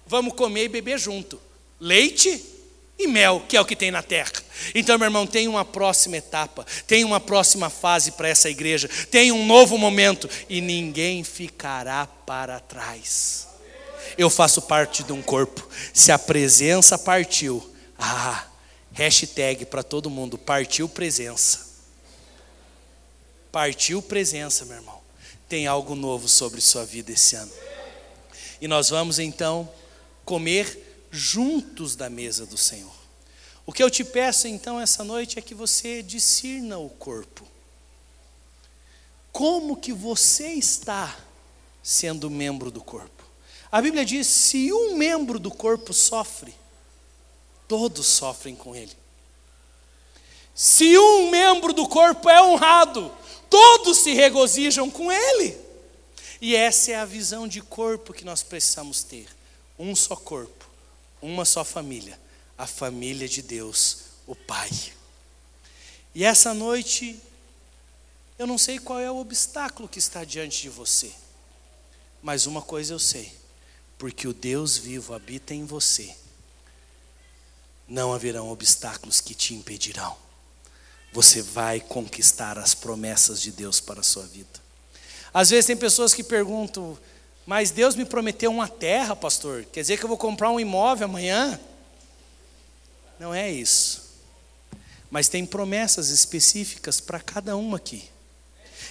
vamos 0.05 0.33
comer 0.33 0.65
e 0.65 0.69
beber 0.69 0.99
junto. 0.99 1.39
Leite 1.79 2.52
e 2.97 3.07
mel, 3.07 3.43
que 3.47 3.57
é 3.57 3.61
o 3.61 3.65
que 3.65 3.75
tem 3.75 3.91
na 3.91 4.03
terra. 4.03 4.31
Então, 4.73 4.97
meu 4.97 5.07
irmão, 5.07 5.25
tem 5.25 5.47
uma 5.47 5.65
próxima 5.65 6.17
etapa, 6.17 6.65
tem 6.87 7.03
uma 7.03 7.19
próxima 7.19 7.69
fase 7.69 8.11
para 8.11 8.29
essa 8.29 8.49
igreja, 8.49 8.89
tem 9.09 9.31
um 9.31 9.45
novo 9.45 9.77
momento 9.77 10.29
e 10.47 10.61
ninguém 10.61 11.23
ficará 11.23 12.05
para 12.05 12.59
trás. 12.59 13.47
Eu 14.17 14.29
faço 14.29 14.61
parte 14.61 15.03
de 15.03 15.11
um 15.11 15.21
corpo. 15.21 15.67
Se 15.93 16.11
a 16.11 16.19
presença 16.19 16.97
partiu, 16.97 17.67
ah, 17.97 18.45
hashtag 18.91 19.65
para 19.65 19.81
todo 19.81 20.09
mundo: 20.09 20.37
partiu 20.37 20.87
presença. 20.87 21.73
Partiu 23.51 24.01
presença, 24.01 24.65
meu 24.65 24.75
irmão. 24.75 25.01
Tem 25.49 25.67
algo 25.67 25.95
novo 25.95 26.27
sobre 26.27 26.61
sua 26.61 26.85
vida 26.85 27.11
esse 27.11 27.35
ano. 27.35 27.51
E 28.61 28.67
nós 28.67 28.89
vamos 28.89 29.19
então 29.19 29.69
comer 30.23 30.92
juntos 31.13 31.95
da 31.95 32.09
mesa 32.09 32.43
do 32.43 32.57
Senhor. 32.57 32.91
O 33.67 33.71
que 33.71 33.83
eu 33.83 33.89
te 33.89 34.03
peço 34.03 34.47
então 34.47 34.81
essa 34.81 35.03
noite 35.03 35.37
é 35.37 35.41
que 35.41 35.53
você 35.53 36.01
discirna 36.01 36.79
o 36.79 36.89
corpo. 36.89 37.47
Como 39.31 39.77
que 39.77 39.93
você 39.93 40.47
está 40.47 41.15
sendo 41.83 42.29
membro 42.29 42.71
do 42.71 42.81
corpo? 42.81 43.23
A 43.71 43.79
Bíblia 43.81 44.03
diz: 44.03 44.25
se 44.25 44.73
um 44.73 44.97
membro 44.97 45.37
do 45.37 45.51
corpo 45.51 45.93
sofre, 45.93 46.53
todos 47.67 48.07
sofrem 48.07 48.55
com 48.55 48.75
ele. 48.75 48.91
Se 50.53 50.97
um 50.97 51.29
membro 51.29 51.73
do 51.73 51.87
corpo 51.87 52.29
é 52.29 52.41
honrado, 52.41 53.11
todos 53.49 53.99
se 53.99 54.13
regozijam 54.13 54.89
com 54.89 55.11
ele. 55.11 55.57
E 56.41 56.55
essa 56.55 56.91
é 56.91 56.95
a 56.95 57.05
visão 57.05 57.47
de 57.47 57.61
corpo 57.61 58.13
que 58.13 58.25
nós 58.25 58.43
precisamos 58.43 59.03
ter: 59.03 59.27
um 59.79 59.95
só 59.95 60.15
corpo, 60.15 60.62
uma 61.25 61.45
só 61.45 61.63
família 61.63 62.19
a 62.57 62.67
família 62.67 63.27
de 63.27 63.41
Deus, 63.41 63.97
o 64.27 64.35
Pai. 64.35 64.69
E 66.13 66.23
essa 66.23 66.53
noite, 66.53 67.19
eu 68.37 68.45
não 68.45 68.57
sei 68.57 68.79
qual 68.79 68.99
é 68.99 69.09
o 69.09 69.17
obstáculo 69.17 69.89
que 69.89 69.99
está 69.99 70.23
diante 70.23 70.61
de 70.61 70.69
você, 70.69 71.11
mas 72.21 72.45
uma 72.45 72.61
coisa 72.61 72.93
eu 72.93 72.99
sei, 72.99 73.33
porque 73.97 74.27
o 74.27 74.33
Deus 74.33 74.77
vivo 74.77 75.13
habita 75.13 75.53
em 75.53 75.65
você, 75.65 76.15
não 77.87 78.13
haverão 78.13 78.49
obstáculos 78.49 79.19
que 79.19 79.33
te 79.33 79.53
impedirão. 79.53 80.15
Você 81.11 81.41
vai 81.41 81.79
conquistar 81.79 82.57
as 82.57 82.73
promessas 82.73 83.41
de 83.41 83.51
Deus 83.51 83.79
para 83.79 83.99
a 83.99 84.03
sua 84.03 84.25
vida. 84.25 84.61
Às 85.33 85.49
vezes 85.49 85.65
tem 85.65 85.77
pessoas 85.77 86.13
que 86.13 86.23
perguntam, 86.23 86.97
mas 87.45 87.71
Deus 87.71 87.95
me 87.95 88.05
prometeu 88.05 88.51
uma 88.51 88.67
terra, 88.67 89.15
pastor, 89.15 89.65
quer 89.65 89.81
dizer 89.81 89.97
que 89.97 90.05
eu 90.05 90.09
vou 90.09 90.17
comprar 90.17 90.49
um 90.49 90.59
imóvel 90.59 91.05
amanhã? 91.05 91.59
Não 93.19 93.33
é 93.33 93.51
isso. 93.51 94.01
Mas 95.11 95.27
tem 95.27 95.45
promessas 95.45 96.09
específicas 96.09 97.01
para 97.01 97.19
cada 97.19 97.55
um 97.57 97.75
aqui. 97.75 98.09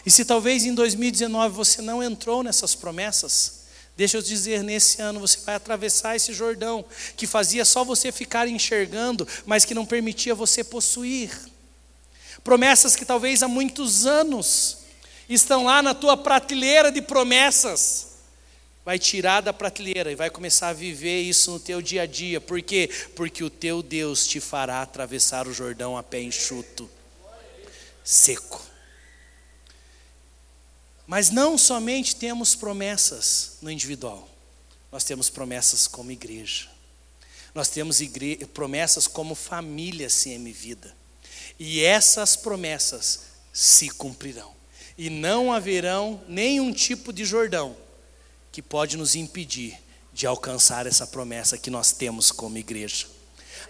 E 0.04 0.10
se 0.10 0.24
talvez 0.24 0.64
em 0.64 0.74
2019 0.74 1.54
você 1.54 1.80
não 1.80 2.02
entrou 2.02 2.42
nessas 2.42 2.74
promessas, 2.74 3.62
deixa 3.96 4.18
eu 4.18 4.22
dizer, 4.22 4.62
nesse 4.62 5.00
ano 5.00 5.20
você 5.20 5.38
vai 5.40 5.54
atravessar 5.54 6.14
esse 6.14 6.34
Jordão, 6.34 6.84
que 7.16 7.26
fazia 7.26 7.64
só 7.64 7.82
você 7.82 8.12
ficar 8.12 8.46
enxergando, 8.48 9.26
mas 9.46 9.64
que 9.64 9.74
não 9.74 9.86
permitia 9.86 10.34
você 10.34 10.62
possuir. 10.62 11.30
Promessas 12.44 12.96
que 12.96 13.04
talvez 13.04 13.42
há 13.42 13.48
muitos 13.48 14.04
anos 14.04 14.78
estão 15.26 15.64
lá 15.64 15.80
na 15.80 15.94
tua 15.94 16.16
prateleira 16.16 16.92
de 16.92 17.00
promessas 17.00 18.11
vai 18.84 18.98
tirar 18.98 19.40
da 19.40 19.52
prateleira 19.52 20.10
e 20.10 20.16
vai 20.16 20.28
começar 20.28 20.68
a 20.68 20.72
viver 20.72 21.20
isso 21.22 21.50
no 21.52 21.60
teu 21.60 21.80
dia 21.80 22.02
a 22.02 22.06
dia. 22.06 22.40
Por 22.40 22.60
quê? 22.60 22.90
Porque 23.14 23.44
o 23.44 23.50
teu 23.50 23.82
Deus 23.82 24.26
te 24.26 24.40
fará 24.40 24.82
atravessar 24.82 25.46
o 25.46 25.54
Jordão 25.54 25.96
a 25.96 26.02
pé 26.02 26.20
enxuto, 26.20 26.90
seco. 28.02 28.60
Mas 31.06 31.30
não 31.30 31.56
somente 31.56 32.16
temos 32.16 32.54
promessas 32.54 33.58
no 33.60 33.70
individual, 33.70 34.28
nós 34.90 35.04
temos 35.04 35.30
promessas 35.30 35.86
como 35.86 36.10
igreja. 36.10 36.68
Nós 37.54 37.68
temos 37.68 38.00
igre... 38.00 38.36
promessas 38.46 39.06
como 39.06 39.34
família 39.34 40.08
CM 40.08 40.50
Vida. 40.50 40.96
E 41.58 41.82
essas 41.82 42.34
promessas 42.34 43.24
se 43.52 43.90
cumprirão. 43.90 44.54
E 44.96 45.10
não 45.10 45.52
haverão 45.52 46.22
nenhum 46.26 46.72
tipo 46.72 47.12
de 47.12 47.26
Jordão 47.26 47.76
que 48.52 48.62
pode 48.62 48.96
nos 48.96 49.16
impedir 49.16 49.76
de 50.12 50.26
alcançar 50.26 50.86
essa 50.86 51.06
promessa 51.06 51.56
que 51.56 51.70
nós 51.70 51.90
temos 51.90 52.30
como 52.30 52.58
igreja. 52.58 53.06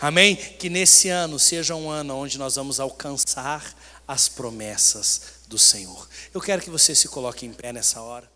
Amém? 0.01 0.35
Que 0.35 0.69
nesse 0.69 1.09
ano 1.09 1.39
seja 1.39 1.77
um 1.77 1.89
ano 1.89 2.17
onde 2.17 2.37
nós 2.37 2.57
vamos 2.57 2.81
alcançar 2.81 3.75
as 4.07 4.29
promessas 4.29 5.23
do 5.47 5.57
Senhor. 5.57 6.09
Eu 6.35 6.41
quero 6.41 6.61
que 6.61 6.71
você 6.71 6.95
se 6.95 7.09
coloque 7.09 7.47
em 7.47 7.53
pé 7.53 7.73
nessa 7.73 8.01
hora. 8.01 8.29